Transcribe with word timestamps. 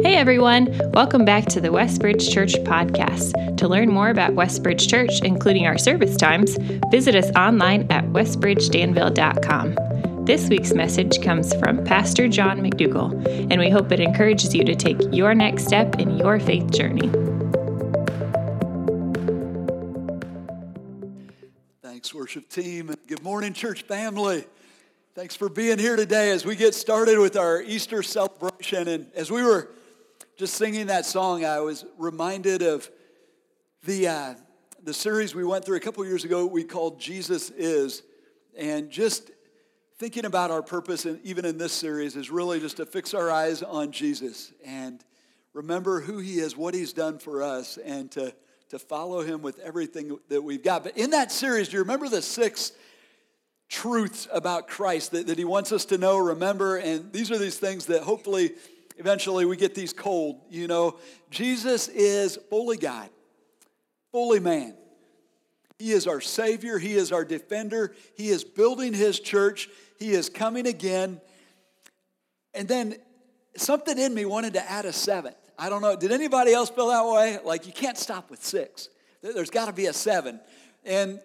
Hey 0.00 0.14
everyone, 0.14 0.78
welcome 0.92 1.24
back 1.24 1.46
to 1.46 1.60
the 1.60 1.70
Westbridge 1.70 2.32
Church 2.32 2.54
podcast. 2.58 3.56
To 3.56 3.66
learn 3.66 3.88
more 3.88 4.10
about 4.10 4.32
Westbridge 4.32 4.88
Church, 4.88 5.10
including 5.24 5.66
our 5.66 5.76
service 5.76 6.16
times, 6.16 6.56
visit 6.92 7.16
us 7.16 7.28
online 7.36 7.84
at 7.90 8.04
westbridgedanville.com. 8.04 10.24
This 10.24 10.48
week's 10.48 10.72
message 10.72 11.20
comes 11.20 11.52
from 11.56 11.84
Pastor 11.84 12.28
John 12.28 12.60
McDougall, 12.60 13.26
and 13.50 13.58
we 13.58 13.70
hope 13.70 13.90
it 13.90 13.98
encourages 13.98 14.54
you 14.54 14.64
to 14.66 14.76
take 14.76 14.98
your 15.10 15.34
next 15.34 15.66
step 15.66 15.98
in 15.98 16.16
your 16.16 16.38
faith 16.38 16.70
journey. 16.70 17.10
Thanks, 21.82 22.14
worship 22.14 22.48
team. 22.48 22.94
Good 23.08 23.24
morning, 23.24 23.52
church 23.52 23.82
family. 23.82 24.44
Thanks 25.16 25.34
for 25.34 25.48
being 25.48 25.80
here 25.80 25.96
today 25.96 26.30
as 26.30 26.44
we 26.44 26.54
get 26.54 26.76
started 26.76 27.18
with 27.18 27.36
our 27.36 27.60
Easter 27.62 28.04
celebration. 28.04 28.86
And 28.86 29.10
as 29.16 29.32
we 29.32 29.42
were 29.42 29.70
just 30.38 30.54
singing 30.54 30.86
that 30.86 31.04
song, 31.04 31.44
I 31.44 31.58
was 31.58 31.84
reminded 31.96 32.62
of 32.62 32.88
the, 33.82 34.06
uh, 34.06 34.34
the 34.84 34.94
series 34.94 35.34
we 35.34 35.42
went 35.42 35.64
through 35.64 35.78
a 35.78 35.80
couple 35.80 36.06
years 36.06 36.24
ago 36.24 36.46
we 36.46 36.62
called 36.62 37.00
Jesus 37.00 37.50
Is. 37.50 38.04
And 38.56 38.88
just 38.88 39.32
thinking 39.98 40.24
about 40.24 40.52
our 40.52 40.62
purpose, 40.62 41.06
and 41.06 41.18
even 41.24 41.44
in 41.44 41.58
this 41.58 41.72
series, 41.72 42.14
is 42.14 42.30
really 42.30 42.60
just 42.60 42.76
to 42.76 42.86
fix 42.86 43.14
our 43.14 43.32
eyes 43.32 43.64
on 43.64 43.90
Jesus 43.90 44.52
and 44.64 45.04
remember 45.54 46.00
who 46.00 46.18
he 46.18 46.38
is, 46.38 46.56
what 46.56 46.72
he's 46.72 46.92
done 46.92 47.18
for 47.18 47.42
us, 47.42 47.76
and 47.76 48.08
to, 48.12 48.32
to 48.68 48.78
follow 48.78 49.22
him 49.22 49.42
with 49.42 49.58
everything 49.58 50.20
that 50.28 50.40
we've 50.40 50.62
got. 50.62 50.84
But 50.84 50.96
in 50.96 51.10
that 51.10 51.32
series, 51.32 51.66
do 51.66 51.78
you 51.78 51.82
remember 51.82 52.08
the 52.08 52.22
six 52.22 52.70
truths 53.68 54.28
about 54.32 54.68
Christ 54.68 55.10
that, 55.10 55.26
that 55.26 55.36
he 55.36 55.44
wants 55.44 55.72
us 55.72 55.84
to 55.86 55.98
know, 55.98 56.16
remember? 56.16 56.76
And 56.76 57.12
these 57.12 57.32
are 57.32 57.38
these 57.38 57.58
things 57.58 57.86
that 57.86 58.04
hopefully 58.04 58.52
eventually 58.98 59.44
we 59.44 59.56
get 59.56 59.74
these 59.74 59.92
cold. 59.92 60.40
You 60.50 60.66
know, 60.66 60.98
Jesus 61.30 61.88
is 61.88 62.38
fully 62.50 62.76
God, 62.76 63.08
fully 64.12 64.40
man. 64.40 64.74
He 65.78 65.92
is 65.92 66.06
our 66.06 66.20
Savior, 66.20 66.78
He 66.78 66.94
is 66.94 67.12
our 67.12 67.24
defender, 67.24 67.94
He 68.16 68.28
is 68.28 68.44
building 68.44 68.92
His 68.92 69.20
church, 69.20 69.68
He 69.98 70.10
is 70.10 70.28
coming 70.28 70.66
again. 70.66 71.20
And 72.52 72.66
then 72.66 72.96
something 73.56 73.96
in 73.96 74.12
me 74.12 74.24
wanted 74.24 74.54
to 74.54 74.70
add 74.70 74.84
a 74.84 74.92
seventh. 74.92 75.36
I 75.58 75.68
don't 75.68 75.82
know, 75.82 75.96
did 75.96 76.12
anybody 76.12 76.52
else 76.52 76.70
feel 76.70 76.88
that 76.88 77.06
way? 77.06 77.38
Like 77.44 77.66
you 77.66 77.72
can't 77.72 77.96
stop 77.96 78.30
with 78.30 78.44
six, 78.44 78.88
there's 79.22 79.50
got 79.50 79.66
to 79.66 79.72
be 79.72 79.86
a 79.86 79.92
seven. 79.92 80.40
And 80.84 81.20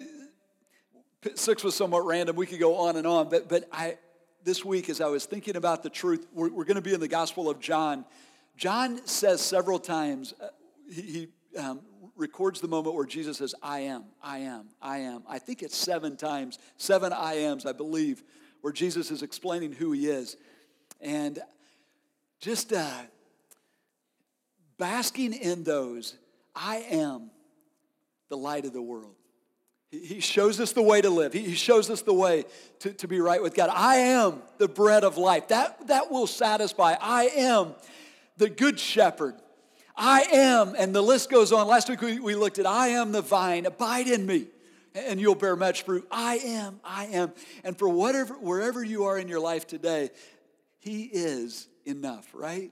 six 1.36 1.64
was 1.64 1.74
somewhat 1.76 2.06
random. 2.06 2.36
We 2.36 2.46
could 2.46 2.60
go 2.60 2.76
on 2.76 2.96
and 2.96 3.08
on, 3.08 3.30
but, 3.30 3.48
but 3.48 3.68
I, 3.72 3.98
this 4.44 4.66
week, 4.66 4.90
as 4.90 5.00
I 5.02 5.08
was 5.08 5.26
thinking 5.26 5.56
about 5.56 5.84
the 5.84 5.90
truth, 5.90 6.28
we're, 6.34 6.50
we're 6.50 6.66
going 6.66 6.76
to 6.76 6.82
be 6.82 6.94
in 6.94 7.00
the 7.00 7.08
Gospel 7.08 7.50
of 7.50 7.60
John. 7.60 8.06
John 8.58 9.06
says 9.06 9.42
several 9.42 9.80
times, 9.80 10.34
uh, 10.42 10.48
he, 10.92 11.02
he 11.02 11.28
um, 11.58 11.82
records 12.16 12.62
the 12.62 12.68
moment 12.68 12.96
where 12.96 13.06
Jesus 13.06 13.38
says, 13.38 13.56
I 13.62 13.82
am, 13.82 14.06
I 14.22 14.40
am, 14.40 14.70
I 14.82 15.00
am. 15.00 15.24
I 15.28 15.40
think 15.40 15.64
it's 15.64 15.78
seven 15.78 16.18
times, 16.18 16.60
seven 16.78 17.14
I 17.14 17.36
ams, 17.36 17.66
I 17.66 17.72
believe, 17.72 18.24
where 18.62 18.74
Jesus 18.74 19.12
is 19.12 19.24
explaining 19.24 19.72
who 19.72 19.92
he 19.92 20.08
is. 20.08 20.38
And 21.02 21.40
just 22.40 22.74
uh, 22.74 23.02
basking 24.78 25.34
in 25.34 25.64
those, 25.64 26.16
I 26.56 26.78
am 26.90 27.32
the 28.30 28.38
light 28.38 28.66
of 28.66 28.74
the 28.74 28.82
world. 28.82 29.16
He 30.02 30.22
shows 30.22 30.60
us 30.60 30.72
the 30.72 30.82
way 30.82 31.02
to 31.02 31.10
live. 31.12 31.34
He 31.34 31.54
shows 31.54 31.92
us 31.92 32.02
the 32.02 32.16
way 32.16 32.46
to, 32.80 32.92
to 32.94 33.08
be 33.08 33.20
right 33.20 33.42
with 33.42 33.54
God. 33.54 33.70
I 33.72 33.98
am 33.98 34.42
the 34.58 34.68
bread 34.68 35.04
of 35.04 35.20
life. 35.20 35.50
That, 35.50 35.88
that 35.88 36.10
will 36.10 36.26
satisfy. 36.26 36.96
I 37.00 37.26
am 37.36 37.76
the 38.38 38.50
good 38.50 38.80
shepherd. 38.80 39.36
I 39.96 40.24
am, 40.34 40.74
and 40.76 40.96
the 40.96 41.02
list 41.04 41.30
goes 41.30 41.52
on. 41.52 41.68
Last 41.68 41.90
week 41.90 42.02
we, 42.02 42.20
we 42.20 42.34
looked 42.34 42.58
at 42.58 42.66
I 42.66 42.88
am 42.88 43.12
the 43.12 43.22
vine. 43.22 43.68
Abide 43.68 44.08
in 44.08 44.26
me, 44.26 44.48
and 44.96 45.22
you'll 45.22 45.36
bear 45.36 45.56
much 45.56 45.84
fruit. 45.84 46.08
I 46.10 46.38
am, 46.38 46.80
I 46.84 47.06
am. 47.06 47.32
And 47.64 47.78
for 47.78 47.88
whatever, 47.88 48.34
wherever 48.34 48.84
you 48.84 49.04
are 49.04 49.20
in 49.20 49.28
your 49.28 49.40
life 49.40 49.68
today, 49.68 50.10
He 50.80 51.04
is 51.04 51.68
enough, 51.86 52.28
right? 52.34 52.72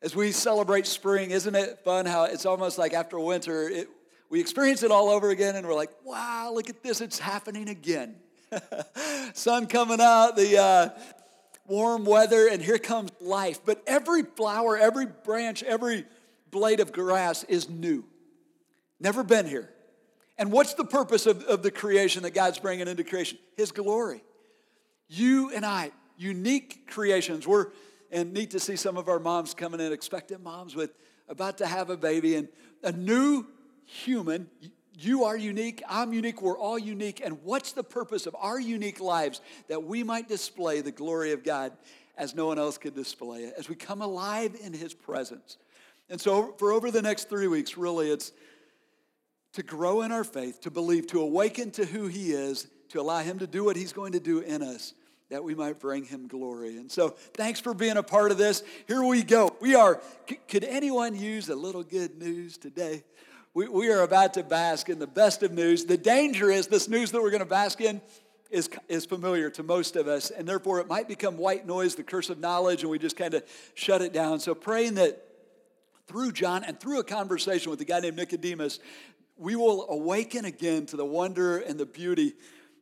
As 0.00 0.14
we 0.14 0.30
celebrate 0.30 0.86
spring, 0.86 1.32
isn't 1.32 1.56
it 1.56 1.80
fun 1.80 2.06
how 2.06 2.22
it's 2.22 2.46
almost 2.46 2.78
like 2.78 2.92
after 2.92 3.18
winter, 3.18 3.68
it, 3.68 3.88
we 4.30 4.40
experience 4.40 4.82
it 4.82 4.90
all 4.90 5.08
over 5.08 5.30
again 5.30 5.56
and 5.56 5.66
we're 5.66 5.74
like, 5.74 5.90
wow, 6.04 6.52
look 6.54 6.68
at 6.68 6.82
this, 6.82 7.00
it's 7.00 7.18
happening 7.18 7.68
again. 7.68 8.16
Sun 9.34 9.66
coming 9.66 10.00
out, 10.00 10.36
the 10.36 10.58
uh, 10.58 10.88
warm 11.66 12.04
weather, 12.04 12.48
and 12.48 12.62
here 12.62 12.78
comes 12.78 13.10
life. 13.20 13.60
But 13.64 13.82
every 13.86 14.22
flower, 14.22 14.76
every 14.76 15.06
branch, 15.06 15.62
every 15.62 16.04
blade 16.50 16.80
of 16.80 16.92
grass 16.92 17.44
is 17.44 17.68
new. 17.68 18.04
Never 19.00 19.22
been 19.22 19.46
here. 19.46 19.70
And 20.38 20.52
what's 20.52 20.74
the 20.74 20.84
purpose 20.84 21.26
of, 21.26 21.42
of 21.44 21.62
the 21.62 21.70
creation 21.70 22.22
that 22.22 22.30
God's 22.32 22.58
bringing 22.58 22.88
into 22.88 23.04
creation? 23.04 23.38
His 23.56 23.72
glory. 23.72 24.22
You 25.08 25.50
and 25.50 25.64
I, 25.64 25.90
unique 26.16 26.86
creations. 26.88 27.46
We're, 27.46 27.68
and 28.10 28.32
neat 28.32 28.52
to 28.52 28.60
see 28.60 28.76
some 28.76 28.96
of 28.96 29.08
our 29.08 29.18
moms 29.18 29.52
coming 29.54 29.80
in, 29.80 29.92
expectant 29.92 30.42
moms 30.42 30.74
with 30.74 30.90
about 31.28 31.58
to 31.58 31.66
have 31.66 31.90
a 31.90 31.96
baby, 31.96 32.36
and 32.36 32.48
a 32.82 32.92
new 32.92 33.46
human. 33.88 34.48
You 34.98 35.24
are 35.24 35.36
unique. 35.36 35.82
I'm 35.88 36.12
unique. 36.12 36.42
We're 36.42 36.58
all 36.58 36.78
unique. 36.78 37.20
And 37.24 37.42
what's 37.42 37.72
the 37.72 37.84
purpose 37.84 38.26
of 38.26 38.36
our 38.38 38.60
unique 38.60 39.00
lives? 39.00 39.40
That 39.68 39.84
we 39.84 40.02
might 40.02 40.28
display 40.28 40.80
the 40.80 40.92
glory 40.92 41.32
of 41.32 41.42
God 41.42 41.72
as 42.16 42.34
no 42.34 42.46
one 42.46 42.58
else 42.58 42.76
could 42.76 42.94
display 42.94 43.44
it, 43.44 43.54
as 43.56 43.68
we 43.68 43.76
come 43.76 44.02
alive 44.02 44.56
in 44.62 44.72
His 44.72 44.92
presence. 44.92 45.56
And 46.10 46.20
so, 46.20 46.54
for 46.58 46.72
over 46.72 46.90
the 46.90 47.00
next 47.00 47.28
three 47.28 47.46
weeks, 47.46 47.76
really, 47.76 48.10
it's 48.10 48.32
to 49.52 49.62
grow 49.62 50.02
in 50.02 50.10
our 50.10 50.24
faith, 50.24 50.60
to 50.62 50.70
believe, 50.70 51.06
to 51.08 51.20
awaken 51.20 51.70
to 51.72 51.86
who 51.86 52.08
He 52.08 52.32
is, 52.32 52.66
to 52.88 53.00
allow 53.00 53.20
Him 53.20 53.38
to 53.38 53.46
do 53.46 53.64
what 53.64 53.76
He's 53.76 53.92
going 53.92 54.12
to 54.12 54.20
do 54.20 54.40
in 54.40 54.62
us, 54.62 54.94
that 55.30 55.44
we 55.44 55.54
might 55.54 55.78
bring 55.78 56.04
Him 56.04 56.26
glory. 56.26 56.76
And 56.76 56.90
so, 56.90 57.10
thanks 57.10 57.60
for 57.60 57.72
being 57.72 57.96
a 57.96 58.02
part 58.02 58.32
of 58.32 58.38
this. 58.38 58.64
Here 58.88 59.02
we 59.02 59.22
go. 59.22 59.56
We 59.60 59.76
are, 59.76 60.00
could 60.48 60.64
anyone 60.64 61.14
use 61.14 61.48
a 61.48 61.56
little 61.56 61.84
good 61.84 62.18
news 62.18 62.58
today? 62.58 63.04
We, 63.54 63.68
we 63.68 63.90
are 63.90 64.02
about 64.02 64.34
to 64.34 64.42
bask 64.42 64.88
in 64.88 64.98
the 64.98 65.06
best 65.06 65.42
of 65.42 65.52
news. 65.52 65.84
The 65.84 65.96
danger 65.96 66.50
is 66.50 66.66
this 66.66 66.88
news 66.88 67.10
that 67.12 67.22
we're 67.22 67.30
going 67.30 67.40
to 67.40 67.46
bask 67.46 67.80
in 67.80 68.00
is, 68.50 68.70
is 68.88 69.04
familiar 69.04 69.50
to 69.50 69.62
most 69.62 69.96
of 69.96 70.08
us, 70.08 70.30
and 70.30 70.48
therefore 70.48 70.80
it 70.80 70.88
might 70.88 71.08
become 71.08 71.36
white 71.36 71.66
noise, 71.66 71.94
the 71.94 72.02
curse 72.02 72.30
of 72.30 72.38
knowledge, 72.38 72.82
and 72.82 72.90
we 72.90 72.98
just 72.98 73.16
kind 73.16 73.34
of 73.34 73.42
shut 73.74 74.02
it 74.02 74.12
down. 74.12 74.40
So, 74.40 74.54
praying 74.54 74.94
that 74.94 75.22
through 76.06 76.32
John 76.32 76.64
and 76.64 76.78
through 76.78 77.00
a 77.00 77.04
conversation 77.04 77.70
with 77.70 77.80
a 77.80 77.84
guy 77.84 78.00
named 78.00 78.16
Nicodemus, 78.16 78.80
we 79.36 79.54
will 79.54 79.88
awaken 79.90 80.44
again 80.44 80.86
to 80.86 80.96
the 80.96 81.04
wonder 81.04 81.58
and 81.58 81.78
the 81.78 81.86
beauty 81.86 82.34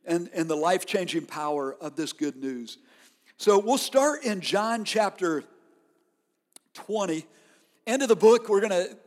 and, 0.05 0.29
and 0.33 0.49
the 0.49 0.55
life 0.55 0.85
changing 0.85 1.25
power 1.25 1.75
of 1.81 1.95
this 1.95 2.13
good 2.13 2.37
news. 2.37 2.77
So, 3.37 3.59
we'll 3.59 3.77
start 3.77 4.23
in 4.23 4.41
John 4.41 4.85
chapter 4.85 5.43
20. 6.73 7.25
End 7.85 8.01
of 8.01 8.09
the 8.09 8.15
book, 8.15 8.47
we're 8.47 8.61
going 8.61 8.71
to 8.71 8.97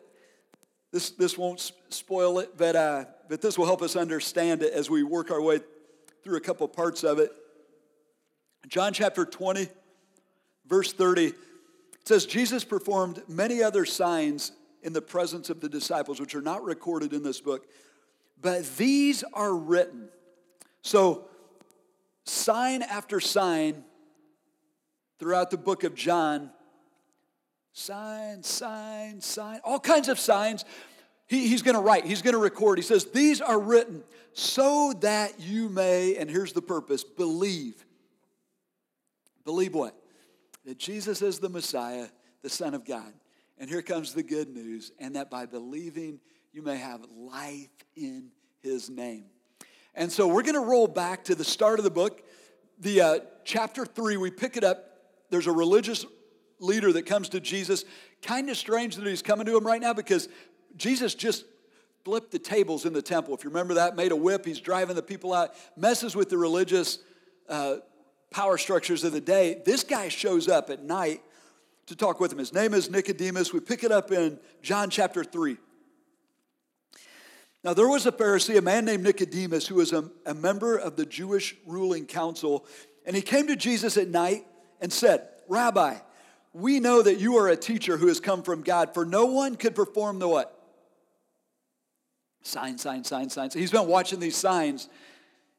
this, 0.93 1.11
this 1.11 1.39
won't 1.39 1.73
spoil 1.89 2.41
it, 2.41 2.56
but, 2.56 2.75
uh, 2.75 3.05
but 3.28 3.41
this 3.41 3.56
will 3.56 3.67
help 3.67 3.83
us 3.83 3.95
understand 3.95 4.62
it 4.62 4.73
as 4.73 4.91
we 4.91 5.03
work 5.03 5.31
our 5.31 5.41
way 5.41 5.61
through 6.25 6.37
a 6.37 6.41
couple 6.41 6.67
parts 6.69 7.05
of 7.05 7.19
it. 7.19 7.31
John 8.67 8.93
chapter 8.93 9.25
20, 9.25 9.69
verse 10.67 10.93
30, 10.93 11.27
it 11.27 11.34
says, 12.05 12.27
Jesus 12.27 12.65
performed 12.65 13.23
many 13.28 13.62
other 13.62 13.84
signs 13.84 14.53
in 14.83 14.93
the 14.93 15.03
presence 15.03 15.49
of 15.51 15.61
the 15.61 15.69
disciples, 15.69 16.21
which 16.21 16.34
are 16.34 16.43
not 16.43 16.65
recorded 16.65 17.12
in 17.12 17.22
this 17.22 17.41
book, 17.41 17.67
but 18.41 18.65
these 18.77 19.22
are 19.33 19.55
written. 19.55 20.09
So, 20.83 21.28
sign 22.25 22.83
after 22.83 23.21
sign 23.21 23.84
throughout 25.19 25.51
the 25.51 25.59
book 25.59 25.84
of 25.84 25.95
John 25.95 26.51
Sign, 27.72 28.43
sign, 28.43 29.21
sign, 29.21 29.61
all 29.65 29.81
kinds 29.81 30.09
of 30.09 30.19
signs. 30.19 30.65
He, 31.27 31.47
he's 31.47 31.63
going 31.63 31.77
to 31.77 31.81
write, 31.81 32.05
he's 32.05 32.22
going 32.22 32.34
to 32.34 32.41
record. 32.41 32.78
He 32.78 32.83
says, 32.83 33.07
These 33.07 33.41
are 33.41 33.59
written 33.59 34.03
so 34.33 34.93
that 35.01 35.39
you 35.39 35.69
may, 35.69 36.17
and 36.17 36.28
here's 36.28 36.53
the 36.53 36.63
purpose 36.63 37.05
believe. 37.05 37.84
Believe 39.45 39.75
what? 39.75 39.95
That 40.65 40.78
Jesus 40.78 41.22
is 41.22 41.39
the 41.39 41.49
Messiah, 41.49 42.09
the 42.43 42.51
Son 42.51 42.75
of 42.75 42.84
God. 42.84 43.13
And 43.59 43.69
here 43.69 43.83
comes 43.83 44.15
the 44.15 44.22
good 44.22 44.49
news, 44.49 44.91
and 44.99 45.17
that 45.17 45.31
by 45.31 45.47
believing, 45.47 46.19
you 46.53 46.63
may 46.63 46.78
have 46.78 47.05
life 47.17 47.69
in 47.95 48.31
his 48.61 48.91
name. 48.91 49.27
And 49.95 50.11
so 50.11 50.27
we're 50.27 50.43
going 50.43 50.55
to 50.55 50.61
roll 50.61 50.87
back 50.87 51.25
to 51.25 51.34
the 51.34 51.45
start 51.45 51.78
of 51.78 51.84
the 51.84 51.91
book, 51.91 52.22
the 52.78 53.01
uh, 53.01 53.19
chapter 53.45 53.84
three. 53.84 54.17
We 54.17 54.31
pick 54.31 54.57
it 54.57 54.65
up. 54.65 54.87
There's 55.31 55.47
a 55.47 55.53
religious 55.53 56.07
leader 56.60 56.92
that 56.92 57.07
comes 57.07 57.30
to 57.30 57.41
Jesus. 57.41 57.84
Kind 58.22 58.48
of 58.51 58.57
strange 58.57 58.97
that 58.97 59.07
he's 59.07 59.22
coming 59.22 59.47
to 59.47 59.57
him 59.57 59.66
right 59.66 59.80
now 59.80 59.92
because 59.92 60.28
Jesus 60.77 61.15
just 61.15 61.45
flipped 62.04 62.30
the 62.30 62.39
tables 62.39 62.86
in 62.86 62.92
the 62.92 63.03
temple. 63.03 63.34
If 63.34 63.45
you 63.45 63.51
remember 63.51 63.74
that, 63.74 63.97
made 63.97 64.12
a 64.12 64.16
whip, 64.16 64.45
he's 64.45 64.60
driving 64.60 64.97
the 64.97 65.03
people 65.03 65.33
out, 65.33 65.54
messes 65.77 66.16
with 66.16 66.30
the 66.30 66.39
religious 66.39 66.98
uh, 67.48 67.77
power 68.30 68.57
structures 68.57 69.04
of 69.04 69.12
the 69.12 69.21
day. 69.21 69.62
This 69.65 69.84
guy 69.84 70.09
shows 70.09 70.48
up 70.48 70.71
at 70.71 70.83
night 70.83 71.21
to 71.86 71.97
talk 71.97 72.21
with 72.21 72.33
him. 72.33 72.39
His 72.39 72.54
name 72.54 72.72
is 72.72 72.91
Nicodemus. 72.91 73.53
We 73.53 73.60
pick 73.60 73.84
it 73.84 73.92
up 73.92 74.12
in 74.12 74.39
John 74.62 74.91
chapter 74.91 75.24
3. 75.24 75.57
Now, 77.62 77.74
there 77.74 77.89
was 77.89 78.07
a 78.07 78.12
Pharisee, 78.12 78.57
a 78.57 78.62
man 78.62 78.86
named 78.86 79.04
Nicodemus, 79.04 79.66
who 79.66 79.74
was 79.74 79.92
a, 79.92 80.09
a 80.24 80.33
member 80.33 80.78
of 80.78 80.97
the 80.97 81.04
Jewish 81.04 81.57
ruling 81.66 82.07
council. 82.07 82.65
And 83.04 83.15
he 83.15 83.21
came 83.21 83.48
to 83.48 83.57
Jesus 83.57 83.98
at 83.98 84.09
night 84.09 84.47
and 84.80 84.91
said, 84.91 85.28
Rabbi, 85.47 85.97
we 86.52 86.80
know 86.80 87.02
that 87.02 87.18
you 87.18 87.36
are 87.36 87.48
a 87.48 87.56
teacher 87.56 87.97
who 87.97 88.08
has 88.08 88.20
come 88.20 88.42
from 88.42 88.62
God, 88.62 88.92
for 88.92 89.04
no 89.04 89.26
one 89.26 89.54
could 89.54 89.74
perform 89.74 90.18
the 90.18 90.28
what? 90.28 90.56
Sign, 92.42 92.78
sign, 92.78 93.04
sign, 93.04 93.28
sign. 93.28 93.50
signs. 93.50 93.54
He's 93.54 93.70
been 93.70 93.86
watching 93.86 94.18
these 94.18 94.36
signs, 94.36 94.88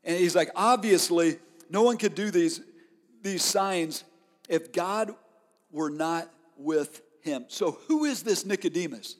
and 0.03 0.17
he's 0.17 0.35
like, 0.35 0.49
obviously, 0.55 1.39
no 1.69 1.83
one 1.83 1.97
could 1.97 2.15
do 2.15 2.31
these, 2.31 2.61
these 3.21 3.43
signs 3.43 4.03
if 4.49 4.71
God 4.71 5.13
were 5.71 5.89
not 5.89 6.29
with 6.57 7.01
him. 7.21 7.45
So, 7.47 7.79
who 7.87 8.05
is 8.05 8.23
this 8.23 8.45
Nicodemus? 8.45 9.15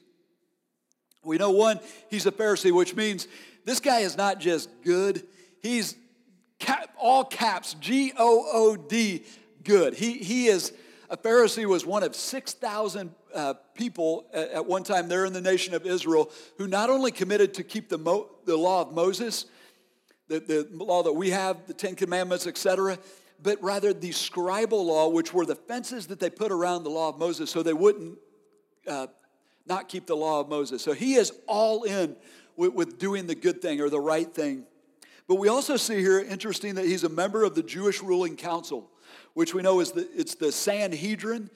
We 1.24 1.38
know 1.38 1.50
one, 1.50 1.78
he's 2.10 2.26
a 2.26 2.32
Pharisee, 2.32 2.72
which 2.72 2.96
means 2.96 3.28
this 3.64 3.80
guy 3.80 4.00
is 4.00 4.16
not 4.16 4.40
just 4.40 4.68
good, 4.82 5.22
he's 5.62 5.96
cap, 6.58 6.90
all 6.98 7.24
caps, 7.24 7.74
G 7.74 8.12
O 8.18 8.44
O 8.52 8.76
D, 8.76 9.24
good. 9.62 9.94
He, 9.94 10.14
he 10.14 10.46
is, 10.46 10.72
a 11.12 11.16
Pharisee 11.18 11.66
was 11.66 11.84
one 11.84 12.02
of 12.02 12.16
6,000 12.16 13.14
uh, 13.34 13.54
people 13.74 14.26
at, 14.32 14.48
at, 14.50 14.66
one 14.66 14.82
time 14.82 15.08
there 15.08 15.26
in 15.26 15.34
the 15.34 15.42
nation 15.42 15.74
of 15.74 15.84
Israel 15.84 16.30
who 16.56 16.66
not 16.66 16.88
only 16.88 17.12
committed 17.12 17.52
to 17.54 17.62
keep 17.62 17.90
the, 17.90 17.98
Mo, 17.98 18.30
the 18.46 18.56
law 18.56 18.80
of 18.80 18.94
Moses, 18.94 19.44
the, 20.28 20.40
the 20.40 20.66
law 20.72 21.02
that 21.02 21.12
we 21.12 21.28
have, 21.28 21.66
the 21.66 21.74
Ten 21.74 21.96
Commandments, 21.96 22.46
etc., 22.46 22.98
but 23.42 23.62
rather 23.62 23.92
the 23.92 24.08
scribal 24.08 24.86
law, 24.86 25.08
which 25.08 25.34
were 25.34 25.44
the 25.44 25.54
fences 25.54 26.06
that 26.06 26.18
they 26.18 26.30
put 26.30 26.50
around 26.50 26.84
the 26.84 26.90
law 26.90 27.10
of 27.10 27.18
Moses 27.18 27.50
so 27.50 27.62
they 27.62 27.74
wouldn't 27.74 28.16
uh, 28.88 29.08
not 29.66 29.90
keep 29.90 30.06
the 30.06 30.16
law 30.16 30.40
of 30.40 30.48
Moses. 30.48 30.80
So 30.80 30.94
he 30.94 31.14
is 31.14 31.30
all 31.46 31.82
in 31.82 32.16
with, 32.56 32.72
with 32.72 32.98
doing 32.98 33.26
the 33.26 33.34
good 33.34 33.60
thing 33.60 33.82
or 33.82 33.90
the 33.90 34.00
right 34.00 34.32
thing. 34.32 34.64
But 35.28 35.34
we 35.34 35.48
also 35.48 35.76
see 35.76 35.98
here, 35.98 36.20
interesting, 36.20 36.76
that 36.76 36.86
he's 36.86 37.04
a 37.04 37.10
member 37.10 37.44
of 37.44 37.54
the 37.54 37.62
Jewish 37.62 38.00
ruling 38.02 38.36
council, 38.36 38.88
which 39.34 39.54
we 39.54 39.62
know 39.62 39.80
is 39.80 39.92
the, 39.92 40.08
it's 40.14 40.34
the 40.34 40.52
Sanhedrin, 40.52 41.50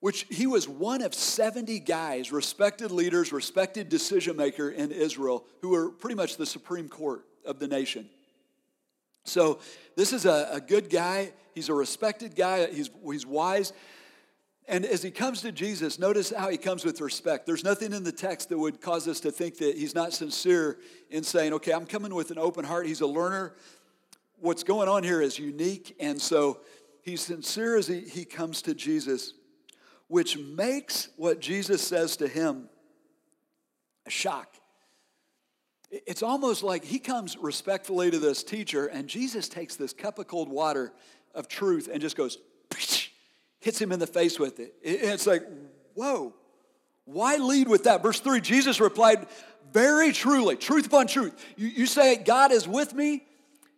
which 0.00 0.26
he 0.30 0.46
was 0.46 0.68
one 0.68 1.02
of 1.02 1.14
70 1.14 1.80
guys, 1.80 2.30
respected 2.30 2.90
leaders, 2.90 3.32
respected 3.32 3.88
decision 3.88 4.36
maker 4.36 4.70
in 4.70 4.92
Israel, 4.92 5.44
who 5.62 5.70
were 5.70 5.90
pretty 5.90 6.16
much 6.16 6.36
the 6.36 6.46
Supreme 6.46 6.88
Court 6.88 7.24
of 7.44 7.58
the 7.58 7.68
nation. 7.68 8.08
So 9.24 9.60
this 9.96 10.12
is 10.12 10.26
a, 10.26 10.48
a 10.52 10.60
good 10.60 10.90
guy. 10.90 11.32
He's 11.54 11.68
a 11.68 11.74
respected 11.74 12.36
guy. 12.36 12.66
He's, 12.66 12.90
he's 13.10 13.24
wise. 13.24 13.72
And 14.66 14.86
as 14.86 15.02
he 15.02 15.10
comes 15.10 15.42
to 15.42 15.52
Jesus, 15.52 15.98
notice 15.98 16.30
how 16.30 16.48
he 16.48 16.56
comes 16.56 16.84
with 16.84 17.00
respect. 17.00 17.46
There's 17.46 17.64
nothing 17.64 17.92
in 17.92 18.02
the 18.02 18.12
text 18.12 18.48
that 18.48 18.58
would 18.58 18.80
cause 18.80 19.06
us 19.08 19.20
to 19.20 19.30
think 19.30 19.58
that 19.58 19.76
he's 19.76 19.94
not 19.94 20.12
sincere 20.12 20.78
in 21.10 21.22
saying, 21.22 21.52
okay, 21.54 21.72
I'm 21.72 21.86
coming 21.86 22.14
with 22.14 22.30
an 22.30 22.38
open 22.38 22.64
heart. 22.64 22.86
He's 22.86 23.02
a 23.02 23.06
learner. 23.06 23.54
What's 24.40 24.64
going 24.64 24.88
on 24.88 25.02
here 25.02 25.20
is 25.20 25.38
unique. 25.38 25.94
And 26.00 26.20
so 26.20 26.60
he's 27.04 27.20
sincere 27.20 27.76
as 27.76 27.86
he, 27.86 28.00
he 28.00 28.24
comes 28.24 28.62
to 28.62 28.74
Jesus, 28.74 29.34
which 30.08 30.38
makes 30.38 31.08
what 31.16 31.40
Jesus 31.40 31.82
says 31.82 32.16
to 32.16 32.28
him 32.28 32.68
a 34.06 34.10
shock. 34.10 34.54
It's 35.90 36.22
almost 36.22 36.62
like 36.62 36.84
he 36.84 36.98
comes 36.98 37.36
respectfully 37.36 38.10
to 38.10 38.18
this 38.18 38.42
teacher, 38.42 38.86
and 38.86 39.06
Jesus 39.06 39.48
takes 39.48 39.76
this 39.76 39.92
cup 39.92 40.18
of 40.18 40.26
cold 40.26 40.48
water 40.48 40.92
of 41.34 41.46
truth 41.46 41.88
and 41.92 42.00
just 42.00 42.16
goes, 42.16 42.38
hits 43.60 43.80
him 43.80 43.92
in 43.92 43.98
the 43.98 44.06
face 44.06 44.38
with 44.38 44.60
it. 44.60 44.74
It's 44.82 45.26
like, 45.26 45.42
whoa, 45.94 46.34
why 47.04 47.36
lead 47.36 47.68
with 47.68 47.84
that? 47.84 48.02
Verse 48.02 48.20
3 48.20 48.40
Jesus 48.40 48.80
replied, 48.80 49.26
Very 49.72 50.12
truly, 50.12 50.56
truth 50.56 50.86
upon 50.86 51.06
truth. 51.06 51.34
You, 51.56 51.68
you 51.68 51.86
say, 51.86 52.16
God 52.16 52.50
is 52.50 52.66
with 52.66 52.94
me. 52.94 53.24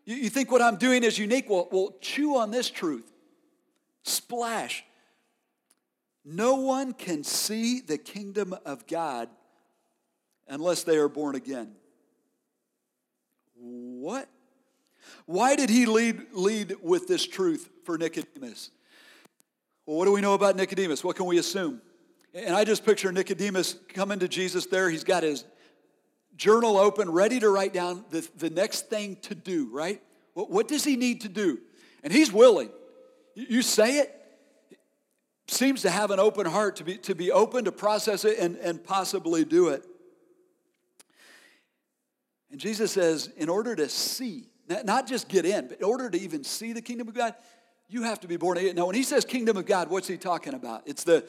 You, 0.05 0.17
you 0.17 0.31
think 0.31 0.50
what 0.50 0.62
I'm 0.62 0.76
doing 0.76 1.02
is 1.02 1.19
unique. 1.19 1.50
Well, 1.50 1.69
well, 1.70 1.94
chew 2.00 2.37
on 2.37 2.50
this 2.50 2.70
truth. 2.70 3.12
Splash. 4.06 4.85
No 6.25 6.56
one 6.56 6.93
can 6.93 7.25
see 7.25 7.81
the 7.81 7.99
kingdom 7.99 8.55
of 8.64 8.87
God 8.87 9.29
unless 10.49 10.85
they 10.85 10.97
are 10.97 11.08
born 11.08 11.35
again. 11.35 11.73
What? 13.55 14.29
Why 15.25 15.56
did 15.56 15.70
he 15.70 15.87
lead, 15.87 16.20
lead 16.32 16.76
with 16.82 17.08
this 17.08 17.26
truth 17.26 17.69
for 17.85 17.97
Nicodemus? 17.97 18.70
Well, 19.87 19.99
what 19.99 20.05
do 20.05 20.12
we 20.12 20.20
know 20.20 20.35
about 20.35 20.56
Nicodemus? 20.56 21.05
What 21.05 21.17
can 21.17 21.26
we 21.26 21.38
assume? 21.38 21.81
And 22.35 22.55
I 22.55 22.64
just 22.64 22.85
picture 22.85 23.11
Nicodemus 23.12 23.76
coming 23.88 24.19
to 24.19 24.29
Jesus 24.29 24.67
there. 24.67 24.91
He's 24.91 25.05
got 25.05 25.23
his 25.23 25.44
journal 26.37 26.76
open, 26.76 27.11
ready 27.11 27.41
to 27.41 27.49
write 27.49 27.73
down 27.73 28.05
the, 28.11 28.29
the 28.37 28.50
next 28.50 28.88
thing 28.88 29.17
to 29.23 29.35
do, 29.35 29.69
right? 29.73 30.02
What, 30.35 30.50
what 30.50 30.69
does 30.69 30.85
he 30.85 30.97
need 30.97 31.23
to 31.23 31.29
do? 31.29 31.61
And 32.02 32.12
he's 32.12 32.32
willing. 32.32 32.70
You 33.37 33.61
say 33.61 33.99
it, 33.99 34.12
seems 35.49 35.83
to 35.83 35.91
have 35.91 36.11
an 36.11 36.19
open 36.19 36.47
heart 36.47 36.77
to 36.77 36.85
be, 36.85 36.97
to 36.97 37.15
be 37.15 37.31
open 37.31 37.67
to 37.67 37.73
process 37.73 38.25
it 38.25 38.38
and, 38.38 38.56
and 38.56 38.83
possibly 38.83 39.44
do 39.44 39.69
it. 39.69 39.85
And 42.50 42.59
Jesus 42.59 42.93
says, 42.93 43.31
in 43.37 43.49
order 43.49 43.77
to 43.77 43.88
see, 43.88 44.49
not 44.85 45.06
just 45.06 45.29
get 45.29 45.44
in, 45.44 45.69
but 45.69 45.79
in 45.79 45.85
order 45.85 46.11
to 46.11 46.19
even 46.19 46.43
see 46.43 46.73
the 46.73 46.83
kingdom 46.83 47.09
of 47.09 47.15
God, 47.15 47.35
you 47.88 48.03
have 48.03 48.19
to 48.21 48.29
be 48.29 48.37
born 48.37 48.56
again. 48.56 48.75
Now, 48.75 48.87
when 48.87 48.97
he 48.97 49.03
says 49.03 49.25
kingdom 49.25 49.56
of 49.56 49.67
God, 49.67 49.91
what's 49.91 50.09
he 50.09 50.17
talking 50.17 50.55
about? 50.55 50.83
It's 50.87 51.05
the, 51.05 51.29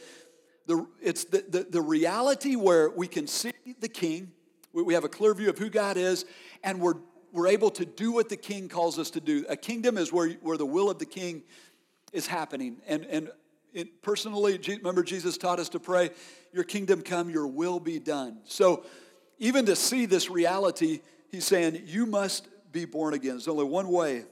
the, 0.65 0.87
it's 1.01 1.25
the, 1.25 1.43
the, 1.47 1.67
the 1.69 1.81
reality 1.81 2.55
where 2.55 2.89
we 2.89 3.07
can 3.07 3.27
see 3.27 3.51
the 3.79 3.89
king, 3.89 4.31
we 4.71 4.93
have 4.93 5.03
a 5.03 5.09
clear 5.09 5.33
view 5.33 5.49
of 5.49 5.59
who 5.59 5.69
God 5.69 5.97
is, 5.97 6.25
and 6.63 6.79
we're, 6.79 6.95
we're 7.31 7.47
able 7.47 7.69
to 7.71 7.85
do 7.85 8.11
what 8.13 8.29
the 8.29 8.37
king 8.37 8.69
calls 8.69 8.97
us 8.97 9.11
to 9.11 9.19
do. 9.19 9.45
A 9.49 9.57
kingdom 9.57 9.97
is 9.97 10.11
where, 10.13 10.29
where 10.41 10.57
the 10.57 10.65
will 10.65 10.89
of 10.89 10.97
the 10.97 11.05
king 11.05 11.43
is 12.13 12.27
happening. 12.27 12.77
And, 12.87 13.05
and 13.05 13.29
it, 13.73 14.01
personally, 14.01 14.59
remember 14.67 15.03
Jesus 15.03 15.37
taught 15.37 15.59
us 15.59 15.69
to 15.69 15.79
pray, 15.79 16.11
Your 16.53 16.63
kingdom 16.63 17.01
come, 17.01 17.29
your 17.29 17.47
will 17.47 17.79
be 17.79 17.99
done. 17.99 18.39
So, 18.45 18.85
even 19.39 19.65
to 19.67 19.75
see 19.75 20.05
this 20.05 20.29
reality, 20.29 21.01
he's 21.29 21.45
saying, 21.45 21.83
You 21.85 22.05
must 22.05 22.47
be 22.71 22.85
born 22.85 23.13
again. 23.13 23.31
There's 23.31 23.47
only 23.47 23.65
one 23.65 23.89
way 23.89 24.25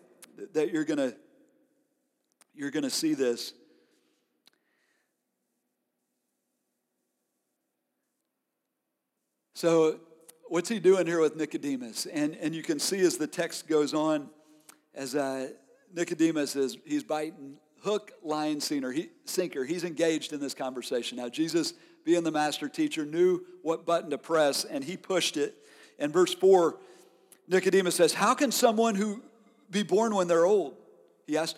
that 0.54 0.72
you're 0.72 0.86
going 0.86 0.98
to 0.98 1.16
you're 2.56 2.72
going 2.72 2.84
to 2.84 2.90
see 2.90 3.14
this. 3.14 3.54
So, 9.54 10.00
what's 10.48 10.70
he 10.70 10.80
doing 10.80 11.06
here 11.06 11.20
with 11.20 11.36
Nicodemus? 11.36 12.06
And, 12.06 12.36
and 12.38 12.56
you 12.56 12.64
can 12.64 12.80
see 12.80 13.00
as 13.02 13.18
the 13.18 13.28
text 13.28 13.68
goes 13.68 13.94
on, 13.94 14.30
as 14.94 15.16
uh, 15.16 15.50
Nicodemus 15.94 16.56
is, 16.56 16.78
he's 16.86 17.04
biting 17.04 17.58
hook, 17.86 18.12
line, 18.24 18.60
sinker. 18.60 18.92
He, 18.92 19.10
sinker. 19.26 19.64
He's 19.64 19.84
engaged 19.84 20.34
in 20.34 20.40
this 20.40 20.54
conversation. 20.54 21.18
Now, 21.18 21.30
Jesus, 21.30 21.74
being 22.04 22.24
the 22.24 22.32
master 22.32 22.68
teacher, 22.68 23.06
knew 23.06 23.42
what 23.62 23.86
button 23.86 24.10
to 24.10 24.18
press, 24.18 24.66
and 24.66 24.84
he 24.84 24.98
pushed 24.98 25.38
it. 25.38 25.56
And 26.00 26.12
verse 26.12 26.34
4, 26.34 26.78
Nicodemus 27.48 27.96
says, 27.96 28.14
How 28.14 28.34
can 28.34 28.52
someone 28.52 28.96
who 28.96 29.22
be 29.70 29.84
born 29.84 30.16
when 30.16 30.28
they're 30.28 30.46
old? 30.46 30.76
He 31.28 31.38
asked. 31.38 31.58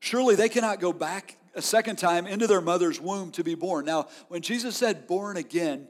Surely 0.00 0.34
they 0.34 0.48
cannot 0.48 0.80
go 0.80 0.92
back 0.92 1.36
a 1.54 1.62
second 1.62 1.96
time 1.96 2.26
into 2.26 2.46
their 2.46 2.60
mother's 2.60 3.00
womb 3.00 3.30
to 3.32 3.44
be 3.44 3.54
born. 3.54 3.84
Now, 3.84 4.08
when 4.28 4.42
Jesus 4.42 4.76
said 4.76 5.06
born 5.06 5.36
again, 5.36 5.88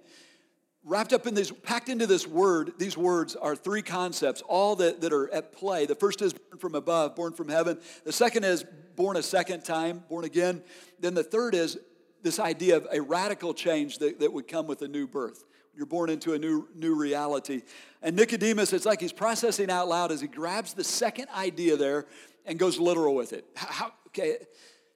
wrapped 0.87 1.12
up 1.12 1.26
in 1.26 1.35
this, 1.35 1.50
packed 1.50 1.88
into 1.88 2.07
this 2.07 2.26
word, 2.26 2.73
these 2.78 2.97
words 2.97 3.35
are 3.35 3.57
three 3.57 3.83
concepts, 3.83 4.40
all 4.43 4.76
that, 4.76 5.00
that 5.00 5.12
are 5.12 5.28
at 5.35 5.52
play. 5.52 5.85
The 5.85 5.97
first 5.97 6.23
is 6.23 6.33
born 6.33 6.59
from 6.59 6.75
above, 6.76 7.16
born 7.16 7.33
from 7.33 7.49
heaven. 7.49 7.78
The 8.05 8.12
second 8.12 8.45
is 8.45 8.64
born 8.95 9.16
a 9.16 9.23
second 9.23 9.64
time, 9.64 10.05
born 10.09 10.25
again. 10.25 10.62
Then 11.00 11.14
the 11.14 11.25
third 11.25 11.57
is 11.57 11.76
this 12.23 12.38
idea 12.38 12.76
of 12.76 12.87
a 12.93 13.00
radical 13.00 13.52
change 13.52 13.99
that, 13.99 14.21
that 14.21 14.33
would 14.33 14.47
come 14.47 14.69
with 14.69 14.81
a 14.83 14.88
new 14.88 15.09
birth. 15.09 15.45
You're 15.76 15.87
born 15.87 16.09
into 16.09 16.33
a 16.35 16.38
new, 16.38 16.69
new 16.75 16.95
reality. 16.95 17.62
And 18.00 18.14
Nicodemus, 18.14 18.73
it's 18.73 18.87
like 18.87 19.00
he's 19.00 19.12
processing 19.12 19.71
out 19.71 19.88
loud 19.88 20.12
as 20.12 20.21
he 20.21 20.28
grabs 20.28 20.73
the 20.73 20.85
second 20.85 21.26
idea 21.37 21.76
there 21.76 22.07
and 22.47 22.59
goes 22.59 22.78
literal 22.78 23.14
with 23.14 23.33
it. 23.33 23.45
How, 23.57 23.93
okay, 24.09 24.37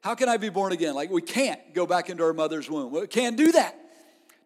how 0.02 0.14
can 0.14 0.28
I 0.28 0.36
be 0.36 0.48
born 0.50 0.72
again? 0.72 0.94
Like, 0.94 1.10
we 1.10 1.20
can't 1.20 1.74
go 1.74 1.84
back 1.84 2.08
into 2.08 2.22
our 2.22 2.32
mother's 2.32 2.70
womb. 2.70 2.92
We 2.92 3.06
can't 3.08 3.36
do 3.36 3.52
that. 3.52 3.76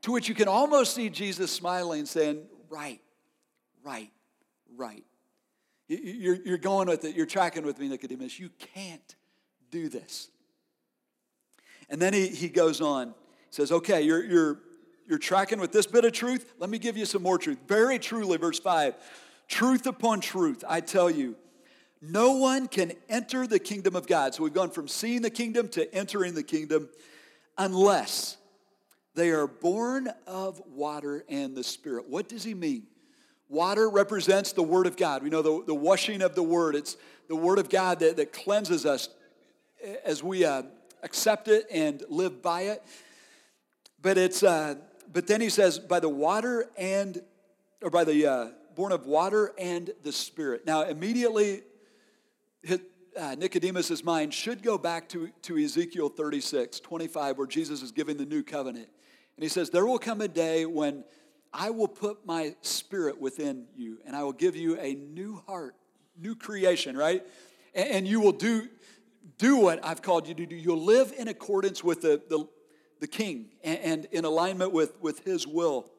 To 0.05 0.13
which 0.13 0.29
you 0.29 0.35
can 0.35 0.49
almost 0.49 0.95
see 0.95 1.09
Jesus 1.09 1.51
smiling, 1.51 2.05
saying, 2.05 2.43
Right, 2.69 3.01
right, 3.83 4.11
right. 4.77 5.03
You're, 5.89 6.37
you're 6.45 6.59
going 6.59 6.89
with 6.89 7.07
it. 7.07 7.17
You're 7.17 7.25
tracking 7.25 7.65
with 7.65 7.79
me, 7.79 7.89
Nicodemus. 7.89 8.39
You 8.39 8.51
can't 8.75 9.17
do 9.71 9.89
this. 9.89 10.29
And 11.89 12.03
then 12.03 12.13
he, 12.13 12.27
he 12.27 12.51
goes 12.51 12.83
on. 12.83 13.09
He 13.09 13.15
says, 13.53 13.73
Okay, 13.73 14.03
you're, 14.03 14.23
you're, 14.23 14.59
you're 15.09 15.19
tracking 15.19 15.59
with 15.59 15.73
this 15.73 15.87
bit 15.87 16.05
of 16.05 16.13
truth. 16.13 16.53
Let 16.59 16.69
me 16.69 16.79
give 16.79 16.99
you 16.99 17.07
some 17.07 17.23
more 17.23 17.39
truth. 17.39 17.61
Very 17.67 17.99
truly, 17.99 18.37
verse 18.37 18.61
5 18.61 18.95
truth 19.49 19.87
upon 19.87 20.21
truth, 20.21 20.65
I 20.69 20.81
tell 20.81 21.11
you 21.11 21.35
no 22.03 22.33
one 22.33 22.69
can 22.69 22.93
enter 23.09 23.47
the 23.47 23.59
kingdom 23.59 23.97
of 23.97 24.07
God. 24.07 24.35
So 24.35 24.43
we've 24.43 24.53
gone 24.53 24.71
from 24.71 24.87
seeing 24.87 25.23
the 25.23 25.31
kingdom 25.31 25.69
to 25.69 25.95
entering 25.95 26.35
the 26.35 26.43
kingdom 26.43 26.91
unless 27.57 28.37
they 29.15 29.31
are 29.31 29.47
born 29.47 30.09
of 30.27 30.61
water 30.67 31.25
and 31.29 31.57
the 31.57 31.65
Spirit. 31.65 32.09
What 32.09 32.29
does 32.29 32.45
he 32.45 32.55
mean? 32.55 32.85
Water 33.49 33.89
represents 33.89 34.53
the 34.53 34.63
Word 34.63 34.87
of 34.87 34.97
God. 34.97 35.23
We 35.23 35.31
know 35.31 35.43
the, 35.43 35.65
the 35.67 35.75
washing 35.75 36.23
of 36.23 36.35
the 36.35 36.43
Word. 36.43 36.75
It's 36.75 36.97
the 37.29 37.37
Word 37.37 37.59
of 37.59 37.69
God 37.69 38.01
that, 38.01 38.17
that 38.17 38.33
cleanses 38.33 38.85
us 38.85 39.09
as 40.05 40.23
we 40.23 40.45
uh, 40.45 40.63
accept 41.03 41.49
it 41.49 41.67
and 41.71 42.03
live 42.09 42.43
by 42.43 42.63
it. 42.63 42.83
But 44.03 44.19
it's 44.19 44.43
uh, 44.43 44.77
but 45.13 45.27
then 45.27 45.41
he 45.41 45.49
says 45.49 45.79
by 45.79 46.01
the 46.01 46.09
water 46.09 46.69
and 46.77 47.23
or 47.81 47.91
by 47.91 48.05
the 48.05 48.27
uh, 48.27 48.49
born 48.75 48.93
of 48.93 49.07
water 49.07 49.53
and 49.59 49.91
the 50.03 50.13
Spirit. 50.13 50.67
Now 50.67 50.83
immediately, 50.83 51.63
hit, 52.63 52.83
uh, 53.17 53.37
Nicodemus's 53.37 54.03
mind 54.03 54.35
should 54.35 54.63
go 54.63 54.77
back 54.77 55.09
to, 55.11 55.31
to 55.43 55.57
Ezekiel 55.57 56.09
36, 56.09 56.81
25, 56.81 57.39
where 57.39 57.47
Jesus 57.47 57.83
is 57.83 57.93
giving 57.93 58.17
the 58.17 58.27
new 58.27 58.43
covenant. 58.43 58.89
And 59.37 59.43
he 59.43 59.49
says, 59.49 59.71
There 59.71 59.87
will 59.87 59.99
come 59.99 60.21
a 60.21 60.29
day 60.29 60.67
when 60.67 61.05
I 61.53 61.71
will 61.71 61.89
put 61.89 62.27
my 62.27 62.55
spirit 62.63 63.21
within 63.21 63.67
you, 63.77 63.99
and 64.05 64.17
I 64.17 64.23
will 64.23 64.33
give 64.33 64.57
you 64.57 64.79
a 64.79 64.95
new 64.95 65.43
heart, 65.47 65.77
new 66.21 66.35
creation, 66.35 66.97
right? 66.97 67.25
And, 67.75 67.89
and 67.89 68.09
you 68.09 68.21
will 68.21 68.33
do, 68.33 68.69
do 69.39 69.57
what 69.59 69.85
I've 69.85 70.03
called 70.03 70.29
you 70.29 70.35
to 70.35 70.47
do. 70.47 70.57
You'll 70.57 70.83
live 70.83 71.13
in 71.17 71.29
accordance 71.29 71.83
with 71.83 72.03
the, 72.03 72.23
the, 72.29 72.47
the 73.01 73.07
king 73.07 73.47
and, 73.63 73.79
and 73.79 74.05
in 74.07 74.25
alignment 74.25 74.73
with, 74.73 75.01
with 75.01 75.25
his 75.25 75.47
will. 75.47 75.91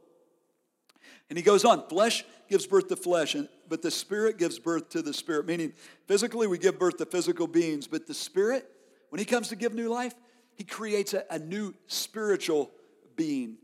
And 1.29 1.37
he 1.37 1.43
goes 1.43 1.65
on, 1.65 1.87
flesh 1.87 2.23
gives 2.49 2.67
birth 2.67 2.87
to 2.89 2.95
flesh, 2.95 3.35
but 3.67 3.81
the 3.81 3.91
spirit 3.91 4.37
gives 4.37 4.59
birth 4.59 4.89
to 4.89 5.01
the 5.01 5.13
spirit. 5.13 5.47
Meaning, 5.47 5.73
physically, 6.07 6.47
we 6.47 6.57
give 6.57 6.77
birth 6.77 6.97
to 6.97 7.05
physical 7.05 7.47
beings, 7.47 7.87
but 7.87 8.05
the 8.05 8.13
spirit, 8.13 8.69
when 9.09 9.19
he 9.19 9.25
comes 9.25 9.47
to 9.49 9.55
give 9.55 9.73
new 9.73 9.89
life, 9.89 10.13
he 10.55 10.63
creates 10.63 11.13
a, 11.13 11.23
a 11.29 11.39
new 11.39 11.73
spiritual 11.87 12.71
being. 13.15 13.57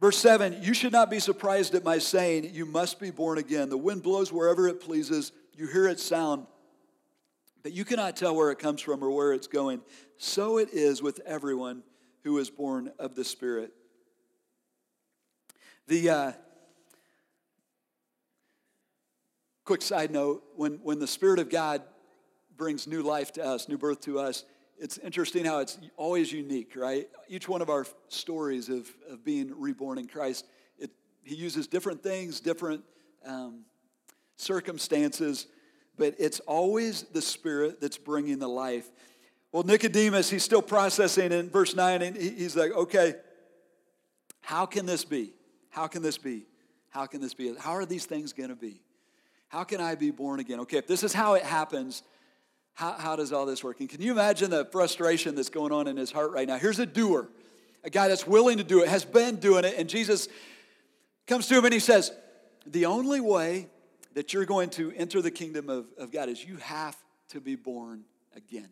Verse 0.00 0.18
7 0.18 0.58
You 0.62 0.74
should 0.74 0.92
not 0.92 1.10
be 1.10 1.18
surprised 1.18 1.74
at 1.74 1.84
my 1.84 1.98
saying, 1.98 2.50
You 2.52 2.66
must 2.66 3.00
be 3.00 3.10
born 3.10 3.38
again. 3.38 3.68
The 3.68 3.78
wind 3.78 4.02
blows 4.02 4.32
wherever 4.32 4.68
it 4.68 4.80
pleases, 4.80 5.32
you 5.56 5.66
hear 5.66 5.88
its 5.88 6.02
sound, 6.02 6.46
but 7.62 7.72
you 7.72 7.84
cannot 7.84 8.16
tell 8.16 8.34
where 8.34 8.50
it 8.50 8.58
comes 8.58 8.80
from 8.80 9.02
or 9.02 9.10
where 9.10 9.32
it's 9.32 9.46
going. 9.46 9.80
So 10.16 10.58
it 10.58 10.70
is 10.72 11.02
with 11.02 11.20
everyone 11.26 11.82
who 12.22 12.38
is 12.38 12.50
born 12.50 12.92
of 12.98 13.14
the 13.14 13.24
Spirit. 13.24 13.72
The 15.86 16.10
uh, 16.10 16.32
quick 19.64 19.82
side 19.82 20.10
note 20.10 20.42
when, 20.56 20.80
when 20.82 20.98
the 20.98 21.06
Spirit 21.06 21.38
of 21.38 21.50
God 21.50 21.82
brings 22.56 22.86
new 22.86 23.02
life 23.02 23.32
to 23.32 23.44
us, 23.44 23.68
new 23.68 23.78
birth 23.78 24.00
to 24.02 24.18
us, 24.18 24.44
it's 24.78 24.98
interesting 24.98 25.44
how 25.44 25.58
it's 25.60 25.78
always 25.96 26.32
unique, 26.32 26.72
right? 26.76 27.08
Each 27.28 27.48
one 27.48 27.62
of 27.62 27.70
our 27.70 27.86
stories 28.08 28.68
of, 28.68 28.88
of 29.08 29.24
being 29.24 29.52
reborn 29.56 29.98
in 29.98 30.06
Christ, 30.06 30.46
it, 30.78 30.90
he 31.22 31.34
uses 31.34 31.66
different 31.66 32.02
things, 32.02 32.40
different 32.40 32.82
um, 33.24 33.60
circumstances, 34.36 35.46
but 35.96 36.14
it's 36.18 36.40
always 36.40 37.02
the 37.04 37.22
Spirit 37.22 37.80
that's 37.80 37.98
bringing 37.98 38.38
the 38.38 38.48
life. 38.48 38.90
Well, 39.52 39.62
Nicodemus, 39.62 40.30
he's 40.30 40.42
still 40.42 40.62
processing 40.62 41.30
in 41.30 41.48
verse 41.50 41.76
9, 41.76 42.02
and 42.02 42.16
he's 42.16 42.56
like, 42.56 42.72
okay, 42.72 43.14
how 44.40 44.66
can 44.66 44.86
this 44.86 45.04
be? 45.04 45.32
How 45.70 45.86
can 45.86 46.02
this 46.02 46.18
be? 46.18 46.46
How 46.90 47.06
can 47.06 47.20
this 47.20 47.34
be? 47.34 47.54
How 47.58 47.72
are 47.72 47.86
these 47.86 48.06
things 48.06 48.32
going 48.32 48.50
to 48.50 48.56
be? 48.56 48.80
How 49.48 49.62
can 49.62 49.80
I 49.80 49.94
be 49.94 50.10
born 50.10 50.40
again? 50.40 50.60
Okay, 50.60 50.78
if 50.78 50.86
this 50.86 51.04
is 51.04 51.12
how 51.12 51.34
it 51.34 51.44
happens, 51.44 52.02
how, 52.74 52.92
how 52.92 53.16
does 53.16 53.32
all 53.32 53.46
this 53.46 53.62
work? 53.62 53.80
And 53.80 53.88
can 53.88 54.02
you 54.02 54.12
imagine 54.12 54.50
the 54.50 54.64
frustration 54.66 55.34
that's 55.36 55.48
going 55.48 55.72
on 55.72 55.86
in 55.86 55.96
his 55.96 56.10
heart 56.10 56.32
right 56.32 56.46
now? 56.46 56.58
Here's 56.58 56.80
a 56.80 56.86
doer, 56.86 57.28
a 57.84 57.90
guy 57.90 58.08
that's 58.08 58.26
willing 58.26 58.58
to 58.58 58.64
do 58.64 58.82
it, 58.82 58.88
has 58.88 59.04
been 59.04 59.36
doing 59.36 59.64
it, 59.64 59.74
and 59.78 59.88
Jesus 59.88 60.28
comes 61.26 61.46
to 61.48 61.56
him 61.56 61.64
and 61.64 61.72
he 61.72 61.80
says, 61.80 62.12
The 62.66 62.86
only 62.86 63.20
way 63.20 63.68
that 64.14 64.32
you're 64.32 64.44
going 64.44 64.70
to 64.70 64.92
enter 64.92 65.22
the 65.22 65.30
kingdom 65.30 65.68
of, 65.68 65.86
of 65.98 66.10
God 66.12 66.28
is 66.28 66.44
you 66.44 66.56
have 66.56 66.96
to 67.28 67.40
be 67.40 67.54
born 67.54 68.04
again. 68.36 68.70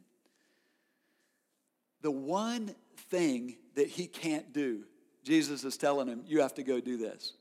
The 2.03 2.11
one 2.11 2.75
thing 3.09 3.57
that 3.77 3.87
he 3.87 4.07
can't 4.07 4.53
do, 4.53 4.85
Jesus 5.25 5.65
is 5.65 5.77
telling 5.77 6.09
him, 6.09 6.23
you 6.27 6.41
have 6.41 6.55
to 6.55 6.65
go 6.65 6.81
do 6.81 6.97
this. 6.97 7.35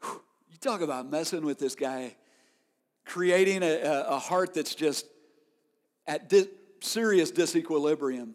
you 0.04 0.58
talk 0.60 0.80
about 0.80 1.10
messing 1.10 1.44
with 1.44 1.58
this 1.58 1.74
guy 1.74 2.14
creating 3.12 3.62
a, 3.62 4.06
a 4.08 4.18
heart 4.18 4.54
that's 4.54 4.74
just 4.74 5.04
at 6.06 6.30
di- 6.30 6.48
serious 6.80 7.30
disequilibrium. 7.30 8.32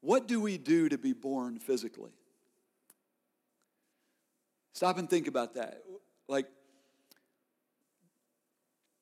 What 0.00 0.26
do 0.26 0.40
we 0.40 0.56
do 0.56 0.88
to 0.88 0.96
be 0.96 1.12
born 1.12 1.58
physically? 1.58 2.12
Stop 4.72 4.96
and 4.96 5.10
think 5.10 5.28
about 5.28 5.52
that. 5.56 5.82
Like, 6.28 6.46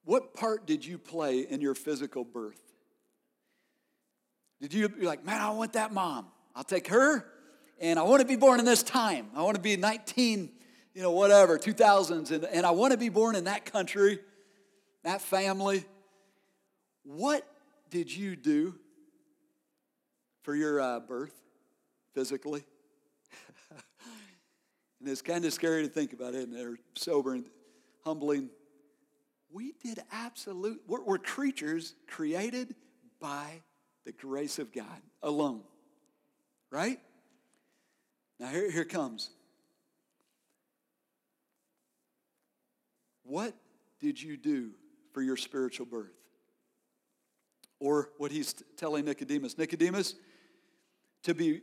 what 0.04 0.34
part 0.34 0.66
did 0.66 0.84
you 0.84 0.98
play 0.98 1.42
in 1.42 1.60
your 1.60 1.76
physical 1.76 2.24
birth? 2.24 2.60
Did 4.60 4.74
you 4.74 4.88
be 4.88 5.06
like, 5.06 5.24
man, 5.24 5.40
I 5.40 5.50
want 5.50 5.74
that 5.74 5.92
mom. 5.92 6.26
I'll 6.56 6.64
take 6.64 6.88
her, 6.88 7.24
and 7.80 8.00
I 8.00 8.02
want 8.02 8.20
to 8.20 8.26
be 8.26 8.34
born 8.34 8.58
in 8.58 8.64
this 8.64 8.82
time. 8.82 9.28
I 9.36 9.42
want 9.42 9.54
to 9.54 9.62
be 9.62 9.76
19 9.76 10.50
you 10.96 11.02
know, 11.02 11.10
whatever, 11.10 11.58
2000s, 11.58 12.30
and, 12.30 12.46
and 12.46 12.64
I 12.64 12.70
want 12.70 12.92
to 12.92 12.96
be 12.96 13.10
born 13.10 13.36
in 13.36 13.44
that 13.44 13.70
country, 13.70 14.18
that 15.04 15.20
family. 15.20 15.84
What 17.02 17.46
did 17.90 18.10
you 18.10 18.34
do 18.34 18.74
for 20.40 20.54
your 20.54 20.80
uh, 20.80 21.00
birth 21.00 21.34
physically? 22.14 22.64
and 25.00 25.06
it's 25.10 25.20
kind 25.20 25.44
of 25.44 25.52
scary 25.52 25.82
to 25.82 25.88
think 25.90 26.14
about 26.14 26.34
it, 26.34 26.48
and 26.48 26.56
they're 26.56 26.78
sober 26.94 27.34
and 27.34 27.44
humbling. 28.02 28.48
We 29.52 29.74
did 29.84 30.00
absolute, 30.10 30.80
we're, 30.86 31.04
we're 31.04 31.18
creatures 31.18 31.94
created 32.08 32.74
by 33.20 33.60
the 34.06 34.12
grace 34.12 34.58
of 34.58 34.72
God 34.72 35.02
alone, 35.22 35.60
right? 36.70 36.98
Now, 38.40 38.48
here, 38.48 38.70
here 38.70 38.86
comes 38.86 39.28
What 43.26 43.54
did 44.00 44.22
you 44.22 44.36
do 44.36 44.70
for 45.12 45.22
your 45.22 45.36
spiritual 45.36 45.86
birth? 45.86 46.12
Or 47.80 48.10
what 48.18 48.30
he's 48.30 48.54
telling 48.76 49.04
Nicodemus 49.04 49.58
Nicodemus, 49.58 50.14
to 51.24 51.34
be 51.34 51.62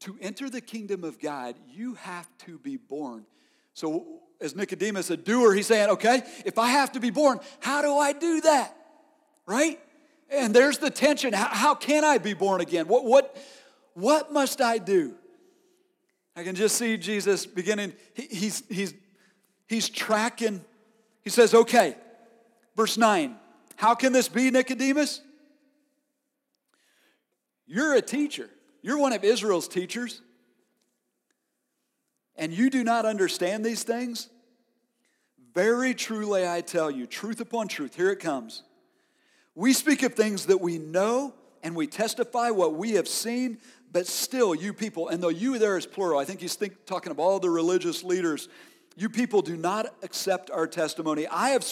to 0.00 0.16
enter 0.20 0.48
the 0.48 0.60
kingdom 0.60 1.04
of 1.04 1.18
God, 1.18 1.56
you 1.68 1.94
have 1.94 2.26
to 2.38 2.58
be 2.58 2.76
born. 2.76 3.26
So, 3.74 4.20
as 4.40 4.56
Nicodemus, 4.56 5.10
a 5.10 5.16
doer, 5.16 5.52
he's 5.52 5.66
saying, 5.66 5.90
okay, 5.90 6.22
if 6.46 6.58
I 6.58 6.68
have 6.68 6.92
to 6.92 7.00
be 7.00 7.10
born, 7.10 7.40
how 7.60 7.82
do 7.82 7.96
I 7.96 8.12
do 8.12 8.40
that? 8.42 8.74
Right? 9.46 9.78
And 10.30 10.54
there's 10.54 10.78
the 10.78 10.90
tension. 10.90 11.34
How, 11.34 11.48
how 11.48 11.74
can 11.74 12.04
I 12.04 12.18
be 12.18 12.32
born 12.32 12.60
again? 12.60 12.88
What, 12.88 13.04
what, 13.04 13.36
what 13.94 14.32
must 14.32 14.60
I 14.60 14.78
do? 14.78 15.14
I 16.34 16.44
can 16.44 16.54
just 16.54 16.76
see 16.76 16.96
Jesus 16.96 17.44
beginning, 17.44 17.92
he, 18.14 18.22
he's, 18.22 18.62
he's, 18.68 18.94
he's 19.66 19.88
tracking 19.90 20.64
he 21.22 21.30
says, 21.30 21.54
okay, 21.54 21.96
verse 22.76 22.96
9, 22.96 23.36
how 23.76 23.94
can 23.94 24.12
this 24.12 24.28
be, 24.28 24.50
Nicodemus? 24.50 25.20
You're 27.66 27.94
a 27.94 28.02
teacher, 28.02 28.50
you're 28.82 28.98
one 28.98 29.12
of 29.12 29.22
Israel's 29.22 29.68
teachers, 29.68 30.22
and 32.36 32.52
you 32.52 32.70
do 32.70 32.82
not 32.82 33.04
understand 33.04 33.64
these 33.64 33.82
things? 33.82 34.28
Very 35.54 35.94
truly, 35.94 36.46
I 36.48 36.60
tell 36.60 36.90
you, 36.90 37.06
truth 37.06 37.40
upon 37.40 37.68
truth, 37.68 37.94
here 37.96 38.10
it 38.10 38.20
comes. 38.20 38.62
We 39.54 39.72
speak 39.72 40.02
of 40.02 40.14
things 40.14 40.46
that 40.46 40.60
we 40.60 40.78
know 40.78 41.34
and 41.62 41.76
we 41.76 41.86
testify 41.86 42.50
what 42.50 42.74
we 42.74 42.92
have 42.92 43.08
seen, 43.08 43.58
but 43.92 44.06
still, 44.06 44.54
you 44.54 44.72
people, 44.72 45.08
and 45.08 45.22
though 45.22 45.28
you 45.28 45.58
there 45.58 45.76
is 45.76 45.86
plural, 45.86 46.18
I 46.18 46.24
think 46.24 46.40
he's 46.40 46.54
think, 46.54 46.86
talking 46.86 47.10
of 47.10 47.18
all 47.18 47.40
the 47.40 47.50
religious 47.50 48.04
leaders 48.04 48.48
you 48.96 49.08
people 49.08 49.42
do 49.42 49.56
not 49.56 49.86
accept 50.02 50.50
our 50.50 50.66
testimony. 50.66 51.26
I 51.26 51.50
have 51.50 51.64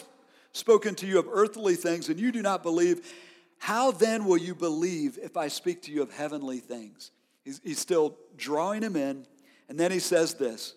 spoken 0.52 0.94
to 0.96 1.06
you 1.06 1.18
of 1.18 1.28
earthly 1.30 1.74
things, 1.74 2.08
and 2.08 2.18
you 2.18 2.32
do 2.32 2.42
not 2.42 2.62
believe. 2.62 3.12
How 3.58 3.90
then 3.90 4.24
will 4.24 4.38
you 4.38 4.54
believe 4.54 5.18
if 5.20 5.36
I 5.36 5.48
speak 5.48 5.82
to 5.82 5.92
you 5.92 6.02
of 6.02 6.12
heavenly 6.12 6.58
things? 6.58 7.10
He's, 7.44 7.60
he's 7.64 7.78
still 7.78 8.16
drawing 8.36 8.82
him 8.82 8.96
in. 8.96 9.26
And 9.68 9.78
then 9.78 9.90
he 9.90 9.98
says 9.98 10.34
this 10.34 10.74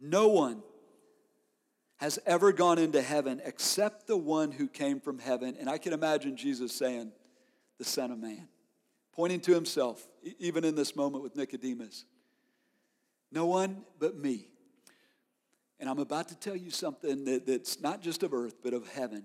No 0.00 0.28
one 0.28 0.62
has 1.96 2.18
ever 2.26 2.52
gone 2.52 2.78
into 2.78 3.02
heaven 3.02 3.40
except 3.44 4.06
the 4.06 4.16
one 4.16 4.52
who 4.52 4.68
came 4.68 5.00
from 5.00 5.18
heaven. 5.18 5.56
And 5.58 5.68
I 5.68 5.78
can 5.78 5.92
imagine 5.92 6.36
Jesus 6.36 6.72
saying, 6.72 7.10
The 7.78 7.84
Son 7.84 8.10
of 8.10 8.18
Man, 8.18 8.48
pointing 9.12 9.40
to 9.40 9.54
himself, 9.54 10.06
even 10.38 10.64
in 10.64 10.74
this 10.74 10.94
moment 10.94 11.24
with 11.24 11.36
Nicodemus. 11.36 12.04
No 13.32 13.46
one 13.46 13.82
but 13.98 14.16
me 14.16 14.48
and 15.78 15.88
I'm 15.88 15.98
about 15.98 16.28
to 16.28 16.34
tell 16.38 16.56
you 16.56 16.70
something 16.70 17.24
that, 17.24 17.46
that's 17.46 17.80
not 17.80 18.00
just 18.00 18.22
of 18.22 18.32
earth, 18.32 18.56
but 18.62 18.72
of 18.72 18.88
heaven. 18.88 19.24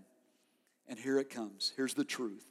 And 0.88 1.00
here 1.00 1.20
it 1.20 1.30
comes. 1.30 1.74
Here's 1.76 1.94
the 1.94 2.04
truth. 2.04 2.46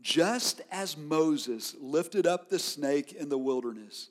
Just 0.00 0.62
as 0.70 0.96
Moses 0.96 1.74
lifted 1.80 2.26
up 2.26 2.48
the 2.48 2.58
snake 2.58 3.12
in 3.12 3.28
the 3.28 3.38
wilderness, 3.38 4.10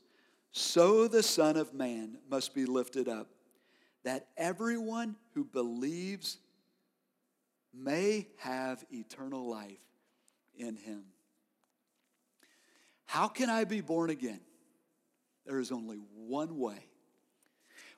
so 0.52 1.08
the 1.08 1.24
Son 1.24 1.58
of 1.58 1.74
Man 1.74 2.18
must 2.30 2.54
be 2.54 2.66
lifted 2.66 3.08
up, 3.08 3.28
that 4.04 4.28
everyone 4.38 5.16
who 5.34 5.44
believes 5.44 6.38
may 7.74 8.28
have 8.38 8.84
eternal 8.92 9.50
life 9.50 9.80
in 10.56 10.76
him. 10.76 11.06
How 13.06 13.28
can 13.28 13.50
I 13.50 13.64
be 13.64 13.82
born 13.82 14.10
again? 14.10 14.42
There 15.46 15.60
is 15.60 15.72
only 15.72 15.98
one 16.16 16.60
way. 16.60 16.86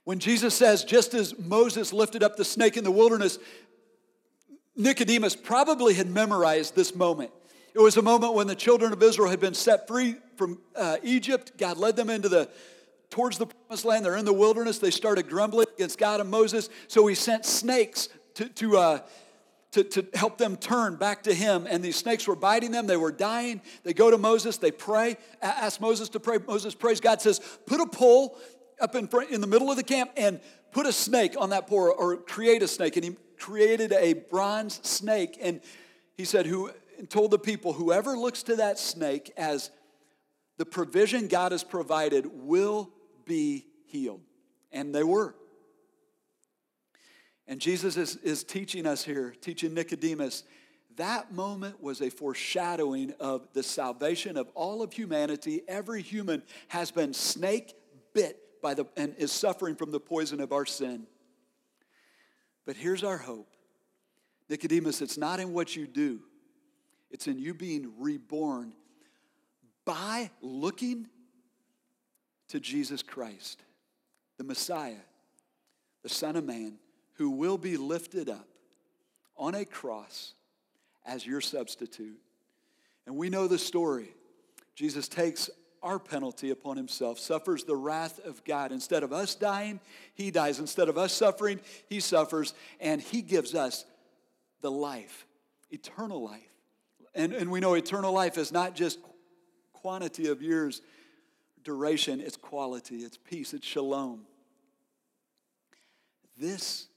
When 0.06 0.20
Jesus 0.20 0.54
says, 0.54 0.84
just 0.84 1.14
as 1.14 1.38
Moses 1.38 1.92
lifted 1.92 2.24
up 2.24 2.38
the 2.38 2.46
snake 2.46 2.78
in 2.78 2.84
the 2.84 2.92
wilderness, 2.92 3.38
Nicodemus 4.76 5.36
probably 5.36 5.96
had 5.96 6.08
memorized 6.08 6.76
this 6.76 6.96
moment. 6.96 7.32
It 7.74 7.80
was 7.80 7.98
a 7.98 8.02
moment 8.02 8.34
when 8.34 8.48
the 8.48 8.56
children 8.56 8.94
of 8.94 9.04
Israel 9.04 9.30
had 9.30 9.40
been 9.40 9.54
set 9.54 9.88
free 9.88 10.16
from 10.38 10.60
uh, 10.76 10.98
Egypt. 11.04 11.54
God 11.58 11.78
led 11.78 11.96
them 11.96 12.10
into 12.10 12.30
the 12.30 12.50
towards 13.10 13.38
the 13.38 13.48
promised 13.48 13.86
land. 13.86 14.06
They're 14.06 14.18
in 14.18 14.26
the 14.26 14.34
wilderness. 14.34 14.78
They 14.78 14.92
started 14.92 15.30
grumbling 15.30 15.68
against 15.76 15.98
God 15.98 16.22
and 16.22 16.30
Moses. 16.30 16.70
So 16.88 17.08
he 17.08 17.16
sent 17.16 17.46
snakes 17.46 18.10
to, 18.36 18.50
to, 18.50 18.78
uh, 18.78 19.00
to, 19.72 19.84
to 19.84 20.06
help 20.14 20.38
them 20.38 20.58
turn 20.58 20.98
back 20.98 21.24
to 21.24 21.34
him. 21.34 21.66
And 21.70 21.84
these 21.84 21.96
snakes 21.96 22.28
were 22.28 22.36
biting 22.36 22.72
them. 22.72 22.88
They 22.88 22.98
were 22.98 23.12
dying. 23.12 23.62
They 23.84 23.94
go 23.94 24.12
to 24.12 24.18
Moses. 24.18 24.58
They 24.58 24.72
pray, 24.72 25.18
ask 25.42 25.80
Moses 25.80 26.10
to 26.10 26.20
pray. 26.20 26.40
Moses 26.46 26.76
prays. 26.76 27.00
God 27.00 27.22
says, 27.22 27.40
put 27.66 27.80
a 27.80 27.88
pole 27.88 28.38
up 28.80 28.96
in 28.96 29.08
front, 29.08 29.32
in 29.32 29.42
the 29.42 29.48
middle 29.48 29.70
of 29.70 29.78
the 29.78 29.84
camp 29.84 30.12
and 30.18 30.40
put 30.72 30.86
a 30.86 30.94
snake 30.94 31.36
on 31.38 31.50
that 31.52 31.68
poor 31.68 31.90
or 31.90 32.18
create 32.18 32.62
a 32.62 32.68
snake. 32.68 32.96
And 32.96 33.06
he 33.06 33.16
created 33.38 33.92
a 33.92 34.14
bronze 34.14 34.80
snake. 34.88 35.38
And 35.42 35.62
he 36.18 36.26
said, 36.26 36.46
who 36.46 36.72
told 37.10 37.32
the 37.32 37.40
people, 37.40 37.74
whoever 37.74 38.18
looks 38.18 38.44
to 38.44 38.56
that 38.58 38.80
snake 38.80 39.32
as 39.38 39.72
the 40.58 40.66
provision 40.66 41.28
God 41.28 41.52
has 41.52 41.64
provided 41.64 42.26
will 42.32 42.92
be 43.26 43.66
healed. 43.86 44.22
And 44.72 44.94
they 44.94 45.04
were. 45.04 45.36
And 47.48 47.60
Jesus 47.60 47.98
is, 47.98 48.16
is 48.18 48.44
teaching 48.44 48.86
us 48.88 49.04
here, 49.04 49.36
teaching 49.40 49.74
Nicodemus, 49.74 50.44
that 50.98 51.34
moment 51.34 51.82
was 51.82 52.02
a 52.02 52.10
foreshadowing 52.10 53.14
of 53.20 53.48
the 53.54 53.64
salvation 53.64 54.38
of 54.38 54.50
all 54.56 54.82
of 54.82 54.94
humanity. 54.94 55.62
Every 55.68 56.02
human 56.02 56.42
has 56.70 56.90
been 56.90 57.14
snake 57.14 57.76
bit 58.14 58.40
by 58.66 58.74
the, 58.74 58.86
and 58.98 59.14
is 59.20 59.32
suffering 59.32 59.76
from 59.76 59.92
the 59.92 60.00
poison 60.00 60.42
of 60.42 60.52
our 60.52 60.66
sin. 60.66 61.06
But 62.66 62.76
here's 62.76 63.04
our 63.04 63.20
hope 63.20 63.48
Nicodemus, 64.50 65.04
it's 65.04 65.20
not 65.20 65.40
in 65.40 65.54
what 65.54 65.76
you 65.76 65.86
do, 65.86 66.22
it's 67.12 67.28
in 67.28 67.38
you 67.38 67.54
being 67.54 67.94
reborn 68.00 68.74
by 69.86 70.32
looking 70.42 71.08
to 72.48 72.60
Jesus 72.60 73.04
Christ, 73.04 73.62
the 74.40 74.44
Messiah, 74.44 74.96
the 76.02 76.10
Son 76.10 76.36
of 76.36 76.44
Man, 76.44 76.80
who 77.18 77.30
will 77.30 77.60
be 77.60 77.78
lifted 77.78 78.30
up 78.30 78.48
on 79.38 79.54
a 79.54 79.64
cross 79.64 80.34
as 81.06 81.24
your 81.24 81.40
substitute. 81.40 82.20
And 83.06 83.16
we 83.16 83.30
know 83.30 83.48
the 83.48 83.60
story. 83.60 84.16
Jesus 84.74 85.08
takes 85.08 85.52
our 85.86 86.00
penalty 86.00 86.50
upon 86.50 86.78
himself, 86.78 87.20
suffers 87.20 87.64
the 87.64 87.76
wrath 87.76 88.20
of 88.26 88.44
God. 88.44 88.72
Instead 88.72 89.04
of 89.04 89.14
us 89.14 89.36
dying, 89.36 89.80
he 90.16 90.32
dies. 90.32 90.60
Instead 90.60 90.90
of 90.90 90.98
us 90.98 91.14
suffering, 91.14 91.60
he 91.88 92.00
suffers, 92.00 92.56
and 92.80 93.00
he 93.00 93.22
gives 93.22 93.54
us 93.54 93.86
the 94.62 94.72
life, 94.72 95.28
eternal 95.70 96.24
life. 96.24 96.42
And, 97.14 97.34
and 97.34 97.52
we 97.52 97.60
know 97.60 97.76
eternal 97.76 98.12
life 98.12 98.40
is 98.40 98.52
not 98.52 98.76
just 98.76 98.98
quantity 99.74 100.28
of 100.28 100.42
years, 100.42 100.82
duration, 101.64 102.20
it's 102.20 102.36
quality, 102.36 102.98
it's 102.98 103.18
peace, 103.18 103.54
it's 103.54 103.68
shalom. 103.68 104.26
This 106.36 106.88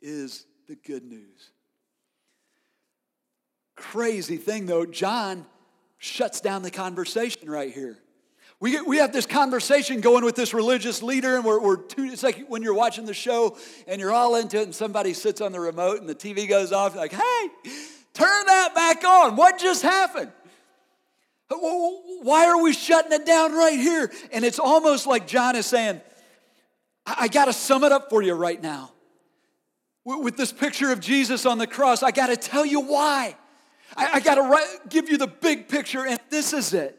is 0.00 0.46
the 0.66 0.76
good 0.76 1.04
news. 1.04 1.50
Crazy 3.76 4.38
thing 4.38 4.64
though, 4.64 4.86
John 4.86 5.44
shuts 5.98 6.40
down 6.40 6.62
the 6.62 6.70
conversation 6.70 7.50
right 7.50 7.72
here. 7.72 7.98
We, 8.60 8.78
we 8.82 8.98
have 8.98 9.10
this 9.10 9.24
conversation 9.24 10.02
going 10.02 10.22
with 10.22 10.36
this 10.36 10.52
religious 10.52 11.02
leader, 11.02 11.36
and 11.36 11.44
we're, 11.46 11.58
we're 11.58 11.78
two, 11.78 12.04
it's 12.04 12.22
like 12.22 12.46
when 12.48 12.62
you're 12.62 12.74
watching 12.74 13.06
the 13.06 13.14
show 13.14 13.56
and 13.86 13.98
you're 13.98 14.12
all 14.12 14.36
into 14.36 14.60
it, 14.60 14.64
and 14.64 14.74
somebody 14.74 15.14
sits 15.14 15.40
on 15.40 15.52
the 15.52 15.60
remote 15.60 16.00
and 16.00 16.08
the 16.08 16.14
TV 16.14 16.46
goes 16.46 16.70
off, 16.70 16.94
like, 16.94 17.12
hey, 17.12 17.48
turn 18.12 18.46
that 18.46 18.74
back 18.74 19.02
on. 19.02 19.34
What 19.34 19.58
just 19.58 19.82
happened? 19.82 20.30
Why 21.48 22.46
are 22.48 22.62
we 22.62 22.74
shutting 22.74 23.12
it 23.12 23.24
down 23.24 23.54
right 23.54 23.78
here? 23.78 24.12
And 24.30 24.44
it's 24.44 24.58
almost 24.58 25.06
like 25.06 25.26
John 25.26 25.56
is 25.56 25.64
saying, 25.64 26.02
I, 27.06 27.16
I 27.20 27.28
got 27.28 27.46
to 27.46 27.54
sum 27.54 27.82
it 27.82 27.92
up 27.92 28.10
for 28.10 28.20
you 28.20 28.34
right 28.34 28.62
now. 28.62 28.92
With 30.04 30.36
this 30.36 30.52
picture 30.52 30.92
of 30.92 31.00
Jesus 31.00 31.46
on 31.46 31.56
the 31.56 31.66
cross, 31.66 32.02
I 32.02 32.10
got 32.10 32.26
to 32.26 32.36
tell 32.36 32.66
you 32.66 32.80
why. 32.80 33.36
I, 33.96 34.10
I 34.14 34.20
got 34.20 34.34
to 34.34 34.80
give 34.90 35.08
you 35.08 35.16
the 35.16 35.26
big 35.26 35.66
picture, 35.68 36.06
and 36.06 36.20
this 36.28 36.52
is 36.52 36.74
it. 36.74 36.96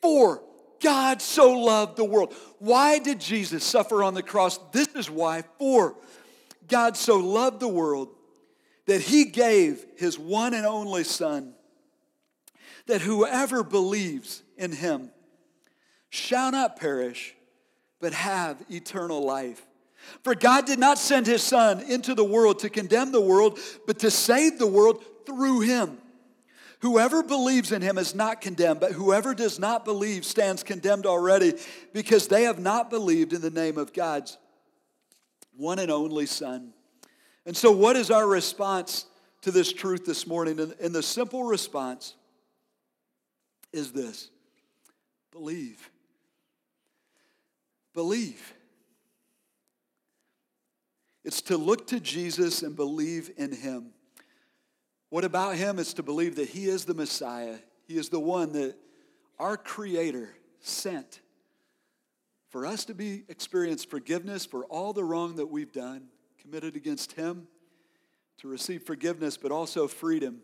For 0.00 0.42
God 0.80 1.22
so 1.22 1.52
loved 1.52 1.96
the 1.96 2.04
world. 2.04 2.34
Why 2.58 2.98
did 2.98 3.20
Jesus 3.20 3.64
suffer 3.64 4.02
on 4.02 4.14
the 4.14 4.22
cross? 4.22 4.58
This 4.72 4.88
is 4.94 5.10
why. 5.10 5.44
For 5.58 5.96
God 6.68 6.96
so 6.96 7.16
loved 7.18 7.60
the 7.60 7.68
world 7.68 8.08
that 8.86 9.00
he 9.00 9.24
gave 9.24 9.84
his 9.96 10.18
one 10.18 10.54
and 10.54 10.66
only 10.66 11.04
Son, 11.04 11.54
that 12.86 13.00
whoever 13.00 13.62
believes 13.62 14.42
in 14.56 14.72
him 14.72 15.10
shall 16.08 16.52
not 16.52 16.76
perish, 16.76 17.34
but 18.00 18.12
have 18.12 18.62
eternal 18.70 19.24
life. 19.24 19.66
For 20.22 20.34
God 20.34 20.66
did 20.66 20.78
not 20.78 20.98
send 20.98 21.26
his 21.26 21.42
Son 21.42 21.80
into 21.80 22.14
the 22.14 22.24
world 22.24 22.60
to 22.60 22.70
condemn 22.70 23.10
the 23.10 23.20
world, 23.20 23.58
but 23.86 23.98
to 24.00 24.10
save 24.10 24.58
the 24.58 24.66
world 24.66 25.04
through 25.26 25.60
him. 25.60 25.98
Whoever 26.86 27.24
believes 27.24 27.72
in 27.72 27.82
him 27.82 27.98
is 27.98 28.14
not 28.14 28.40
condemned, 28.40 28.78
but 28.78 28.92
whoever 28.92 29.34
does 29.34 29.58
not 29.58 29.84
believe 29.84 30.24
stands 30.24 30.62
condemned 30.62 31.04
already 31.04 31.54
because 31.92 32.28
they 32.28 32.44
have 32.44 32.60
not 32.60 32.90
believed 32.90 33.32
in 33.32 33.40
the 33.40 33.50
name 33.50 33.76
of 33.76 33.92
God's 33.92 34.38
one 35.56 35.80
and 35.80 35.90
only 35.90 36.26
Son. 36.26 36.72
And 37.44 37.56
so, 37.56 37.72
what 37.72 37.96
is 37.96 38.12
our 38.12 38.24
response 38.24 39.06
to 39.40 39.50
this 39.50 39.72
truth 39.72 40.06
this 40.06 40.28
morning? 40.28 40.60
And 40.80 40.94
the 40.94 41.02
simple 41.02 41.42
response 41.42 42.14
is 43.72 43.90
this 43.90 44.30
believe. 45.32 45.90
Believe. 47.94 48.54
It's 51.24 51.42
to 51.42 51.56
look 51.56 51.88
to 51.88 51.98
Jesus 51.98 52.62
and 52.62 52.76
believe 52.76 53.32
in 53.36 53.50
him. 53.50 53.90
What 55.08 55.24
about 55.24 55.56
him 55.56 55.78
is 55.78 55.94
to 55.94 56.02
believe 56.02 56.36
that 56.36 56.48
he 56.48 56.66
is 56.66 56.84
the 56.84 56.94
Messiah. 56.94 57.58
He 57.86 57.96
is 57.96 58.08
the 58.08 58.20
one 58.20 58.52
that 58.52 58.76
our 59.38 59.56
Creator 59.56 60.30
sent 60.60 61.20
for 62.48 62.66
us 62.66 62.84
to 62.86 62.94
be 62.94 63.24
experience 63.28 63.84
forgiveness 63.84 64.46
for 64.46 64.64
all 64.64 64.92
the 64.92 65.04
wrong 65.04 65.36
that 65.36 65.46
we've 65.46 65.72
done, 65.72 66.08
committed 66.40 66.76
against 66.76 67.12
him, 67.12 67.46
to 68.38 68.48
receive 68.48 68.82
forgiveness, 68.82 69.36
but 69.36 69.52
also 69.52 69.88
freedom 69.88 70.42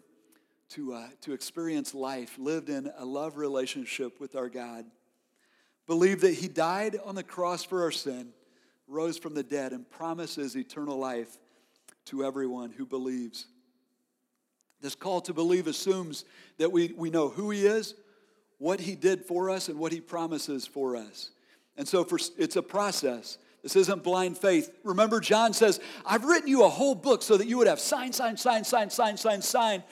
to, 0.70 0.94
uh, 0.94 1.08
to 1.20 1.32
experience 1.32 1.94
life, 1.94 2.38
lived 2.38 2.70
in 2.70 2.90
a 2.96 3.04
love 3.04 3.36
relationship 3.36 4.20
with 4.20 4.34
our 4.34 4.48
God. 4.48 4.86
Believe 5.86 6.20
that 6.20 6.34
he 6.34 6.48
died 6.48 6.98
on 7.04 7.14
the 7.14 7.22
cross 7.22 7.64
for 7.64 7.82
our 7.82 7.90
sin 7.90 8.32
rose 8.88 9.18
from 9.18 9.34
the 9.34 9.42
dead 9.42 9.72
and 9.72 9.88
promises 9.90 10.56
eternal 10.56 10.98
life 10.98 11.38
to 12.06 12.24
everyone 12.24 12.70
who 12.70 12.86
believes. 12.86 13.46
This 14.82 14.94
call 14.96 15.20
to 15.22 15.32
believe 15.32 15.68
assumes 15.68 16.24
that 16.58 16.72
we, 16.72 16.92
we 16.96 17.08
know 17.08 17.28
who 17.28 17.50
He 17.50 17.66
is, 17.66 17.94
what 18.58 18.80
He 18.80 18.94
did 18.96 19.24
for 19.24 19.48
us, 19.48 19.68
and 19.68 19.78
what 19.78 19.92
He 19.92 20.00
promises 20.00 20.66
for 20.66 20.96
us. 20.96 21.30
And 21.76 21.88
so 21.88 22.04
for, 22.04 22.18
it's 22.36 22.56
a 22.56 22.62
process. 22.62 23.38
This 23.62 23.76
isn't 23.76 24.02
blind 24.02 24.36
faith. 24.36 24.70
Remember, 24.82 25.20
John 25.20 25.52
says, 25.52 25.80
I've 26.04 26.24
written 26.24 26.48
you 26.48 26.64
a 26.64 26.68
whole 26.68 26.96
book 26.96 27.22
so 27.22 27.36
that 27.36 27.46
you 27.46 27.58
would 27.58 27.68
have 27.68 27.78
sign, 27.78 28.12
sign, 28.12 28.36
sign, 28.36 28.64
sign, 28.64 28.90
sign, 28.90 29.16
sign, 29.16 29.40
sign. 29.40 29.84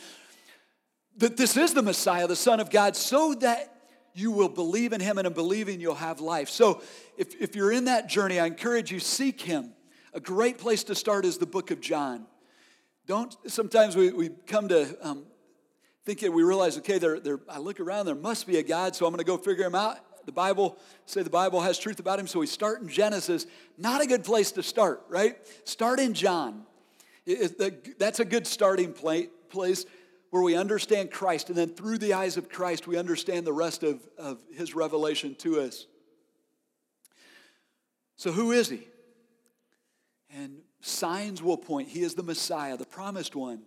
That 1.19 1.37
this 1.37 1.57
is 1.57 1.73
the 1.73 1.83
Messiah, 1.83 2.27
the 2.27 2.37
Son 2.37 2.59
of 2.59 2.69
God, 2.69 2.97
so 2.97 3.35
that 3.35 3.73
you 4.13 4.33
will 4.33 4.49
believe 4.49 4.93
in 4.93 5.01
him, 5.01 5.19
and 5.19 5.27
in 5.27 5.33
believing, 5.33 5.81
you'll 5.81 5.95
have 5.95 6.21
life. 6.21 6.49
So, 6.49 6.83
if, 7.17 7.41
if 7.41 7.55
you're 7.55 7.71
in 7.71 7.85
that 7.85 8.09
journey, 8.09 8.41
I 8.41 8.47
encourage 8.47 8.91
you, 8.91 8.99
seek 8.99 9.41
him. 9.41 9.73
A 10.13 10.21
great 10.21 10.59
place 10.59 10.83
to 10.85 10.97
start 10.97 11.25
is 11.25 11.39
the 11.39 11.47
book 11.47 11.71
of 11.71 11.81
John. 11.81 12.27
Don't, 13.11 13.37
sometimes 13.51 13.97
we, 13.97 14.13
we 14.13 14.29
come 14.47 14.69
to 14.69 14.97
um, 15.03 15.25
thinking, 16.05 16.33
we 16.33 16.45
realize, 16.45 16.79
okay, 16.79 16.99
there, 16.99 17.19
there, 17.19 17.41
I 17.49 17.59
look 17.59 17.81
around, 17.81 18.07
there 18.07 18.15
must 18.15 18.47
be 18.47 18.59
a 18.59 18.63
God, 18.63 18.95
so 18.95 19.05
I'm 19.05 19.11
going 19.11 19.19
to 19.19 19.25
go 19.25 19.37
figure 19.37 19.65
him 19.65 19.75
out. 19.75 19.99
The 20.27 20.31
Bible, 20.31 20.79
say 21.07 21.25
the 21.25 21.29
Bible 21.29 21.61
has 21.61 21.77
truth 21.77 21.99
about 21.99 22.21
him, 22.21 22.29
so 22.29 22.39
we 22.39 22.47
start 22.47 22.83
in 22.83 22.89
Genesis. 22.89 23.47
Not 23.77 24.01
a 24.01 24.07
good 24.07 24.23
place 24.23 24.53
to 24.53 24.63
start, 24.63 25.03
right? 25.09 25.37
Start 25.65 25.99
in 25.99 26.15
John. 26.15 26.63
It, 27.27 27.61
it, 27.61 27.99
that's 27.99 28.21
a 28.21 28.25
good 28.25 28.47
starting 28.47 28.93
place 28.93 29.27
place 29.49 29.87
where 30.31 30.45
we 30.45 30.55
understand 30.55 31.11
Christ, 31.11 31.49
and 31.49 31.59
then 31.59 31.71
through 31.71 31.99
the 31.99 32.13
eyes 32.13 32.37
of 32.37 32.49
Christ, 32.49 32.87
we 32.87 32.97
understand 32.97 33.45
the 33.45 33.53
rest 33.53 33.83
of, 33.83 33.99
of 34.19 34.39
his 34.57 34.73
revelation 34.73 35.35
to 35.41 35.63
us. 35.63 35.85
So, 38.15 38.31
who 38.31 38.53
is 38.53 38.69
he? 38.69 38.87
And 40.33 40.61
signs 40.81 41.43
will 41.43 41.57
point. 41.57 41.89
He 41.89 42.03
is 42.03 42.15
the 42.15 42.23
Messiah, 42.23 42.77
the 42.77 42.87
promised 42.87 43.37
one, 43.37 43.63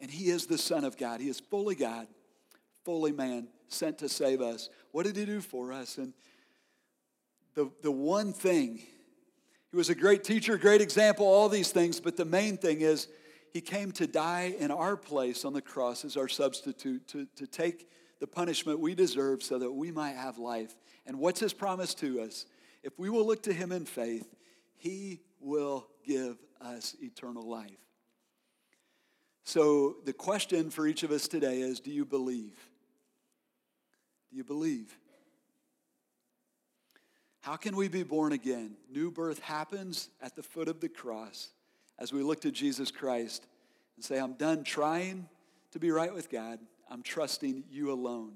and 0.00 0.10
he 0.10 0.30
is 0.30 0.46
the 0.46 0.58
Son 0.58 0.84
of 0.84 0.96
God. 0.96 1.20
He 1.20 1.28
is 1.28 1.40
fully 1.40 1.74
God, 1.74 2.06
fully 2.84 3.12
man, 3.12 3.48
sent 3.68 3.98
to 3.98 4.08
save 4.08 4.40
us. 4.40 4.68
What 4.90 5.06
did 5.06 5.16
he 5.16 5.24
do 5.24 5.40
for 5.40 5.72
us? 5.72 5.98
And 5.98 6.12
the, 7.54 7.70
the 7.82 7.90
one 7.90 8.32
thing, 8.32 8.80
he 9.70 9.76
was 9.76 9.90
a 9.90 9.94
great 9.94 10.24
teacher, 10.24 10.56
great 10.56 10.80
example, 10.80 11.26
all 11.26 11.48
these 11.48 11.70
things, 11.70 12.00
but 12.00 12.16
the 12.16 12.24
main 12.24 12.56
thing 12.56 12.80
is 12.80 13.08
he 13.52 13.60
came 13.60 13.92
to 13.92 14.06
die 14.06 14.54
in 14.58 14.70
our 14.70 14.96
place 14.96 15.44
on 15.44 15.52
the 15.52 15.62
cross 15.62 16.04
as 16.04 16.16
our 16.16 16.28
substitute, 16.28 17.06
to, 17.08 17.26
to 17.36 17.46
take 17.46 17.88
the 18.20 18.26
punishment 18.26 18.80
we 18.80 18.94
deserve 18.94 19.42
so 19.42 19.58
that 19.58 19.70
we 19.70 19.90
might 19.90 20.14
have 20.14 20.38
life. 20.38 20.74
And 21.06 21.18
what's 21.18 21.40
his 21.40 21.52
promise 21.52 21.92
to 21.94 22.20
us? 22.20 22.46
If 22.82 22.98
we 22.98 23.10
will 23.10 23.26
look 23.26 23.42
to 23.44 23.52
him 23.52 23.72
in 23.72 23.84
faith, 23.84 24.32
he 24.82 25.20
will 25.38 25.86
give 26.04 26.36
us 26.60 26.96
eternal 27.00 27.48
life. 27.48 27.70
So 29.44 29.98
the 30.04 30.12
question 30.12 30.70
for 30.70 30.88
each 30.88 31.04
of 31.04 31.12
us 31.12 31.28
today 31.28 31.60
is 31.60 31.78
do 31.78 31.92
you 31.92 32.04
believe? 32.04 32.58
Do 34.28 34.36
you 34.36 34.42
believe? 34.42 34.92
How 37.42 37.54
can 37.54 37.76
we 37.76 37.86
be 37.86 38.02
born 38.02 38.32
again? 38.32 38.74
New 38.90 39.12
birth 39.12 39.38
happens 39.38 40.08
at 40.20 40.34
the 40.34 40.42
foot 40.42 40.66
of 40.66 40.80
the 40.80 40.88
cross 40.88 41.50
as 42.00 42.12
we 42.12 42.24
look 42.24 42.40
to 42.40 42.50
Jesus 42.50 42.90
Christ 42.90 43.46
and 43.94 44.04
say, 44.04 44.18
I'm 44.18 44.32
done 44.32 44.64
trying 44.64 45.28
to 45.70 45.78
be 45.78 45.92
right 45.92 46.12
with 46.12 46.28
God. 46.28 46.58
I'm 46.90 47.04
trusting 47.04 47.62
you 47.70 47.92
alone 47.92 48.32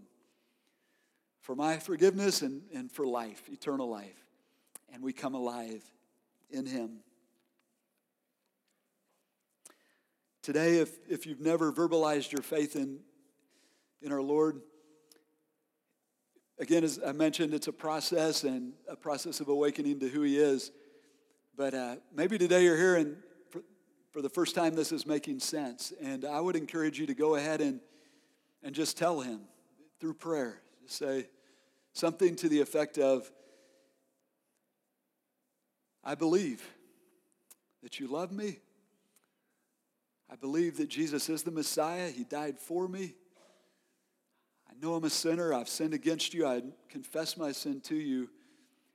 for 1.40 1.56
my 1.56 1.78
forgiveness 1.78 2.42
and, 2.42 2.62
and 2.72 2.90
for 2.90 3.04
life, 3.04 3.48
eternal 3.50 3.90
life. 3.90 4.24
And 4.92 5.02
we 5.02 5.12
come 5.12 5.34
alive 5.34 5.82
in 6.50 6.66
Him. 6.66 6.98
Today, 10.42 10.78
if, 10.78 10.96
if 11.08 11.26
you've 11.26 11.40
never 11.40 11.72
verbalized 11.72 12.32
your 12.32 12.42
faith 12.42 12.76
in, 12.76 13.00
in 14.00 14.12
our 14.12 14.22
Lord, 14.22 14.60
again, 16.58 16.84
as 16.84 17.00
I 17.04 17.12
mentioned, 17.12 17.52
it's 17.52 17.68
a 17.68 17.72
process 17.72 18.44
and 18.44 18.72
a 18.88 18.96
process 18.96 19.40
of 19.40 19.48
awakening 19.48 20.00
to 20.00 20.08
who 20.08 20.22
He 20.22 20.36
is. 20.36 20.70
But 21.56 21.74
uh, 21.74 21.96
maybe 22.14 22.38
today 22.38 22.64
you're 22.64 22.76
here 22.76 22.96
and 22.96 23.16
for 24.16 24.22
the 24.22 24.30
first 24.30 24.54
time, 24.54 24.74
this 24.74 24.92
is 24.92 25.04
making 25.04 25.40
sense. 25.40 25.92
And 26.02 26.24
I 26.24 26.40
would 26.40 26.56
encourage 26.56 26.98
you 26.98 27.04
to 27.04 27.12
go 27.12 27.34
ahead 27.34 27.60
and, 27.60 27.80
and 28.62 28.74
just 28.74 28.96
tell 28.96 29.20
him 29.20 29.40
through 30.00 30.14
prayer. 30.14 30.62
Just 30.82 30.96
say 30.96 31.28
something 31.92 32.34
to 32.36 32.48
the 32.48 32.62
effect 32.62 32.96
of, 32.96 33.30
I 36.06 36.14
believe 36.14 36.64
that 37.82 37.98
you 37.98 38.06
love 38.06 38.30
me. 38.30 38.60
I 40.30 40.36
believe 40.36 40.76
that 40.76 40.88
Jesus 40.88 41.28
is 41.28 41.42
the 41.42 41.50
Messiah. 41.50 42.10
He 42.10 42.22
died 42.22 42.60
for 42.60 42.86
me. 42.86 43.14
I 44.70 44.74
know 44.80 44.94
I'm 44.94 45.02
a 45.02 45.10
sinner. 45.10 45.52
I've 45.52 45.68
sinned 45.68 45.94
against 45.94 46.32
you. 46.32 46.46
I 46.46 46.62
confess 46.88 47.36
my 47.36 47.50
sin 47.50 47.80
to 47.82 47.96
you. 47.96 48.30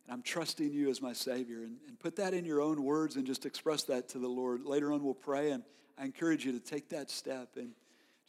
And 0.06 0.14
I'm 0.14 0.22
trusting 0.22 0.72
you 0.72 0.90
as 0.90 1.02
my 1.02 1.12
Savior. 1.12 1.64
And, 1.64 1.80
and 1.86 2.00
put 2.00 2.16
that 2.16 2.34
in 2.34 2.46
your 2.46 2.62
own 2.62 2.82
words 2.82 3.18
and 3.18 3.28
just 3.28 3.46
express 3.46 3.84
that 3.84 4.08
to 4.10 4.18
the 4.18 4.30
Lord. 4.30 4.64
Later 4.64 4.94
on, 4.94 5.04
we'll 5.04 5.14
pray, 5.14 5.52
and 5.52 5.64
I 5.98 6.06
encourage 6.06 6.46
you 6.46 6.54
to 6.54 6.62
take 6.62 6.88
that 6.90 7.12
step 7.12 7.58
and 7.58 7.72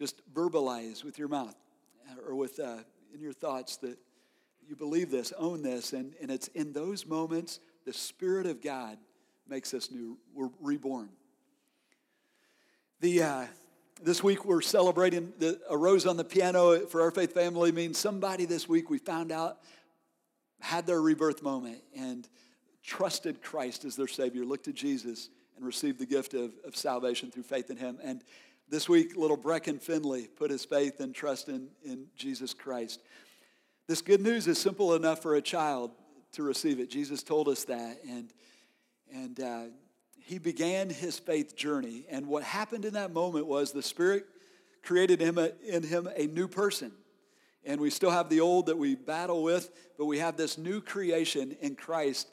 just 0.00 0.20
verbalize 0.34 1.04
with 1.04 1.20
your 1.20 1.28
mouth 1.28 1.54
or 2.26 2.34
with 2.34 2.58
uh, 2.58 2.78
in 3.14 3.20
your 3.20 3.32
thoughts 3.32 3.76
that 3.76 3.96
you 4.68 4.74
believe 4.74 5.12
this, 5.12 5.32
own 5.38 5.62
this, 5.62 5.92
and, 5.92 6.14
and 6.20 6.32
it's 6.32 6.48
in 6.48 6.72
those 6.72 7.06
moments 7.06 7.60
the 7.84 7.92
Spirit 7.92 8.46
of 8.46 8.62
God 8.62 8.98
makes 9.48 9.74
us 9.74 9.90
new. 9.90 10.18
We're 10.34 10.50
reborn. 10.60 11.08
The 13.00 13.22
uh, 13.22 13.44
this 14.02 14.22
week 14.22 14.44
we're 14.44 14.62
celebrating 14.62 15.32
the, 15.38 15.60
a 15.68 15.76
rose 15.76 16.06
on 16.06 16.16
the 16.16 16.24
piano 16.24 16.86
for 16.86 17.02
our 17.02 17.10
faith 17.10 17.34
family 17.34 17.72
means 17.72 17.98
somebody 17.98 18.44
this 18.44 18.68
week 18.68 18.90
we 18.90 18.98
found 18.98 19.30
out 19.30 19.58
had 20.60 20.86
their 20.86 21.00
rebirth 21.00 21.42
moment 21.42 21.82
and 21.96 22.28
trusted 22.82 23.42
Christ 23.42 23.84
as 23.84 23.96
their 23.96 24.08
Savior, 24.08 24.44
looked 24.44 24.64
to 24.64 24.72
Jesus 24.72 25.28
and 25.56 25.64
received 25.64 25.98
the 25.98 26.06
gift 26.06 26.34
of, 26.34 26.52
of 26.64 26.76
salvation 26.76 27.30
through 27.30 27.44
faith 27.44 27.70
in 27.70 27.76
Him. 27.76 27.98
And 28.02 28.22
this 28.68 28.88
week, 28.88 29.16
little 29.16 29.36
Brecken 29.36 29.80
Finley 29.80 30.28
put 30.28 30.50
his 30.50 30.64
faith 30.64 31.00
and 31.00 31.14
trust 31.14 31.48
in, 31.48 31.68
in 31.84 32.06
Jesus 32.16 32.54
Christ. 32.54 33.02
This 33.86 34.00
good 34.00 34.20
news 34.20 34.46
is 34.46 34.58
simple 34.58 34.94
enough 34.94 35.20
for 35.20 35.34
a 35.34 35.42
child 35.42 35.90
to 36.32 36.42
receive 36.42 36.80
it. 36.80 36.90
Jesus 36.90 37.22
told 37.22 37.48
us 37.48 37.64
that. 37.64 37.98
And, 38.08 38.32
and 39.12 39.40
uh, 39.40 39.62
he 40.18 40.38
began 40.38 40.90
his 40.90 41.18
faith 41.18 41.56
journey. 41.56 42.04
And 42.10 42.26
what 42.26 42.42
happened 42.42 42.84
in 42.84 42.94
that 42.94 43.12
moment 43.12 43.46
was 43.46 43.72
the 43.72 43.82
Spirit 43.82 44.26
created 44.82 45.20
him 45.20 45.38
a, 45.38 45.50
in 45.66 45.82
him 45.82 46.08
a 46.16 46.26
new 46.26 46.48
person 46.48 46.92
and 47.64 47.80
we 47.80 47.90
still 47.90 48.10
have 48.10 48.28
the 48.28 48.40
old 48.40 48.66
that 48.66 48.76
we 48.76 48.94
battle 48.94 49.42
with, 49.42 49.70
but 49.96 50.06
we 50.06 50.18
have 50.18 50.36
this 50.36 50.58
new 50.58 50.80
creation 50.80 51.56
in 51.60 51.76
Christ 51.76 52.30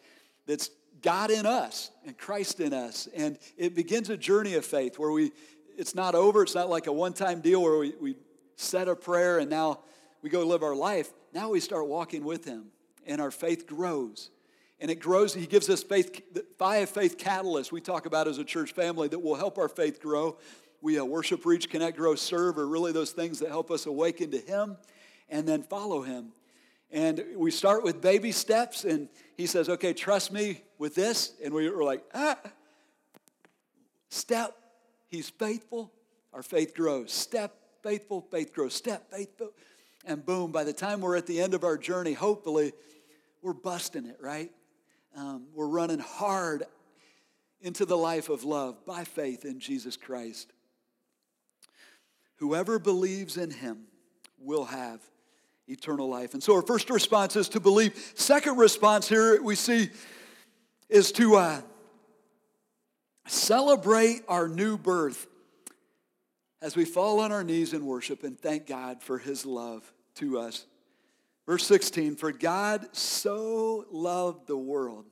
that's 0.48 0.72
God 1.02 1.30
in 1.30 1.46
us 1.46 1.92
and 2.06 2.18
Christ 2.18 2.60
in 2.60 2.74
us. 2.74 3.08
And 3.16 3.38
it 3.58 3.76
begins 3.76 4.10
a 4.10 4.18
journey 4.18 4.56
of 4.56 4.66
faith 4.66 4.98
where 4.98 5.12
we, 5.12 5.32
it's 5.78 5.94
not 5.94 6.16
over. 6.16 6.44
It's 6.44 6.56
not 6.56 6.70
like 6.70 6.88
a 6.88 6.92
one 6.92 7.14
time 7.14 7.42
deal 7.42 7.62
where 7.62 7.78
we, 7.78 7.94
we 8.02 8.16
said 8.56 8.88
a 8.88 8.96
prayer 8.96 9.40
and 9.40 9.50
now 9.50 9.80
we 10.22 10.30
go 10.30 10.46
live 10.46 10.64
our 10.64 10.76
life. 10.76 11.12
Now 11.34 11.50
we 11.50 11.60
start 11.60 11.88
walking 11.88 12.24
with 12.24 12.44
Him 12.44 12.72
and 13.10 13.20
our 13.20 13.32
faith 13.32 13.68
grows. 13.68 14.30
And 14.80 14.90
it 14.90 15.02
grows, 15.02 15.34
He 15.34 15.46
gives 15.46 15.70
us 15.70 15.84
faith, 15.84 16.22
five 16.58 16.90
faith 16.90 17.18
catalysts 17.18 17.74
we 17.74 17.82
talk 17.82 18.06
about 18.06 18.30
as 18.30 18.38
a 18.38 18.46
church 18.46 18.72
family 18.72 19.10
that 19.10 19.20
will 19.20 19.36
help 19.36 19.58
our 19.58 19.68
faith 19.68 20.02
grow. 20.02 20.38
We 20.82 20.98
uh, 20.98 21.04
worship, 21.04 21.46
reach, 21.46 21.70
connect, 21.70 21.98
grow, 21.98 22.16
serve 22.16 22.58
are 22.58 22.66
really 22.66 22.94
those 22.94 23.12
things 23.12 23.40
that 23.40 23.50
help 23.50 23.72
us 23.72 23.86
awaken 23.86 24.32
to 24.32 24.38
Him 24.38 24.78
and 25.30 25.48
then 25.48 25.64
follow 25.64 26.02
him. 26.02 26.32
And 26.92 27.24
we 27.36 27.52
start 27.52 27.84
with 27.84 28.02
baby 28.02 28.32
steps, 28.32 28.84
and 28.84 29.10
he 29.38 29.46
says, 29.46 29.70
Okay, 29.70 29.94
trust 29.94 30.32
me 30.32 30.64
with 30.78 30.96
this. 30.96 31.34
And 31.44 31.54
we 31.54 31.70
were 31.70 31.84
like, 31.84 32.04
Ah, 32.14 32.40
step, 34.10 34.56
he's 35.08 35.30
faithful, 35.30 35.92
our 36.34 36.44
faith 36.44 36.74
grows. 36.74 37.12
Step, 37.12 37.56
faithful, 37.84 38.26
faith 38.32 38.54
grows. 38.54 38.74
Step, 38.74 39.12
faithful. 39.12 39.52
And 40.06 40.26
boom, 40.26 40.52
by 40.52 40.64
the 40.64 40.74
time 40.74 41.02
we're 41.02 41.18
at 41.18 41.28
the 41.28 41.40
end 41.42 41.54
of 41.54 41.64
our 41.64 41.78
journey, 41.78 42.14
hopefully, 42.14 42.74
we're 43.42 43.54
busting 43.54 44.06
it, 44.06 44.18
right? 44.22 44.52
Um, 45.16 45.48
we're 45.54 45.68
running 45.68 46.00
hard 46.00 46.64
into 47.62 47.86
the 47.86 47.98
life 47.98 48.30
of 48.30 48.44
love 48.44 48.86
by 48.86 49.04
faith 49.04 49.46
in 49.46 49.60
Jesus 49.60 49.98
Christ. 49.98 50.52
Whoever 52.38 52.80
believes 52.80 53.38
in 53.38 53.52
him 53.52 53.86
will 54.40 54.66
have 54.66 55.02
eternal 55.68 56.10
life. 56.10 56.34
And 56.34 56.42
so 56.42 56.56
our 56.56 56.62
first 56.62 56.90
response 56.90 57.36
is 57.36 57.50
to 57.50 57.60
believe. 57.60 58.14
Second 58.16 58.58
response 58.58 59.08
here 59.08 59.42
we 59.42 59.56
see 59.56 59.90
is 60.90 61.12
to 61.14 61.36
uh, 61.36 61.62
celebrate 63.28 64.22
our 64.28 64.48
new 64.48 64.78
birth 64.78 65.28
as 66.62 66.76
we 66.76 66.86
fall 66.86 67.20
on 67.20 67.32
our 67.32 67.44
knees 67.44 67.74
in 67.74 67.86
worship 67.86 68.24
and 68.24 68.40
thank 68.40 68.68
God 68.68 69.02
for 69.02 69.18
his 69.18 69.46
love 69.46 69.92
to 70.16 70.40
us. 70.40 70.66
Verse 71.50 71.66
16 71.66 72.16
For 72.16 72.32
God 72.32 72.96
so 72.96 73.88
loved 73.90 74.46
the 74.46 74.56
world 74.56 75.06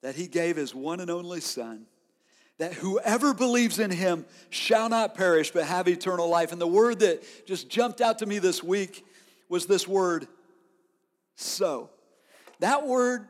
that 0.00 0.14
he 0.14 0.28
gave 0.28 0.54
his 0.54 0.72
one 0.72 1.00
and 1.00 1.10
only 1.10 1.40
Son, 1.40 1.86
that 2.58 2.74
whoever 2.74 3.34
believes 3.34 3.80
in 3.80 3.90
him 3.90 4.24
shall 4.50 4.88
not 4.88 5.16
perish 5.16 5.50
but 5.50 5.64
have 5.64 5.88
eternal 5.88 6.28
life. 6.28 6.52
And 6.52 6.60
the 6.60 6.66
word 6.68 7.00
that 7.00 7.24
just 7.44 7.68
jumped 7.68 8.00
out 8.00 8.20
to 8.20 8.26
me 8.26 8.38
this 8.38 8.62
week 8.62 9.04
was 9.48 9.66
this 9.66 9.88
word, 9.88 10.28
so. 11.34 11.90
That 12.60 12.86
word 12.86 13.26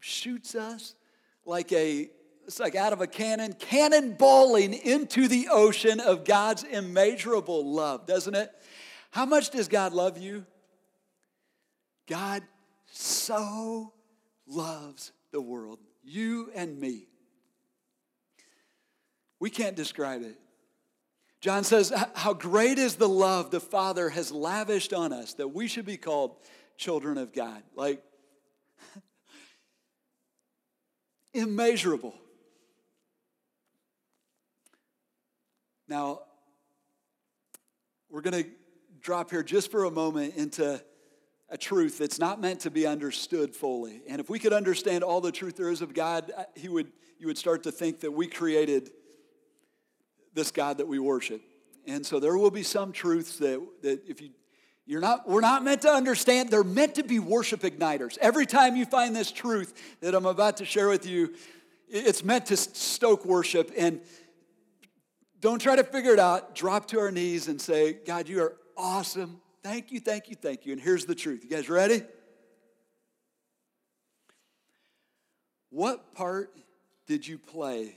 shoots 0.00 0.54
us 0.54 0.94
like 1.46 1.72
a 1.72 2.10
it's 2.44 2.60
like 2.60 2.74
out 2.74 2.92
of 2.92 3.00
a 3.00 3.06
cannon, 3.06 3.54
cannonballing 3.54 4.78
into 4.78 5.28
the 5.28 5.48
ocean 5.50 5.98
of 5.98 6.26
God's 6.26 6.62
immeasurable 6.62 7.72
love, 7.72 8.04
doesn't 8.04 8.34
it? 8.34 8.50
How 9.12 9.24
much 9.24 9.48
does 9.48 9.66
God 9.66 9.94
love 9.94 10.18
you? 10.18 10.44
God 12.06 12.42
so 12.90 13.92
loves 14.46 15.12
the 15.32 15.40
world, 15.40 15.80
you 16.02 16.50
and 16.54 16.78
me. 16.78 17.08
We 19.38 19.50
can't 19.50 19.76
describe 19.76 20.22
it. 20.22 20.38
John 21.40 21.64
says, 21.64 21.92
How 22.14 22.32
great 22.32 22.78
is 22.78 22.96
the 22.96 23.08
love 23.08 23.50
the 23.50 23.60
Father 23.60 24.08
has 24.08 24.32
lavished 24.32 24.92
on 24.92 25.12
us 25.12 25.34
that 25.34 25.48
we 25.48 25.68
should 25.68 25.84
be 25.84 25.96
called 25.96 26.36
children 26.76 27.18
of 27.18 27.32
God. 27.32 27.62
Like, 27.74 28.02
immeasurable. 31.34 32.14
Now, 35.88 36.20
we're 38.10 38.22
going 38.22 38.44
to 38.44 38.50
drop 39.00 39.30
here 39.30 39.42
just 39.42 39.70
for 39.70 39.84
a 39.84 39.90
moment 39.90 40.34
into 40.36 40.82
a 41.48 41.56
truth 41.56 41.98
that's 41.98 42.18
not 42.18 42.40
meant 42.40 42.60
to 42.60 42.70
be 42.70 42.86
understood 42.86 43.54
fully. 43.54 44.02
And 44.08 44.20
if 44.20 44.28
we 44.28 44.38
could 44.38 44.52
understand 44.52 45.04
all 45.04 45.20
the 45.20 45.32
truth 45.32 45.56
there 45.56 45.70
is 45.70 45.80
of 45.80 45.94
God, 45.94 46.32
uh, 46.36 46.44
he 46.54 46.68
would, 46.68 46.90
you 47.18 47.26
would 47.28 47.38
start 47.38 47.62
to 47.64 47.72
think 47.72 48.00
that 48.00 48.10
we 48.10 48.26
created 48.26 48.90
this 50.34 50.50
God 50.50 50.78
that 50.78 50.88
we 50.88 50.98
worship. 50.98 51.40
And 51.86 52.04
so 52.04 52.18
there 52.18 52.36
will 52.36 52.50
be 52.50 52.64
some 52.64 52.92
truths 52.92 53.38
that, 53.38 53.64
that 53.82 54.02
if 54.08 54.20
you 54.20 54.30
you're 54.88 55.00
not, 55.00 55.28
we're 55.28 55.40
not 55.40 55.64
meant 55.64 55.82
to 55.82 55.90
understand, 55.90 56.48
they're 56.48 56.62
meant 56.62 56.94
to 56.94 57.02
be 57.02 57.18
worship 57.18 57.62
igniters. 57.62 58.16
Every 58.18 58.46
time 58.46 58.76
you 58.76 58.86
find 58.86 59.16
this 59.16 59.32
truth 59.32 59.74
that 60.00 60.14
I'm 60.14 60.26
about 60.26 60.58
to 60.58 60.64
share 60.64 60.88
with 60.88 61.04
you, 61.06 61.34
it's 61.88 62.22
meant 62.22 62.46
to 62.46 62.56
stoke 62.56 63.24
worship. 63.24 63.72
And 63.76 64.00
don't 65.40 65.58
try 65.58 65.74
to 65.74 65.82
figure 65.82 66.12
it 66.12 66.20
out. 66.20 66.54
Drop 66.54 66.86
to 66.88 67.00
our 67.00 67.10
knees 67.10 67.48
and 67.48 67.60
say, 67.60 67.94
God, 67.94 68.28
you 68.28 68.40
are 68.42 68.54
awesome. 68.76 69.40
Thank 69.66 69.90
you, 69.90 69.98
thank 69.98 70.30
you, 70.30 70.36
thank 70.36 70.64
you. 70.64 70.72
And 70.74 70.80
here's 70.80 71.06
the 71.06 71.14
truth. 71.16 71.42
You 71.42 71.50
guys 71.50 71.68
ready? 71.68 72.00
What 75.70 76.14
part 76.14 76.56
did 77.08 77.26
you 77.26 77.36
play 77.36 77.96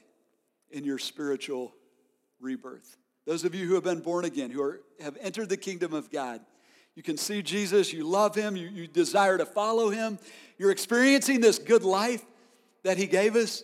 in 0.71 0.83
your 0.83 0.97
spiritual 0.97 1.75
rebirth? 2.39 2.97
Those 3.27 3.43
of 3.43 3.53
you 3.53 3.67
who 3.67 3.75
have 3.75 3.83
been 3.83 3.99
born 3.99 4.25
again, 4.25 4.49
who 4.49 4.63
are, 4.63 4.81
have 4.99 5.15
entered 5.21 5.49
the 5.49 5.57
kingdom 5.57 5.93
of 5.93 6.09
God, 6.09 6.41
you 6.95 7.03
can 7.03 7.17
see 7.17 7.43
Jesus, 7.43 7.93
you 7.93 8.03
love 8.03 8.33
him, 8.33 8.55
you, 8.55 8.67
you 8.69 8.87
desire 8.87 9.37
to 9.37 9.45
follow 9.45 9.91
him, 9.91 10.17
you're 10.57 10.71
experiencing 10.71 11.39
this 11.39 11.59
good 11.59 11.83
life 11.83 12.25
that 12.81 12.97
he 12.97 13.05
gave 13.05 13.35
us. 13.35 13.63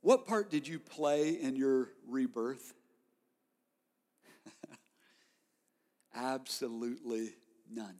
What 0.00 0.26
part 0.26 0.50
did 0.50 0.66
you 0.66 0.78
play 0.78 1.32
in 1.32 1.56
your 1.56 1.90
rebirth? 2.08 2.72
Absolutely 6.14 7.34
none. 7.70 7.96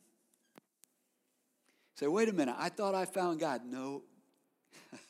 Say, 1.97 2.07
wait 2.07 2.29
a 2.29 2.33
minute, 2.33 2.57
I 2.59 2.71
thought 2.71 2.95
I 2.95 3.05
found 3.05 3.41
God. 3.41 3.63
No, 3.65 4.03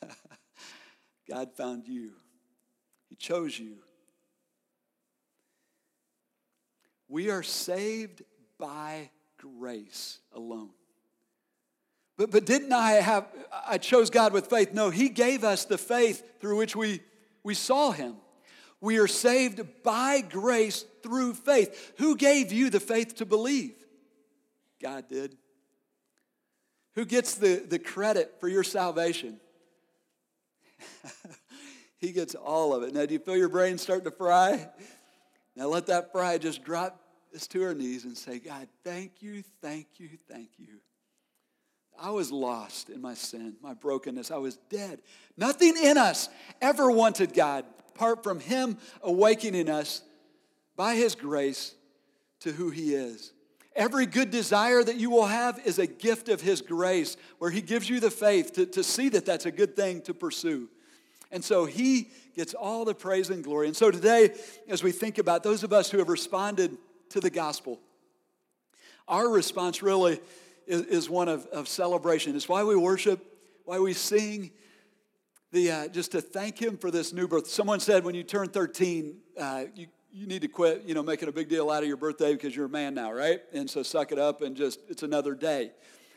God 1.29 1.53
found 1.55 1.87
you, 1.87 2.11
He 3.09 3.15
chose 3.15 3.57
you. 3.57 3.77
We 7.07 7.29
are 7.29 7.43
saved 7.43 8.23
by 8.57 9.09
grace 9.37 10.19
alone. 10.33 10.69
But, 12.17 12.29
but 12.29 12.45
didn't 12.45 12.71
I 12.71 12.91
have, 12.91 13.25
I 13.67 13.77
chose 13.77 14.09
God 14.09 14.33
with 14.33 14.47
faith? 14.47 14.73
No, 14.73 14.89
He 14.89 15.09
gave 15.09 15.43
us 15.43 15.65
the 15.65 15.77
faith 15.77 16.39
through 16.39 16.57
which 16.57 16.75
we, 16.75 17.01
we 17.43 17.53
saw 17.53 17.91
Him. 17.91 18.15
We 18.81 18.97
are 18.97 19.07
saved 19.07 19.61
by 19.83 20.21
grace 20.21 20.83
through 21.03 21.35
faith. 21.35 21.93
Who 21.99 22.17
gave 22.17 22.51
you 22.51 22.69
the 22.71 22.79
faith 22.79 23.15
to 23.15 23.25
believe? 23.25 23.75
God 24.81 25.07
did. 25.07 25.37
Who 26.95 27.05
gets 27.05 27.35
the, 27.35 27.63
the 27.67 27.79
credit 27.79 28.35
for 28.39 28.47
your 28.47 28.63
salvation? 28.63 29.39
he 31.97 32.11
gets 32.11 32.35
all 32.35 32.73
of 32.73 32.83
it. 32.83 32.93
Now, 32.93 33.05
do 33.05 33.13
you 33.13 33.19
feel 33.19 33.37
your 33.37 33.49
brain 33.49 33.77
starting 33.77 34.05
to 34.05 34.11
fry? 34.11 34.67
Now, 35.55 35.67
let 35.67 35.87
that 35.87 36.11
fry 36.11 36.37
just 36.37 36.63
drop 36.63 36.99
us 37.35 37.47
to 37.47 37.63
our 37.63 37.73
knees 37.73 38.03
and 38.05 38.17
say, 38.17 38.39
God, 38.39 38.67
thank 38.83 39.21
you, 39.21 39.43
thank 39.61 39.87
you, 39.97 40.09
thank 40.27 40.49
you. 40.57 40.79
I 41.99 42.09
was 42.09 42.31
lost 42.31 42.89
in 42.89 43.01
my 43.01 43.13
sin, 43.13 43.55
my 43.61 43.73
brokenness. 43.73 44.31
I 44.31 44.37
was 44.37 44.57
dead. 44.69 45.01
Nothing 45.37 45.75
in 45.77 45.97
us 45.97 46.29
ever 46.61 46.89
wanted 46.89 47.33
God, 47.33 47.65
apart 48.01 48.23
from 48.23 48.39
Him 48.39 48.79
awakening 49.03 49.69
us 49.69 50.01
by 50.75 50.95
His 50.95 51.13
grace 51.13 51.75
to 52.39 52.51
who 52.51 52.71
He 52.71 52.95
is. 52.95 53.31
Every 53.75 54.07
good 54.07 54.31
desire 54.31 54.83
that 54.83 54.95
you 54.95 55.11
will 55.11 55.27
have 55.27 55.61
is 55.65 55.77
a 55.77 55.85
gift 55.85 56.27
of 56.27 56.41
His 56.41 56.63
grace, 56.63 57.15
where 57.37 57.51
He 57.51 57.61
gives 57.61 57.87
you 57.87 57.99
the 57.99 58.09
faith 58.09 58.53
to, 58.53 58.65
to 58.65 58.83
see 58.83 59.09
that 59.09 59.23
that's 59.27 59.45
a 59.45 59.51
good 59.51 59.75
thing 59.75 60.01
to 60.01 60.15
pursue. 60.15 60.67
And 61.31 61.43
so 61.43 61.65
He 61.65 62.09
gets 62.35 62.55
all 62.55 62.85
the 62.85 62.95
praise 62.95 63.29
and 63.29 63.43
glory. 63.43 63.67
And 63.67 63.77
so 63.77 63.91
today, 63.91 64.31
as 64.67 64.81
we 64.81 64.91
think 64.91 65.19
about 65.19 65.43
those 65.43 65.63
of 65.63 65.71
us 65.71 65.91
who 65.91 65.99
have 65.99 66.09
responded 66.09 66.75
to 67.09 67.19
the 67.19 67.29
gospel. 67.29 67.79
Our 69.07 69.29
response 69.29 69.83
really 69.83 70.19
is, 70.65 70.81
is 70.81 71.09
one 71.09 71.29
of, 71.29 71.45
of 71.47 71.67
celebration. 71.67 72.35
It's 72.35 72.49
why 72.49 72.63
we 72.63 72.75
worship, 72.75 73.23
why 73.65 73.77
we 73.77 73.93
sing, 73.93 74.49
the, 75.51 75.71
uh, 75.71 75.87
just 75.89 76.13
to 76.13 76.21
thank 76.21 76.61
Him 76.61 76.77
for 76.77 76.91
this 76.91 77.13
new 77.13 77.27
birth. 77.27 77.47
Someone 77.47 77.79
said 77.79 78.05
when 78.05 78.15
you 78.15 78.23
turn 78.23 78.47
13, 78.49 79.17
uh, 79.37 79.63
you, 79.75 79.87
you 80.11 80.25
need 80.25 80.41
to 80.41 80.47
quit, 80.47 80.83
you 80.85 80.93
know, 80.93 81.03
making 81.03 81.29
a 81.29 81.31
big 81.31 81.49
deal 81.49 81.69
out 81.69 81.83
of 81.83 81.87
your 81.87 81.97
birthday 81.97 82.33
because 82.33 82.55
you're 82.55 82.65
a 82.65 82.69
man 82.69 82.93
now, 82.93 83.11
right? 83.11 83.41
And 83.53 83.69
so 83.69 83.83
suck 83.83 84.11
it 84.11 84.19
up 84.19 84.41
and 84.41 84.55
just, 84.55 84.79
it's 84.89 85.03
another 85.03 85.35
day. 85.35 85.71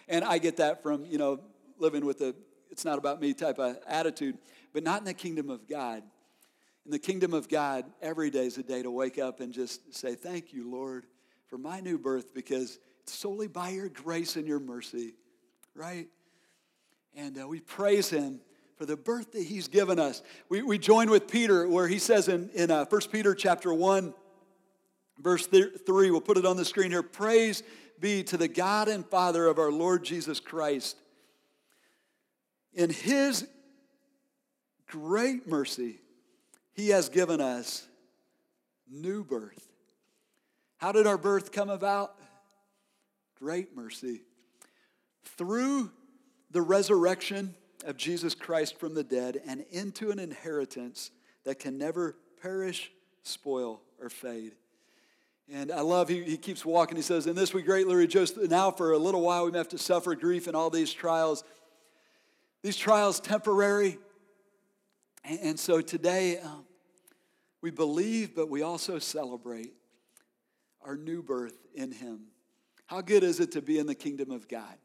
And 0.08 0.24
I 0.24 0.38
get 0.38 0.56
that 0.58 0.82
from, 0.82 1.04
you 1.04 1.18
know, 1.18 1.40
living 1.78 2.04
with 2.04 2.20
a, 2.20 2.34
it's 2.70 2.84
not 2.84 2.98
about 2.98 3.20
me 3.20 3.34
type 3.34 3.58
of 3.58 3.76
attitude, 3.86 4.38
but 4.72 4.82
not 4.82 5.00
in 5.00 5.04
the 5.04 5.14
kingdom 5.14 5.50
of 5.50 5.68
God. 5.68 6.02
In 6.84 6.90
the 6.90 6.98
kingdom 6.98 7.32
of 7.32 7.48
God, 7.48 7.84
every 8.02 8.30
day 8.30 8.46
is 8.46 8.58
a 8.58 8.62
day 8.62 8.82
to 8.82 8.90
wake 8.90 9.18
up 9.18 9.40
and 9.40 9.52
just 9.52 9.94
say, 9.94 10.14
Thank 10.14 10.52
you, 10.52 10.70
Lord, 10.70 11.06
for 11.46 11.56
my 11.56 11.80
new 11.80 11.98
birth 11.98 12.34
because 12.34 12.78
it's 13.00 13.14
solely 13.14 13.48
by 13.48 13.70
your 13.70 13.88
grace 13.88 14.36
and 14.36 14.46
your 14.46 14.60
mercy, 14.60 15.14
right? 15.74 16.08
And 17.14 17.40
uh, 17.40 17.48
we 17.48 17.60
praise 17.60 18.10
Him 18.10 18.40
for 18.76 18.86
the 18.86 18.96
birth 18.96 19.32
that 19.32 19.42
He's 19.42 19.68
given 19.68 19.98
us. 19.98 20.22
We, 20.48 20.62
we 20.62 20.78
join 20.78 21.10
with 21.10 21.28
Peter 21.28 21.68
where 21.68 21.88
he 21.88 21.98
says 21.98 22.28
in, 22.28 22.50
in 22.54 22.70
uh, 22.70 22.84
1 22.86 23.00
Peter 23.12 23.34
chapter 23.34 23.72
1, 23.72 24.14
verse 25.18 25.46
3, 25.46 26.10
we'll 26.10 26.20
put 26.20 26.38
it 26.38 26.46
on 26.46 26.56
the 26.56 26.64
screen 26.64 26.90
here 26.90 27.02
Praise 27.02 27.62
be 28.00 28.22
to 28.24 28.36
the 28.36 28.48
God 28.48 28.88
and 28.88 29.06
Father 29.06 29.46
of 29.46 29.58
our 29.58 29.70
Lord 29.70 30.04
Jesus 30.04 30.40
Christ. 30.40 30.96
In 32.74 32.90
His 32.90 33.46
great 34.88 35.46
mercy, 35.46 36.00
he 36.72 36.88
has 36.90 37.08
given 37.08 37.40
us 37.40 37.86
new 38.90 39.24
birth. 39.24 39.68
How 40.76 40.92
did 40.92 41.06
our 41.06 41.18
birth 41.18 41.52
come 41.52 41.70
about? 41.70 42.14
Great 43.38 43.76
mercy. 43.76 44.22
Through 45.36 45.90
the 46.50 46.62
resurrection 46.62 47.54
of 47.84 47.96
Jesus 47.96 48.34
Christ 48.34 48.78
from 48.78 48.94
the 48.94 49.04
dead 49.04 49.40
and 49.46 49.64
into 49.70 50.10
an 50.10 50.18
inheritance 50.18 51.10
that 51.44 51.58
can 51.58 51.78
never 51.78 52.16
perish, 52.40 52.90
spoil, 53.22 53.80
or 54.00 54.08
fade. 54.10 54.52
And 55.52 55.70
I 55.70 55.80
love, 55.80 56.08
he, 56.08 56.22
he 56.22 56.36
keeps 56.36 56.64
walking. 56.64 56.96
He 56.96 57.02
says, 57.02 57.26
In 57.26 57.36
this 57.36 57.52
we 57.52 57.62
greatly 57.62 57.94
rejoice. 57.94 58.34
Now, 58.36 58.70
for 58.70 58.92
a 58.92 58.98
little 58.98 59.20
while, 59.20 59.44
we 59.44 59.50
may 59.50 59.58
have 59.58 59.68
to 59.68 59.78
suffer 59.78 60.14
grief 60.14 60.48
in 60.48 60.54
all 60.54 60.70
these 60.70 60.92
trials. 60.92 61.44
These 62.62 62.78
trials 62.78 63.20
temporary, 63.20 63.98
and 65.22 65.60
so 65.60 65.82
today, 65.82 66.38
um, 66.38 66.64
we 67.60 67.70
believe, 67.70 68.34
but 68.34 68.48
we 68.48 68.62
also 68.62 68.98
celebrate 68.98 69.74
our 70.82 70.96
new 70.96 71.22
birth 71.22 71.58
in 71.74 71.92
Him. 71.92 72.28
How 72.86 73.00
good 73.00 73.22
is 73.22 73.40
it 73.40 73.52
to 73.52 73.62
be 73.62 73.78
in 73.78 73.86
the 73.86 73.94
kingdom 73.94 74.30
of 74.30 74.48
God? 74.48 74.76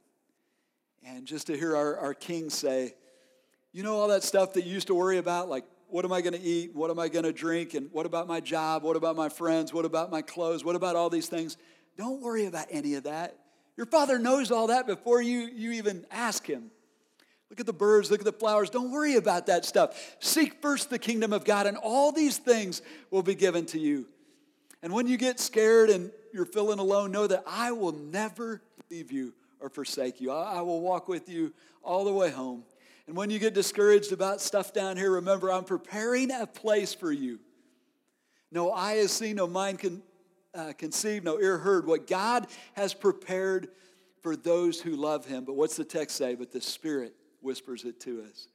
And 1.03 1.25
just 1.25 1.47
to 1.47 1.57
hear 1.57 1.75
our, 1.75 1.97
our 1.97 2.13
King 2.13 2.49
say, 2.49 2.93
you 3.71 3.83
know, 3.83 3.95
all 3.95 4.07
that 4.09 4.23
stuff 4.23 4.53
that 4.53 4.65
you 4.65 4.73
used 4.73 4.87
to 4.87 4.95
worry 4.95 5.17
about, 5.17 5.49
like, 5.49 5.65
what 5.87 6.05
am 6.05 6.13
I 6.13 6.21
going 6.21 6.33
to 6.33 6.41
eat? 6.41 6.75
What 6.75 6.91
am 6.91 6.99
I 6.99 7.07
going 7.07 7.25
to 7.25 7.33
drink? 7.33 7.73
And 7.73 7.89
what 7.91 8.05
about 8.05 8.27
my 8.27 8.39
job? 8.39 8.83
What 8.83 8.95
about 8.95 9.15
my 9.15 9.29
friends? 9.29 9.73
What 9.73 9.85
about 9.85 10.11
my 10.11 10.21
clothes? 10.21 10.63
What 10.63 10.75
about 10.75 10.95
all 10.95 11.09
these 11.09 11.27
things? 11.27 11.57
Don't 11.97 12.21
worry 12.21 12.45
about 12.45 12.67
any 12.69 12.95
of 12.95 13.03
that. 13.03 13.37
Your 13.75 13.85
father 13.85 14.19
knows 14.19 14.51
all 14.51 14.67
that 14.67 14.87
before 14.87 15.21
you, 15.21 15.41
you 15.41 15.71
even 15.73 16.05
ask 16.11 16.45
him. 16.45 16.71
Look 17.49 17.59
at 17.59 17.65
the 17.65 17.73
birds, 17.73 18.11
look 18.11 18.19
at 18.19 18.25
the 18.25 18.31
flowers. 18.31 18.69
Don't 18.69 18.91
worry 18.91 19.15
about 19.15 19.47
that 19.47 19.65
stuff. 19.65 20.15
Seek 20.19 20.61
first 20.61 20.89
the 20.89 20.99
kingdom 20.99 21.33
of 21.33 21.45
God, 21.45 21.65
and 21.65 21.77
all 21.77 22.11
these 22.11 22.37
things 22.37 22.81
will 23.09 23.23
be 23.23 23.33
given 23.33 23.65
to 23.67 23.79
you. 23.79 24.07
And 24.83 24.93
when 24.93 25.07
you 25.07 25.17
get 25.17 25.39
scared 25.39 25.89
and 25.89 26.11
you're 26.33 26.45
feeling 26.45 26.79
alone, 26.79 27.11
know 27.11 27.25
that 27.25 27.43
I 27.47 27.71
will 27.71 27.93
never 27.93 28.61
leave 28.91 29.11
you 29.11 29.33
or 29.59 29.69
forsake 29.69 30.21
you. 30.21 30.31
I 30.31 30.61
will 30.61 30.81
walk 30.81 31.07
with 31.07 31.29
you 31.29 31.53
all 31.83 32.05
the 32.05 32.13
way 32.13 32.29
home. 32.29 32.63
And 33.07 33.17
when 33.17 33.29
you 33.31 33.39
get 33.39 33.53
discouraged 33.53 34.11
about 34.11 34.39
stuff 34.39 34.71
down 34.71 34.95
here, 34.95 35.11
remember 35.11 35.51
I'm 35.51 35.63
preparing 35.63 36.31
a 36.31 36.45
place 36.45 36.93
for 36.93 37.11
you. 37.11 37.39
No 38.51 38.71
eye 38.71 38.95
has 38.95 39.11
seen, 39.11 39.35
no 39.35 39.47
mind 39.47 39.79
can 39.79 40.03
uh, 40.53 40.73
conceive, 40.77 41.23
no 41.23 41.39
ear 41.39 41.57
heard 41.57 41.85
what 41.85 42.07
God 42.07 42.47
has 42.73 42.93
prepared 42.93 43.69
for 44.21 44.35
those 44.35 44.81
who 44.81 44.95
love 44.95 45.25
Him. 45.25 45.45
But 45.45 45.55
what's 45.55 45.75
the 45.75 45.83
text 45.83 46.17
say? 46.17 46.35
But 46.35 46.51
the 46.51 46.61
Spirit 46.61 47.15
whispers 47.41 47.83
it 47.83 47.99
to 48.01 48.23
us. 48.29 48.47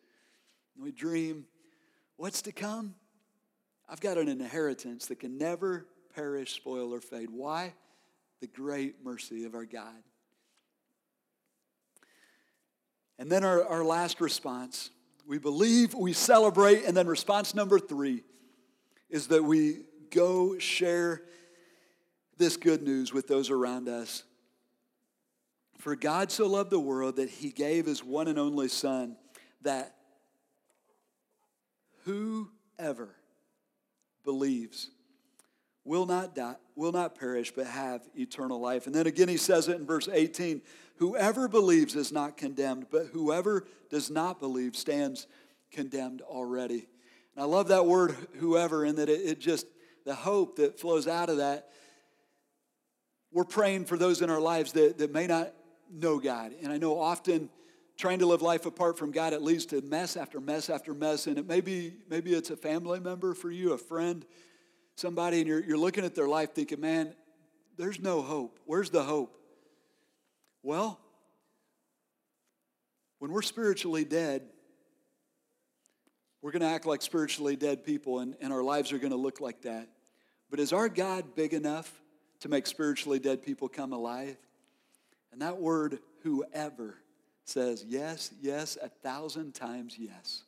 And 0.74 0.84
we 0.84 0.92
dream, 0.92 1.46
what's 2.16 2.42
to 2.42 2.52
come? 2.52 2.94
I've 3.88 4.00
got 4.00 4.18
an 4.18 4.28
inheritance 4.28 5.06
that 5.06 5.20
can 5.20 5.36
never 5.36 5.86
perish, 6.14 6.52
spoil, 6.54 6.92
or 6.92 7.00
fade. 7.00 7.30
Why? 7.30 7.74
The 8.40 8.46
great 8.46 9.04
mercy 9.04 9.44
of 9.44 9.54
our 9.54 9.64
God. 9.64 10.02
And 13.18 13.30
then 13.30 13.44
our, 13.44 13.64
our 13.64 13.84
last 13.84 14.20
response 14.20 14.90
we 15.26 15.38
believe, 15.38 15.94
we 15.94 16.12
celebrate, 16.12 16.84
and 16.84 16.96
then 16.96 17.06
response 17.06 17.54
number 17.54 17.78
three 17.78 18.22
is 19.08 19.28
that 19.28 19.42
we 19.42 19.80
go 20.10 20.58
share 20.58 21.22
this 22.36 22.56
good 22.56 22.82
news 22.82 23.12
with 23.12 23.26
those 23.26 23.50
around 23.50 23.88
us. 23.88 24.24
For 25.78 25.96
God 25.96 26.30
so 26.30 26.46
loved 26.46 26.70
the 26.70 26.80
world 26.80 27.16
that 27.16 27.28
he 27.28 27.50
gave 27.50 27.86
his 27.86 28.02
one 28.04 28.28
and 28.28 28.38
only 28.38 28.68
Son, 28.68 29.16
that 29.62 29.94
whoever 32.04 33.14
believes 34.24 34.90
will 35.84 36.06
not 36.06 36.34
die, 36.34 36.56
will 36.74 36.92
not 36.92 37.18
perish, 37.18 37.52
but 37.54 37.66
have 37.66 38.02
eternal 38.16 38.60
life. 38.60 38.86
And 38.86 38.94
then 38.94 39.06
again, 39.06 39.28
he 39.28 39.36
says 39.36 39.68
it 39.68 39.76
in 39.76 39.86
verse 39.86 40.08
18 40.10 40.62
Whoever 40.98 41.48
believes 41.48 41.96
is 41.96 42.12
not 42.12 42.36
condemned, 42.36 42.86
but 42.88 43.06
whoever 43.12 43.66
does 43.90 44.10
not 44.10 44.38
believe 44.38 44.76
stands 44.76 45.26
condemned 45.72 46.22
already. 46.22 46.86
And 47.34 47.42
I 47.42 47.44
love 47.44 47.68
that 47.68 47.84
word, 47.84 48.16
whoever, 48.34 48.84
in 48.84 48.94
that 48.96 49.08
it, 49.08 49.20
it 49.22 49.40
just, 49.40 49.66
the 50.04 50.14
hope 50.14 50.56
that 50.56 50.78
flows 50.78 51.08
out 51.08 51.30
of 51.30 51.38
that. 51.38 51.70
We're 53.32 53.42
praying 53.42 53.86
for 53.86 53.96
those 53.96 54.22
in 54.22 54.30
our 54.30 54.40
lives 54.40 54.70
that, 54.72 54.98
that 54.98 55.12
may 55.12 55.26
not 55.26 55.52
know 55.90 56.20
God. 56.20 56.52
And 56.62 56.72
I 56.72 56.78
know 56.78 57.00
often 57.00 57.50
trying 57.96 58.20
to 58.20 58.26
live 58.26 58.42
life 58.42 58.66
apart 58.66 58.96
from 58.96 59.10
God, 59.10 59.32
it 59.32 59.42
leads 59.42 59.66
to 59.66 59.80
mess 59.82 60.16
after 60.16 60.40
mess 60.40 60.70
after 60.70 60.94
mess. 60.94 61.26
And 61.26 61.38
it 61.38 61.46
may 61.46 61.60
be, 61.60 61.94
maybe 62.08 62.34
it's 62.34 62.50
a 62.50 62.56
family 62.56 63.00
member 63.00 63.34
for 63.34 63.50
you, 63.50 63.72
a 63.72 63.78
friend, 63.78 64.24
somebody, 64.96 65.40
and 65.40 65.48
you're, 65.48 65.62
you're 65.62 65.78
looking 65.78 66.04
at 66.04 66.14
their 66.14 66.28
life 66.28 66.54
thinking, 66.54 66.80
man, 66.80 67.14
there's 67.76 68.00
no 68.00 68.22
hope. 68.22 68.58
Where's 68.66 68.90
the 68.90 69.02
hope? 69.02 69.36
Well, 70.62 70.98
when 73.18 73.32
we're 73.32 73.42
spiritually 73.42 74.04
dead, 74.04 74.42
we're 76.42 76.52
going 76.52 76.62
to 76.62 76.68
act 76.68 76.86
like 76.86 77.02
spiritually 77.02 77.56
dead 77.56 77.84
people, 77.84 78.18
and, 78.18 78.34
and 78.40 78.52
our 78.52 78.62
lives 78.62 78.92
are 78.92 78.98
going 78.98 79.12
to 79.12 79.16
look 79.16 79.40
like 79.40 79.62
that. 79.62 79.88
But 80.50 80.60
is 80.60 80.72
our 80.72 80.88
God 80.88 81.34
big 81.34 81.54
enough 81.54 81.90
to 82.40 82.48
make 82.48 82.66
spiritually 82.66 83.18
dead 83.18 83.42
people 83.42 83.68
come 83.68 83.92
alive? 83.92 84.36
And 85.32 85.40
that 85.42 85.58
word, 85.58 85.98
whoever, 86.22 86.96
says 87.44 87.84
yes, 87.86 88.30
yes, 88.40 88.78
a 88.80 88.88
thousand 88.88 89.54
times 89.54 89.96
yes. 89.98 90.42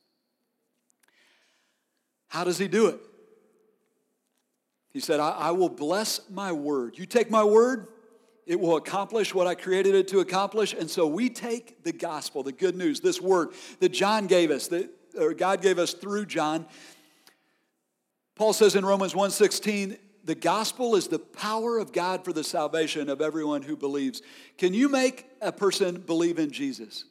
How 2.28 2.44
does 2.44 2.58
he 2.58 2.68
do 2.68 2.86
it? 2.88 3.00
He 4.96 5.00
said, 5.00 5.20
I, 5.20 5.28
I, 5.28 5.50
will 5.50 5.68
bless 5.68 6.22
my 6.30 6.52
word. 6.52 6.96
You 6.96 7.04
take 7.04 7.30
my 7.30 7.44
word, 7.44 7.88
it 8.46 8.58
will 8.58 8.76
accomplish 8.76 9.34
what 9.34 9.46
I 9.46 9.54
created 9.54 9.94
it 9.94 10.08
to 10.08 10.20
accomplish. 10.20 10.72
And 10.72 10.88
so 10.88 11.06
we 11.06 11.28
take 11.28 11.84
the 11.84 11.92
gospel, 11.92 12.42
the 12.42 12.50
good 12.50 12.74
news, 12.74 13.00
this 13.00 13.20
word 13.20 13.50
that 13.80 13.90
John 13.90 14.26
gave 14.26 14.50
us, 14.50 14.68
that 14.68 14.88
or 15.18 15.34
God 15.34 15.60
gave 15.60 15.78
us 15.78 15.92
through 15.92 16.24
John. 16.24 16.64
Paul 18.36 18.54
says 18.54 18.74
in 18.74 18.86
Romans 18.86 19.12
1:16, 19.12 19.98
the 20.24 20.34
gospel 20.34 20.96
is 20.96 21.08
the 21.08 21.18
power 21.18 21.76
of 21.76 21.92
God 21.92 22.24
for 22.24 22.32
the 22.32 22.42
salvation 22.42 23.10
of 23.10 23.20
everyone 23.20 23.60
who 23.60 23.76
believes. 23.76 24.22
Can 24.56 24.72
you 24.72 24.88
make 24.88 25.26
a 25.42 25.52
person 25.52 26.00
believe 26.00 26.38
in 26.38 26.50
Jesus? 26.50 27.04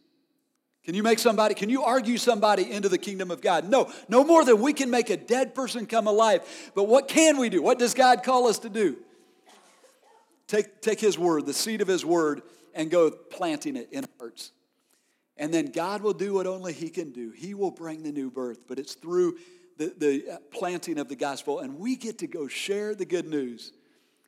Can 0.86 0.94
you 0.94 1.02
make 1.02 1.18
somebody, 1.18 1.56
can 1.56 1.70
you 1.70 1.84
argue 1.84 2.18
somebody 2.18 2.72
into 2.72 2.90
the 2.90 3.00
kingdom 3.00 3.32
of 3.32 3.42
God? 3.42 3.68
No, 3.68 3.92
no 4.08 4.24
more 4.24 4.46
than 4.46 4.62
we 4.62 4.72
can 4.72 4.92
make 4.92 5.10
a 5.10 5.18
dead 5.18 5.56
person 5.56 5.88
come 5.88 6.06
alive. 6.06 6.72
But 6.76 6.84
what 6.84 7.08
can 7.08 7.38
we 7.38 7.50
do? 7.50 7.60
What 7.64 7.80
does 7.80 7.96
God 7.96 8.22
call 8.22 8.48
us 8.48 8.60
to 8.60 8.70
do? 8.70 8.96
Take, 10.48 10.82
take 10.82 11.00
His 11.00 11.18
word, 11.18 11.48
the 11.48 11.54
seed 11.54 11.82
of 11.82 11.88
His 11.88 12.06
word, 12.06 12.44
and 12.76 12.92
go 12.92 13.10
planting 13.10 13.78
it 13.78 13.90
in 13.92 14.06
hearts. 14.20 14.52
And 15.38 15.52
then 15.52 15.72
God 15.72 16.04
will 16.04 16.14
do 16.14 16.36
what 16.36 16.46
only 16.46 16.72
He 16.72 16.90
can 16.90 17.12
do. 17.12 17.32
He 17.32 17.56
will 17.56 17.72
bring 17.72 18.04
the 18.04 18.12
new 18.12 18.30
birth, 18.30 18.68
but 18.68 18.78
it's 18.78 18.94
through 18.94 19.40
the, 19.78 19.92
the 19.98 20.40
planting 20.52 21.00
of 21.00 21.10
the 21.10 21.16
gospel. 21.16 21.60
And 21.60 21.80
we 21.80 21.96
get 21.96 22.20
to 22.20 22.28
go 22.28 22.48
share 22.48 22.94
the 22.94 23.06
good 23.06 23.26
news 23.26 23.72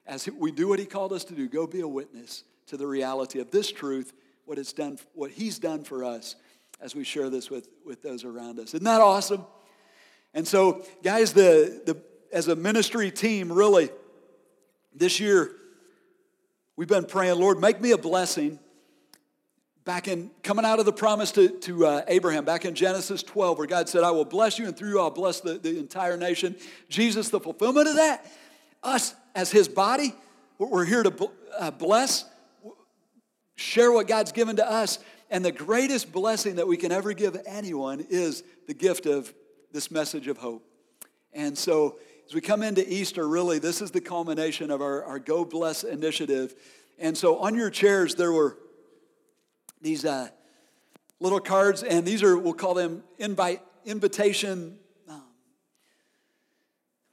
as 0.07 0.27
we 0.27 0.51
do 0.51 0.67
what 0.67 0.79
He 0.79 0.85
called 0.85 1.13
us 1.13 1.23
to 1.25 1.35
do 1.35 1.47
go 1.47 1.67
be 1.67 1.81
a 1.81 1.87
witness 1.87 2.43
to 2.65 2.77
the 2.77 2.87
reality 2.87 3.39
of 3.39 3.51
this 3.51 3.71
truth, 3.71 4.11
what, 4.45 4.57
it's 4.57 4.73
done, 4.73 4.97
what 5.13 5.29
He's 5.29 5.59
done 5.59 5.83
for 5.83 6.03
us 6.03 6.35
as 6.79 6.95
we 6.95 7.03
share 7.03 7.29
this 7.29 7.49
with, 7.49 7.67
with 7.85 8.01
those 8.01 8.23
around 8.23 8.59
us. 8.59 8.73
Isn't 8.73 8.83
that 8.83 9.01
awesome? 9.01 9.45
And 10.33 10.47
so, 10.47 10.85
guys, 11.03 11.33
the, 11.33 11.81
the, 11.85 11.97
as 12.31 12.47
a 12.47 12.55
ministry 12.55 13.11
team, 13.11 13.51
really, 13.51 13.89
this 14.93 15.19
year, 15.19 15.51
we've 16.75 16.87
been 16.87 17.05
praying, 17.05 17.39
Lord, 17.39 17.59
make 17.59 17.81
me 17.81 17.91
a 17.91 17.97
blessing. 17.97 18.59
Back 19.85 20.07
in 20.07 20.31
coming 20.43 20.65
out 20.65 20.79
of 20.79 20.85
the 20.85 20.91
promise 20.91 21.31
to, 21.31 21.47
to 21.47 21.85
uh, 21.85 22.01
Abraham, 22.07 22.43
back 22.43 22.65
in 22.65 22.75
Genesis 22.75 23.23
12, 23.23 23.57
where 23.57 23.67
God 23.67 23.87
said, 23.87 24.03
I 24.03 24.11
will 24.11 24.25
bless 24.25 24.59
you, 24.59 24.65
and 24.65 24.75
through 24.75 24.89
you 24.89 24.99
I'll 24.99 25.09
bless 25.09 25.39
the, 25.39 25.53
the 25.53 25.79
entire 25.79 26.17
nation. 26.17 26.55
Jesus, 26.89 27.29
the 27.29 27.39
fulfillment 27.39 27.87
of 27.87 27.95
that, 27.95 28.25
us 28.83 29.15
as 29.33 29.49
his 29.49 29.67
body, 29.67 30.13
we're 30.57 30.85
here 30.85 31.03
to 31.03 31.31
uh, 31.57 31.71
bless, 31.71 32.25
share 33.55 33.91
what 33.91 34.07
God's 34.07 34.31
given 34.31 34.57
to 34.57 34.69
us. 34.69 34.99
And 35.29 35.43
the 35.43 35.51
greatest 35.51 36.11
blessing 36.11 36.55
that 36.55 36.67
we 36.67 36.77
can 36.77 36.91
ever 36.91 37.13
give 37.13 37.37
anyone 37.45 38.05
is 38.09 38.43
the 38.67 38.73
gift 38.73 39.05
of 39.05 39.33
this 39.71 39.91
message 39.91 40.27
of 40.27 40.37
hope. 40.37 40.65
And 41.33 41.57
so, 41.57 41.97
as 42.25 42.33
we 42.33 42.41
come 42.41 42.63
into 42.63 42.85
Easter, 42.91 43.27
really, 43.27 43.59
this 43.59 43.81
is 43.81 43.91
the 43.91 44.01
culmination 44.01 44.71
of 44.71 44.81
our, 44.81 45.03
our 45.03 45.19
Go 45.19 45.45
Bless 45.45 45.83
initiative. 45.83 46.55
And 46.97 47.17
so, 47.17 47.39
on 47.39 47.55
your 47.55 47.69
chairs, 47.69 48.15
there 48.15 48.31
were 48.31 48.57
these 49.81 50.05
uh, 50.05 50.29
little 51.19 51.39
cards, 51.39 51.83
and 51.83 52.05
these 52.05 52.23
are, 52.23 52.37
we'll 52.37 52.53
call 52.53 52.73
them 52.73 53.03
invite, 53.17 53.61
invitation. 53.85 54.79
Um, 55.09 55.15
I 55.15 55.23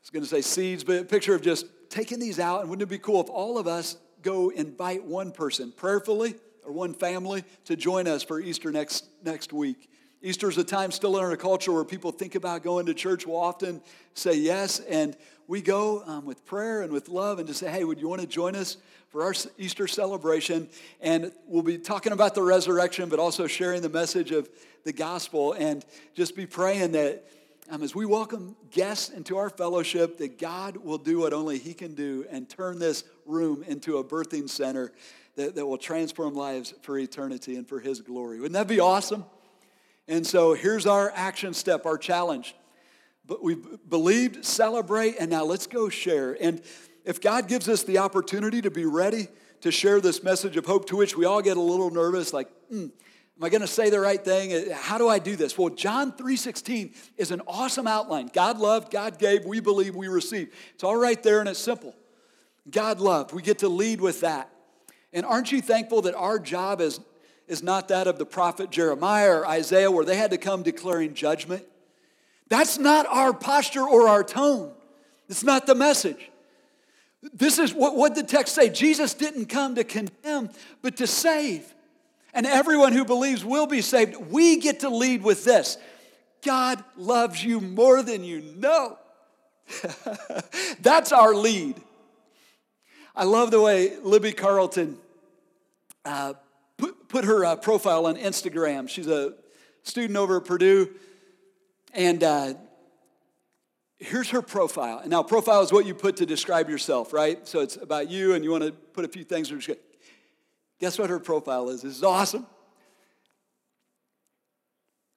was 0.01 0.11
going 0.11 0.23
to 0.23 0.29
say 0.29 0.41
seeds, 0.41 0.85
but 0.85 1.01
a 1.01 1.05
picture 1.05 1.35
of 1.35 1.43
just 1.43 1.67
taking 1.91 2.21
these 2.21 2.39
out. 2.39 2.61
And 2.61 2.71
wouldn't 2.71 2.89
it 2.89 2.91
be 2.91 2.99
cool 2.99 3.21
if 3.21 3.29
all 3.29 3.59
of 3.59 3.67
us 3.67 3.97
go 4.23 4.51
invite 4.51 5.05
one 5.05 5.33
person 5.33 5.73
prayerfully 5.73 6.37
or 6.65 6.73
one 6.73 6.95
family 6.95 7.45
to 7.65 7.77
join 7.77 8.07
us 8.07 8.23
for 8.23 8.41
Easter 8.41 8.73
next, 8.73 9.07
next 9.23 9.53
week. 9.53 9.89
Easter 10.23 10.49
is 10.49 10.57
a 10.57 10.65
time 10.65 10.91
still 10.91 11.19
in 11.19 11.23
our 11.23 11.37
culture 11.37 11.71
where 11.73 11.85
people 11.85 12.11
think 12.11 12.35
about 12.35 12.63
going 12.63 12.87
to 12.87 12.95
church. 12.95 13.27
We'll 13.27 13.37
often 13.37 13.83
say 14.15 14.35
yes, 14.35 14.81
and 14.81 15.17
we 15.47 15.61
go 15.61 16.03
um, 16.07 16.25
with 16.25 16.47
prayer 16.47 16.81
and 16.81 16.91
with 16.91 17.09
love 17.09 17.39
and 17.39 17.47
to 17.49 17.53
say, 17.53 17.71
hey, 17.71 17.85
would 17.85 18.01
you 18.01 18.09
want 18.09 18.23
to 18.23 18.27
join 18.27 18.57
us 18.57 18.79
for 19.11 19.23
our 19.23 19.35
Easter 19.59 19.87
celebration? 19.87 20.69
And 21.01 21.31
we'll 21.47 21.63
be 21.63 21.77
talking 21.77 22.13
about 22.13 22.35
the 22.35 22.43
resurrection, 22.43 23.11
but 23.11 23.19
also 23.19 23.47
sharing 23.47 23.83
the 23.83 23.91
message 23.91 24.31
of 24.31 24.49
the 24.85 24.93
gospel 24.93 25.53
and 25.53 25.85
just 26.15 26.35
be 26.35 26.47
praying 26.47 26.93
that 26.93 27.29
um, 27.71 27.83
as 27.83 27.95
we 27.95 28.05
welcome 28.05 28.57
guests 28.71 29.09
into 29.09 29.39
our 29.39 29.49
fellowship, 29.49 30.19
that 30.19 30.39
God 30.39 30.77
will 30.77 30.99
do 30.99 31.21
what 31.21 31.33
only 31.33 31.59
He 31.59 31.73
can 31.73 31.95
do 31.95 32.27
and 32.31 32.49
turn 32.49 32.79
this 32.79 33.05
room 33.25 33.65
into 33.67 33.99
a 33.99 34.05
birthing 34.05 34.51
center 34.51 34.93
that, 35.37 35.55
that 35.55 35.65
will 35.65 35.79
transform 35.79 36.35
lives 36.35 36.75
for 36.83 36.99
eternity 36.99 37.57
and 37.57 37.67
for 37.67 37.81
His 37.81 38.01
glory. 38.01 38.39
Wouldn't 38.39 38.53
that 38.55 38.69
be 38.69 38.81
awesome? 38.81 39.25
And 40.07 40.27
so 40.27 40.53
here's 40.53 40.85
our 40.85 41.11
action 41.15 41.55
step, 41.55 41.87
our 41.87 41.97
challenge. 41.97 42.55
But 43.27 43.43
we've 43.43 43.67
believed, 43.89 44.45
celebrate, 44.45 45.17
and 45.19 45.31
now 45.31 45.45
let's 45.45 45.67
go 45.67 45.89
share. 45.89 46.37
And 46.39 46.61
if 47.07 47.23
God 47.23 47.49
gives 47.49 47.71
us 47.71 47.83
the 47.83 47.99
opportunity 47.99 48.61
to 48.61 48.71
be 48.71 48.85
ready 48.85 49.29
to 49.63 49.71
share 49.71 50.03
this 50.03 50.23
message 50.23 50.59
of 50.59 50.67
hope, 50.67 50.87
to 50.89 50.97
which 50.97 51.17
we 51.17 51.25
all 51.25 51.41
get 51.41 51.57
a 51.57 51.61
little 51.61 51.91
nervous, 51.91 52.35
like, 52.35 52.49
mm, 52.71 52.91
am 53.37 53.45
I 53.45 53.49
going 53.49 53.61
to 53.61 53.67
say 53.67 53.91
the 53.91 54.01
right 54.01 54.23
thing? 54.23 54.53
Uh, 54.53 54.75
how 54.75 54.99
do 54.99 55.09
I 55.09 55.19
do 55.19 55.37
this? 55.37 55.59
Well, 55.59 55.71
John 55.71 56.13
3:16 56.13 56.95
is 57.17 57.31
an 57.31 57.43
awesome 57.47 57.87
outline. 57.87 58.31
God 58.33 58.59
loved, 58.59 58.91
God 58.93 59.19
gave, 59.19 59.45
we 59.45 59.61
believe, 59.61 59.95
we 59.95 60.09
receive. 60.09 60.55
It's 60.75 60.85
all 60.85 60.97
right 60.97 61.23
there 61.23 61.41
and 61.41 61.49
it's 61.49 61.59
simple. 61.59 61.95
God 62.71 63.01
loved. 63.01 63.33
We 63.33 63.43
get 63.43 63.59
to 63.59 63.69
lead 63.69 64.01
with 64.01 64.21
that. 64.21 64.51
And 65.13 65.25
aren't 65.25 65.53
you 65.53 65.61
thankful 65.61 66.03
that 66.03 66.15
our 66.15 66.39
job 66.39 66.81
is, 66.81 67.01
is 67.47 67.63
not 67.63 67.89
that 67.89 68.07
of 68.07 68.19
the 68.19 68.27
prophet 68.27 68.71
Jeremiah 68.71 69.31
or 69.31 69.47
Isaiah, 69.47 69.91
where 69.91 70.05
they 70.05 70.17
had 70.17 70.31
to 70.31 70.39
come 70.39 70.63
declaring 70.63 71.15
judgment? 71.15 71.65
That's 72.49 72.79
not 72.79 73.07
our 73.07 73.33
posture 73.33 73.87
or 73.87 74.09
our 74.09 74.25
tone. 74.25 74.73
It's 75.29 75.45
not 75.45 75.67
the 75.67 75.75
message. 75.75 76.31
This 77.33 77.59
is 77.59 77.73
what, 77.73 77.97
what 77.97 78.15
the 78.15 78.23
text 78.23 78.55
say. 78.55 78.69
Jesus 78.69 79.15
didn't 79.15 79.47
come 79.47 79.77
to 79.77 79.85
condemn, 79.85 80.51
but 80.83 80.97
to 80.99 81.07
save. 81.07 81.75
And 82.35 82.47
everyone 82.47 82.93
who 82.93 83.05
believes 83.05 83.45
will 83.45 83.67
be 83.67 83.81
saved. 83.81 84.17
We 84.17 84.59
get 84.59 84.81
to 84.81 84.91
lead 84.91 85.23
with 85.23 85.45
this 85.45 85.79
God 86.43 86.85
loves 86.97 87.43
you 87.43 87.61
more 87.61 88.03
than 88.03 88.23
you 88.23 88.43
know. 88.57 88.99
That's 90.81 91.13
our 91.13 91.35
lead. 91.35 91.81
I 93.17 93.25
love 93.25 93.51
the 93.51 93.61
way 93.61 93.97
Libby 94.03 94.33
Carlton 94.33 94.99
uh, 96.05 96.35
put, 96.77 97.09
put 97.09 97.25
her 97.25 97.45
uh, 97.45 97.57
profile 97.57 98.07
on 98.07 98.17
Instagram. 98.17 98.89
She's 98.89 99.07
a 99.07 99.35
student 99.85 100.17
over 100.17 100.39
at 100.39 100.45
Purdue. 100.45 100.91
And 101.95 102.25
uh, 102.25 102.55
here's 103.99 104.31
her 104.31 104.43
profile. 104.43 104.99
And 104.99 105.11
now, 105.11 105.23
profile 105.23 105.63
is 105.63 105.73
what 105.73 105.87
you 105.87 105.95
put 105.95 106.17
to 106.17 106.27
describe 106.27 106.69
yourself, 106.69 107.13
right? 107.13 107.47
So 107.47 107.61
it's 107.61 107.77
about 107.77 108.11
you, 108.11 108.35
and 108.35 108.45
you 108.45 108.51
want 108.51 108.65
to 108.65 108.73
put 108.73 109.05
a 109.05 109.09
few 109.09 109.25
things. 109.25 109.53
Guess 110.81 110.99
what 110.99 111.11
her 111.11 111.21
profile 111.21 111.69
is? 111.71 111.83
This 111.83 111.97
is 111.97 112.05
awesome. 112.05 112.47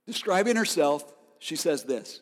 Describing 0.05 0.55
herself, 0.55 1.03
she 1.39 1.55
says 1.55 1.83
this 1.83 2.21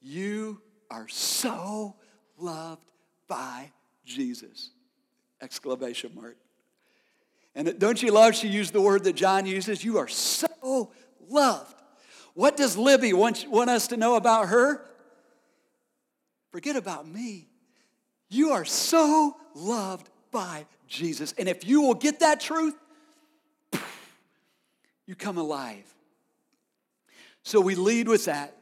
You 0.00 0.60
are 0.90 1.08
so 1.08 1.96
loved 2.36 2.90
by 3.26 3.72
Jesus. 4.04 4.70
Exclamation 5.40 6.12
mark. 6.14 6.36
And 7.54 7.78
don't 7.78 8.00
you 8.02 8.12
love 8.12 8.34
she 8.34 8.48
used 8.48 8.72
the 8.72 8.80
word 8.80 9.04
that 9.04 9.14
John 9.14 9.46
uses? 9.46 9.82
You 9.82 9.98
are 9.98 10.08
so 10.08 10.92
loved. 11.28 11.74
What 12.34 12.56
does 12.56 12.76
Libby 12.76 13.12
want, 13.12 13.46
want 13.48 13.68
us 13.68 13.88
to 13.88 13.96
know 13.96 14.14
about 14.14 14.48
her? 14.48 14.84
Forget 16.52 16.76
about 16.76 17.06
me. 17.06 17.48
You 18.28 18.52
are 18.52 18.64
so 18.64 19.36
loved 19.54 20.08
by 20.30 20.66
Jesus. 20.88 21.34
And 21.38 21.48
if 21.48 21.66
you 21.66 21.82
will 21.82 21.94
get 21.94 22.20
that 22.20 22.40
truth, 22.40 22.74
you 25.06 25.14
come 25.14 25.38
alive. 25.38 25.84
So 27.42 27.60
we 27.60 27.74
lead 27.74 28.08
with 28.08 28.26
that, 28.26 28.56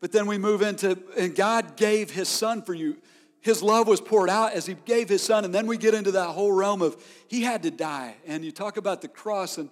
but 0.00 0.10
then 0.10 0.26
we 0.26 0.38
move 0.38 0.62
into, 0.62 0.98
and 1.16 1.36
God 1.36 1.76
gave 1.76 2.10
His 2.10 2.28
Son 2.28 2.62
for 2.62 2.74
you. 2.74 2.96
His 3.40 3.62
love 3.62 3.86
was 3.86 4.00
poured 4.00 4.30
out 4.30 4.54
as 4.54 4.66
He 4.66 4.74
gave 4.86 5.08
His 5.08 5.22
Son, 5.22 5.44
and 5.44 5.54
then 5.54 5.66
we 5.66 5.76
get 5.76 5.94
into 5.94 6.12
that 6.12 6.30
whole 6.30 6.50
realm 6.50 6.82
of 6.82 6.96
He 7.28 7.42
had 7.42 7.62
to 7.62 7.70
die. 7.70 8.16
And 8.26 8.44
you 8.44 8.50
talk 8.50 8.76
about 8.76 9.02
the 9.02 9.08
cross 9.08 9.58
and 9.58 9.70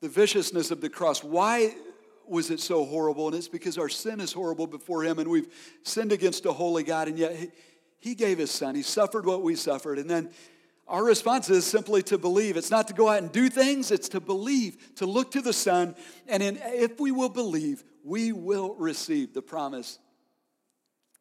the 0.00 0.08
viciousness 0.08 0.70
of 0.70 0.80
the 0.80 0.88
cross. 0.88 1.24
Why 1.24 1.74
was 2.28 2.50
it 2.50 2.60
so 2.60 2.84
horrible? 2.84 3.26
And 3.26 3.36
it's 3.36 3.48
because 3.48 3.78
our 3.78 3.88
sin 3.88 4.20
is 4.20 4.32
horrible 4.32 4.66
before 4.66 5.02
Him, 5.02 5.18
and 5.18 5.28
we've 5.28 5.48
sinned 5.82 6.12
against 6.12 6.46
a 6.46 6.52
holy 6.52 6.84
God, 6.84 7.08
and 7.08 7.18
yet 7.18 7.34
He 7.98 8.14
gave 8.14 8.38
His 8.38 8.50
Son. 8.50 8.74
He 8.74 8.82
suffered 8.82 9.26
what 9.26 9.42
we 9.42 9.56
suffered, 9.56 9.98
and 9.98 10.08
then 10.08 10.30
our 10.88 11.02
response 11.02 11.50
is 11.50 11.66
simply 11.66 12.02
to 12.04 12.18
believe. 12.18 12.56
It's 12.56 12.70
not 12.70 12.88
to 12.88 12.94
go 12.94 13.08
out 13.08 13.18
and 13.18 13.32
do 13.32 13.48
things, 13.48 13.90
it's 13.90 14.08
to 14.10 14.20
believe, 14.20 14.94
to 14.96 15.06
look 15.06 15.32
to 15.32 15.40
the 15.40 15.52
Son. 15.52 15.96
And 16.28 16.42
in, 16.42 16.58
if 16.62 17.00
we 17.00 17.10
will 17.10 17.28
believe, 17.28 17.82
we 18.04 18.32
will 18.32 18.74
receive 18.76 19.34
the 19.34 19.42
promise 19.42 19.98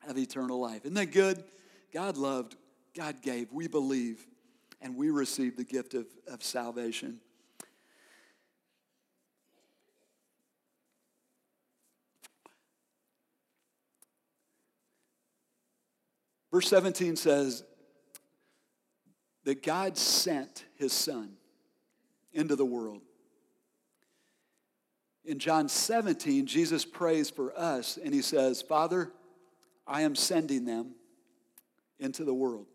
of 0.07 0.17
eternal 0.17 0.59
life. 0.59 0.85
Isn't 0.85 0.93
that 0.95 1.07
good? 1.07 1.43
God 1.91 2.15
loved, 2.15 2.55
God 2.95 3.21
gave, 3.23 3.51
we 3.51 3.67
believe, 3.67 4.27
and 4.81 4.95
we 4.95 5.09
receive 5.09 5.57
the 5.57 5.63
gift 5.63 5.95
of, 5.95 6.05
of 6.27 6.43
salvation. 6.43 7.19
Verse 16.51 16.69
17 16.69 17.15
says, 17.15 17.63
that 19.45 19.63
God 19.63 19.97
sent 19.97 20.65
his 20.75 20.91
son 20.91 21.31
into 22.33 22.55
the 22.55 22.65
world. 22.65 23.01
In 25.23 25.39
John 25.39 25.69
17, 25.69 26.45
Jesus 26.45 26.83
prays 26.83 27.29
for 27.29 27.57
us 27.57 27.97
and 28.03 28.13
he 28.13 28.21
says, 28.21 28.61
Father, 28.61 29.11
I 29.87 30.01
am 30.01 30.15
sending 30.15 30.65
them 30.65 30.95
into 31.99 32.23
the 32.23 32.33
world. 32.33 32.67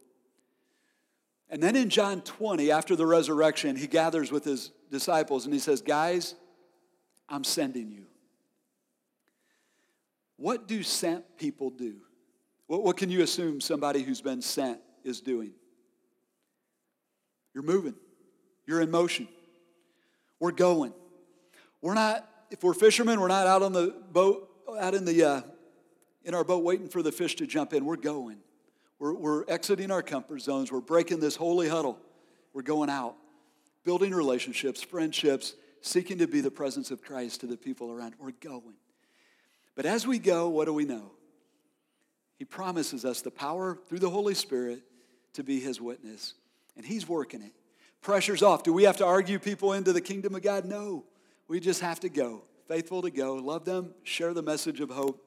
And 1.48 1.62
then 1.62 1.74
in 1.74 1.90
John 1.90 2.22
20, 2.22 2.70
after 2.70 2.94
the 2.94 3.06
resurrection, 3.06 3.76
he 3.76 3.88
gathers 3.88 4.30
with 4.30 4.44
his 4.44 4.70
disciples 4.90 5.44
and 5.44 5.52
he 5.52 5.60
says, 5.60 5.82
Guys, 5.82 6.34
I'm 7.28 7.44
sending 7.44 7.90
you. 7.90 8.06
What 10.36 10.68
do 10.68 10.82
sent 10.82 11.36
people 11.36 11.70
do? 11.70 11.96
What, 12.66 12.84
what 12.84 12.96
can 12.96 13.10
you 13.10 13.22
assume 13.22 13.60
somebody 13.60 14.02
who's 14.02 14.20
been 14.20 14.42
sent 14.42 14.80
is 15.04 15.20
doing? 15.20 15.52
You're 17.54 17.64
moving. 17.64 17.94
You're 18.66 18.80
in 18.80 18.90
motion. 18.90 19.28
We're 20.38 20.52
going. 20.52 20.94
We're 21.82 21.94
not, 21.94 22.28
if 22.50 22.62
we're 22.62 22.74
fishermen, 22.74 23.20
we're 23.20 23.28
not 23.28 23.46
out 23.46 23.62
on 23.62 23.72
the 23.72 23.94
boat, 24.12 24.48
out 24.78 24.94
in 24.94 25.04
the, 25.04 25.24
uh, 25.24 25.42
in 26.24 26.34
our 26.34 26.44
boat 26.44 26.62
waiting 26.62 26.88
for 26.88 27.02
the 27.02 27.12
fish 27.12 27.36
to 27.36 27.46
jump 27.46 27.72
in. 27.72 27.84
We're 27.84 27.96
going. 27.96 28.38
We're, 28.98 29.14
we're 29.14 29.44
exiting 29.48 29.90
our 29.90 30.02
comfort 30.02 30.40
zones. 30.40 30.70
We're 30.70 30.80
breaking 30.80 31.20
this 31.20 31.36
holy 31.36 31.68
huddle. 31.68 31.98
We're 32.52 32.62
going 32.62 32.90
out, 32.90 33.16
building 33.84 34.12
relationships, 34.12 34.82
friendships, 34.82 35.54
seeking 35.80 36.18
to 36.18 36.26
be 36.26 36.40
the 36.40 36.50
presence 36.50 36.90
of 36.90 37.02
Christ 37.02 37.40
to 37.40 37.46
the 37.46 37.56
people 37.56 37.90
around. 37.90 38.14
We're 38.18 38.32
going. 38.32 38.74
But 39.74 39.86
as 39.86 40.06
we 40.06 40.18
go, 40.18 40.48
what 40.48 40.66
do 40.66 40.74
we 40.74 40.84
know? 40.84 41.12
He 42.38 42.44
promises 42.44 43.04
us 43.04 43.22
the 43.22 43.30
power 43.30 43.78
through 43.88 44.00
the 44.00 44.10
Holy 44.10 44.34
Spirit 44.34 44.82
to 45.34 45.44
be 45.44 45.60
his 45.60 45.80
witness 45.80 46.34
and 46.76 46.84
He's 46.84 47.08
working 47.08 47.42
it. 47.42 47.52
Pressure's 48.02 48.42
off. 48.42 48.62
Do 48.62 48.72
we 48.72 48.84
have 48.84 48.96
to 48.98 49.06
argue 49.06 49.38
people 49.38 49.72
into 49.72 49.92
the 49.92 50.00
kingdom 50.00 50.34
of 50.34 50.42
God? 50.42 50.64
No. 50.64 51.04
We 51.48 51.60
just 51.60 51.80
have 51.80 52.00
to 52.00 52.08
go, 52.08 52.44
faithful 52.68 53.02
to 53.02 53.10
go, 53.10 53.34
love 53.34 53.64
them, 53.64 53.94
share 54.04 54.32
the 54.32 54.42
message 54.42 54.80
of 54.80 54.90
hope 54.90 55.22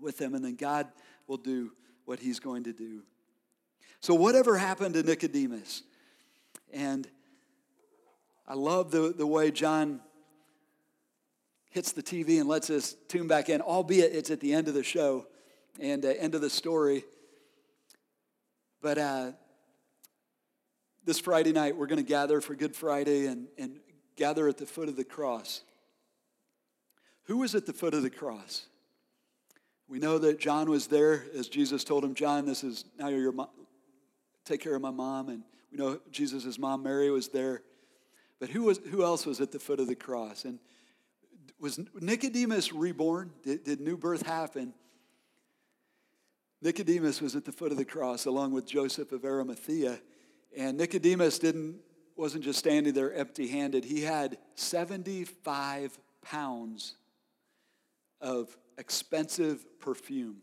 with 0.00 0.18
them, 0.18 0.34
and 0.34 0.44
then 0.44 0.56
God 0.56 0.88
will 1.26 1.36
do 1.36 1.72
what 2.04 2.18
He's 2.18 2.40
going 2.40 2.64
to 2.64 2.72
do. 2.72 3.02
So, 4.00 4.14
whatever 4.14 4.58
happened 4.58 4.94
to 4.94 5.02
Nicodemus? 5.02 5.82
And 6.72 7.06
I 8.46 8.54
love 8.54 8.90
the, 8.90 9.14
the 9.16 9.26
way 9.26 9.50
John 9.50 10.00
hits 11.70 11.92
the 11.92 12.02
TV 12.02 12.40
and 12.40 12.48
lets 12.48 12.68
us 12.70 12.96
tune 13.08 13.28
back 13.28 13.48
in, 13.48 13.60
albeit 13.60 14.12
it's 14.12 14.30
at 14.30 14.40
the 14.40 14.52
end 14.52 14.68
of 14.68 14.74
the 14.74 14.82
show 14.82 15.26
and 15.78 16.04
uh, 16.04 16.08
end 16.08 16.34
of 16.34 16.40
the 16.40 16.50
story. 16.50 17.04
But 18.82 18.98
uh, 18.98 19.32
this 21.04 21.18
Friday 21.18 21.52
night, 21.52 21.76
we're 21.76 21.86
going 21.86 22.02
to 22.02 22.08
gather 22.08 22.40
for 22.40 22.54
Good 22.54 22.76
Friday 22.76 23.26
and, 23.26 23.48
and 23.58 23.80
gather 24.16 24.48
at 24.48 24.58
the 24.58 24.66
foot 24.66 24.88
of 24.88 24.96
the 24.96 25.04
cross. 25.04 25.62
Who 27.24 27.38
was 27.38 27.54
at 27.54 27.66
the 27.66 27.72
foot 27.72 27.94
of 27.94 28.02
the 28.02 28.10
cross? 28.10 28.66
We 29.88 29.98
know 29.98 30.18
that 30.18 30.38
John 30.38 30.70
was 30.70 30.86
there 30.86 31.24
as 31.36 31.48
Jesus 31.48 31.84
told 31.84 32.04
him, 32.04 32.14
John, 32.14 32.46
this 32.46 32.62
is 32.62 32.84
now 32.98 33.08
your 33.08 33.32
mom, 33.32 33.48
take 34.44 34.60
care 34.60 34.74
of 34.74 34.82
my 34.82 34.90
mom. 34.90 35.28
And 35.28 35.42
we 35.72 35.78
know 35.78 36.00
Jesus' 36.10 36.58
mom, 36.58 36.82
Mary, 36.82 37.10
was 37.10 37.28
there. 37.28 37.62
But 38.38 38.50
who, 38.50 38.62
was, 38.62 38.78
who 38.90 39.02
else 39.02 39.26
was 39.26 39.40
at 39.40 39.52
the 39.52 39.58
foot 39.58 39.80
of 39.80 39.86
the 39.86 39.96
cross? 39.96 40.44
And 40.44 40.58
was 41.58 41.80
Nicodemus 42.00 42.72
reborn? 42.72 43.32
Did, 43.42 43.64
did 43.64 43.80
new 43.80 43.96
birth 43.96 44.22
happen? 44.22 44.74
Nicodemus 46.62 47.20
was 47.20 47.36
at 47.36 47.44
the 47.44 47.52
foot 47.52 47.72
of 47.72 47.78
the 47.78 47.84
cross 47.84 48.26
along 48.26 48.52
with 48.52 48.66
Joseph 48.66 49.12
of 49.12 49.24
Arimathea. 49.24 50.00
And 50.56 50.78
Nicodemus 50.78 51.38
didn't, 51.38 51.76
wasn't 52.16 52.44
just 52.44 52.58
standing 52.58 52.92
there 52.92 53.12
empty 53.12 53.48
handed, 53.48 53.84
he 53.84 54.02
had 54.02 54.38
75 54.56 55.98
pounds 56.22 56.94
of 58.20 58.56
expensive 58.76 59.64
perfume. 59.80 60.38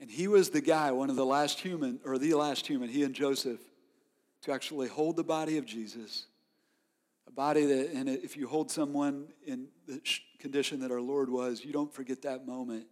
And 0.00 0.10
he 0.10 0.28
was 0.28 0.50
the 0.50 0.60
guy, 0.60 0.92
one 0.92 1.10
of 1.10 1.16
the 1.16 1.26
last 1.26 1.58
human, 1.58 2.00
or 2.04 2.18
the 2.18 2.34
last 2.34 2.66
human, 2.66 2.88
he 2.88 3.02
and 3.02 3.14
Joseph, 3.14 3.60
to 4.42 4.52
actually 4.52 4.88
hold 4.88 5.16
the 5.16 5.24
body 5.24 5.58
of 5.58 5.66
Jesus. 5.66 6.26
A 7.26 7.32
body 7.32 7.66
that, 7.66 7.90
and 7.92 8.08
if 8.08 8.36
you 8.36 8.46
hold 8.46 8.70
someone 8.70 9.26
in 9.44 9.66
the 9.86 10.00
condition 10.38 10.80
that 10.80 10.92
our 10.92 11.00
Lord 11.00 11.28
was, 11.28 11.64
you 11.64 11.72
don't 11.72 11.92
forget 11.92 12.22
that 12.22 12.46
moment. 12.46 12.86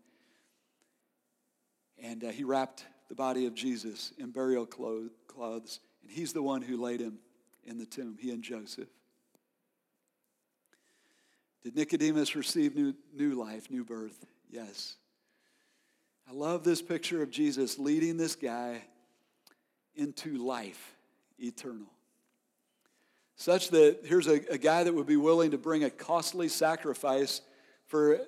And 2.03 2.25
uh, 2.25 2.29
he 2.29 2.45
wrapped 2.45 2.85
the 3.09 3.15
body 3.15 3.47
of 3.47 3.55
Jesus 3.55 4.13
in 4.19 4.31
burial 4.31 4.67
clothes, 4.67 5.81
and 6.03 6.11
he's 6.11 6.33
the 6.33 6.43
one 6.43 6.63
who 6.63 6.81
laid 6.81 7.01
him 7.01 7.19
in 7.65 7.79
the 7.79 7.87
tomb, 7.87 8.17
he 8.21 8.31
and 8.31 8.43
Joseph. 8.43 8.89
Did 11.65 11.77
Nicodemus 11.77 12.37
receive 12.37 12.77
new, 12.77 12.95
new 13.13 13.35
life, 13.35 13.71
new 13.71 13.85
birth? 13.85 14.25
Yes. 14.49 14.97
I 16.29 16.33
love 16.33 16.65
this 16.65 16.81
picture 16.81 17.23
of 17.23 17.31
Jesus 17.31 17.79
leading 17.79 18.17
this 18.17 18.37
guy 18.37 18.83
into 19.95 20.37
life 20.37 20.95
eternal. 21.39 21.87
Such 23.37 23.71
that 23.71 24.01
here's 24.05 24.29
a, 24.29 24.41
a 24.51 24.59
guy 24.59 24.85
that 24.85 24.95
would 24.95 25.07
be 25.07 25.17
willing 25.17 25.51
to 25.51 25.59
bring 25.59 25.85
a 25.85 25.91
costly 25.91 26.49
sacrifice 26.49 27.43
for 27.87 28.21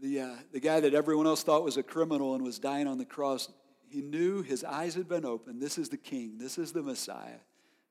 the, 0.00 0.20
uh, 0.20 0.34
the 0.52 0.60
guy 0.60 0.80
that 0.80 0.94
everyone 0.94 1.26
else 1.26 1.42
thought 1.42 1.64
was 1.64 1.76
a 1.76 1.82
criminal 1.82 2.34
and 2.34 2.44
was 2.44 2.58
dying 2.58 2.86
on 2.86 2.98
the 2.98 3.04
cross, 3.04 3.48
he 3.88 4.02
knew 4.02 4.42
his 4.42 4.62
eyes 4.64 4.94
had 4.94 5.08
been 5.08 5.24
opened. 5.24 5.60
This 5.60 5.78
is 5.78 5.88
the 5.88 5.96
king. 5.96 6.38
This 6.38 6.58
is 6.58 6.72
the 6.72 6.82
Messiah. 6.82 7.40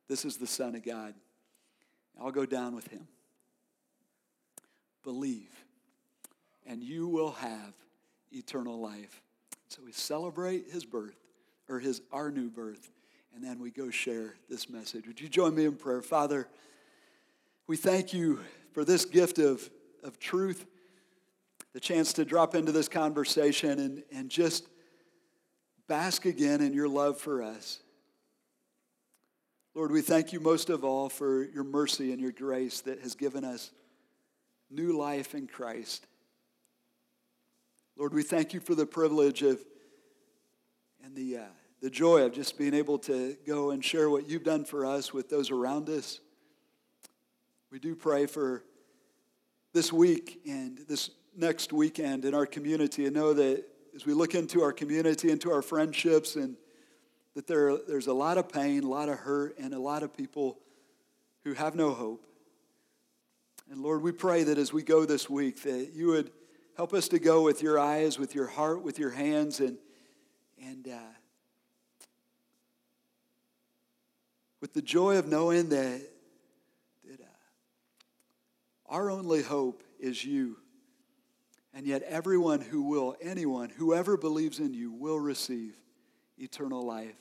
This 0.07 0.25
is 0.25 0.37
the 0.37 0.47
Son 0.47 0.75
of 0.75 0.85
God. 0.85 1.15
I'll 2.21 2.31
go 2.31 2.45
down 2.45 2.75
with 2.75 2.87
him. 2.87 3.07
Believe, 5.03 5.51
and 6.65 6.81
you 6.81 7.07
will 7.07 7.31
have 7.33 7.73
eternal 8.31 8.79
life. 8.79 9.21
So 9.67 9.81
we 9.83 9.91
celebrate 9.91 10.71
his 10.71 10.85
birth, 10.85 11.17
or 11.69 11.79
his 11.79 12.01
our 12.11 12.31
new 12.31 12.49
birth, 12.49 12.91
and 13.33 13.43
then 13.43 13.59
we 13.59 13.69
go 13.69 13.89
share 13.89 14.35
this 14.49 14.69
message. 14.69 15.05
Would 15.07 15.21
you 15.21 15.29
join 15.29 15.53
me 15.53 15.65
in 15.65 15.75
prayer? 15.75 16.01
Father, 16.01 16.47
we 17.67 17.77
thank 17.77 18.13
you 18.13 18.39
for 18.73 18.83
this 18.83 19.05
gift 19.05 19.37
of, 19.37 19.69
of 20.03 20.19
truth 20.19 20.65
the 21.75 21.81
chance 21.81 22.13
to 22.13 22.23
drop 22.23 22.55
into 22.55 22.71
this 22.71 22.87
conversation 22.87 23.79
and, 23.79 24.03
and 24.13 24.29
just 24.29 24.69
bask 25.89 26.25
again 26.25 26.61
in 26.61 26.73
your 26.73 26.87
love 26.87 27.17
for 27.17 27.43
us. 27.43 27.81
Lord, 29.73 29.91
we 29.91 30.01
thank 30.01 30.31
you 30.31 30.39
most 30.39 30.69
of 30.69 30.85
all 30.85 31.09
for 31.09 31.43
your 31.43 31.65
mercy 31.65 32.13
and 32.13 32.21
your 32.21 32.31
grace 32.31 32.79
that 32.79 33.01
has 33.01 33.13
given 33.13 33.43
us 33.43 33.71
new 34.69 34.97
life 34.97 35.35
in 35.35 35.47
Christ. 35.47 36.07
Lord, 37.97 38.13
we 38.13 38.23
thank 38.23 38.53
you 38.53 38.61
for 38.61 38.73
the 38.73 38.85
privilege 38.85 39.41
of 39.41 39.59
and 41.03 41.13
the, 41.13 41.39
uh, 41.39 41.43
the 41.81 41.89
joy 41.89 42.21
of 42.21 42.31
just 42.31 42.57
being 42.57 42.73
able 42.73 42.99
to 42.99 43.35
go 43.45 43.71
and 43.71 43.83
share 43.83 44.09
what 44.09 44.29
you've 44.29 44.45
done 44.45 44.63
for 44.63 44.85
us 44.85 45.13
with 45.13 45.29
those 45.29 45.51
around 45.51 45.89
us. 45.89 46.21
We 47.69 47.79
do 47.79 47.95
pray 47.95 48.27
for 48.27 48.63
this 49.73 49.91
week 49.91 50.39
and 50.47 50.79
this 50.87 51.09
next 51.35 51.73
weekend 51.73 52.25
in 52.25 52.33
our 52.33 52.45
community 52.45 53.05
and 53.05 53.15
know 53.15 53.33
that 53.33 53.63
as 53.95 54.05
we 54.05 54.13
look 54.13 54.35
into 54.35 54.61
our 54.61 54.73
community, 54.73 55.31
into 55.31 55.51
our 55.51 55.61
friendships, 55.61 56.35
and 56.35 56.55
that 57.35 57.47
there, 57.47 57.77
there's 57.87 58.07
a 58.07 58.13
lot 58.13 58.37
of 58.37 58.49
pain, 58.49 58.83
a 58.83 58.89
lot 58.89 59.09
of 59.09 59.19
hurt, 59.19 59.57
and 59.57 59.73
a 59.73 59.79
lot 59.79 60.03
of 60.03 60.15
people 60.15 60.57
who 61.43 61.53
have 61.53 61.75
no 61.75 61.93
hope. 61.93 62.25
And 63.71 63.81
Lord, 63.81 64.01
we 64.01 64.11
pray 64.11 64.43
that 64.43 64.57
as 64.57 64.71
we 64.71 64.83
go 64.83 65.05
this 65.05 65.29
week, 65.29 65.63
that 65.63 65.91
you 65.93 66.07
would 66.07 66.31
help 66.75 66.93
us 66.93 67.07
to 67.09 67.19
go 67.19 67.41
with 67.41 67.63
your 67.63 67.79
eyes, 67.79 68.19
with 68.19 68.35
your 68.35 68.47
heart, 68.47 68.83
with 68.83 68.99
your 68.99 69.11
hands, 69.11 69.59
and, 69.59 69.77
and 70.61 70.87
uh, 70.87 70.97
with 74.61 74.73
the 74.73 74.81
joy 74.81 75.17
of 75.17 75.27
knowing 75.27 75.69
that, 75.69 76.01
that 77.05 77.21
uh, 77.21 77.25
our 78.87 79.09
only 79.09 79.41
hope 79.41 79.83
is 79.99 80.23
you. 80.23 80.57
And 81.75 81.85
yet, 81.85 82.03
everyone 82.03 82.61
who 82.61 82.83
will, 82.83 83.17
anyone, 83.21 83.69
whoever 83.69 84.15
believes 84.15 84.59
in 84.59 84.73
you, 84.73 84.93
will 84.93 85.19
receive 85.19 85.75
eternal 86.37 86.85
life. 86.85 87.17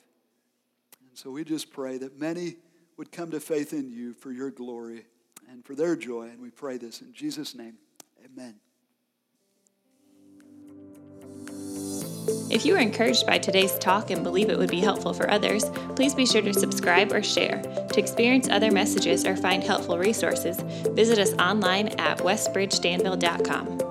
And 1.01 1.19
so 1.19 1.31
we 1.33 1.43
just 1.43 1.73
pray 1.73 1.99
that 1.99 2.21
many 2.21 2.57
would 2.97 3.11
come 3.11 3.33
to 3.33 3.41
faith 3.41 3.73
in 3.73 3.91
you 3.91 4.15
for 4.15 4.31
your 4.31 4.51
glory 4.51 5.07
and 5.51 5.65
for 5.65 5.75
their 5.75 5.97
joy. 5.97 6.29
And 6.29 6.41
we 6.41 6.51
pray 6.51 6.77
this 6.77 7.01
in 7.01 7.13
Jesus' 7.13 7.57
name. 7.57 7.75
Amen. 8.25 8.55
If 12.51 12.65
you 12.65 12.75
were 12.75 12.81
encouraged 12.81 13.27
by 13.27 13.39
today's 13.39 13.77
talk 13.79 14.11
and 14.11 14.23
believe 14.23 14.49
it 14.49 14.57
would 14.57 14.71
be 14.71 14.81
helpful 14.81 15.13
for 15.13 15.29
others, 15.29 15.65
please 15.97 16.15
be 16.15 16.25
sure 16.25 16.43
to 16.43 16.55
subscribe 16.55 17.13
or 17.13 17.23
share. 17.23 17.61
To 17.93 17.99
experience 17.99 18.49
other 18.49 18.71
messages 18.71 19.27
or 19.27 19.35
find 19.35 19.65
helpful 19.65 19.99
resources, 19.99 20.61
visit 20.91 21.19
us 21.19 21.33
online 21.35 21.89
at 21.99 22.19
westbridgedanville.com. 22.19 23.84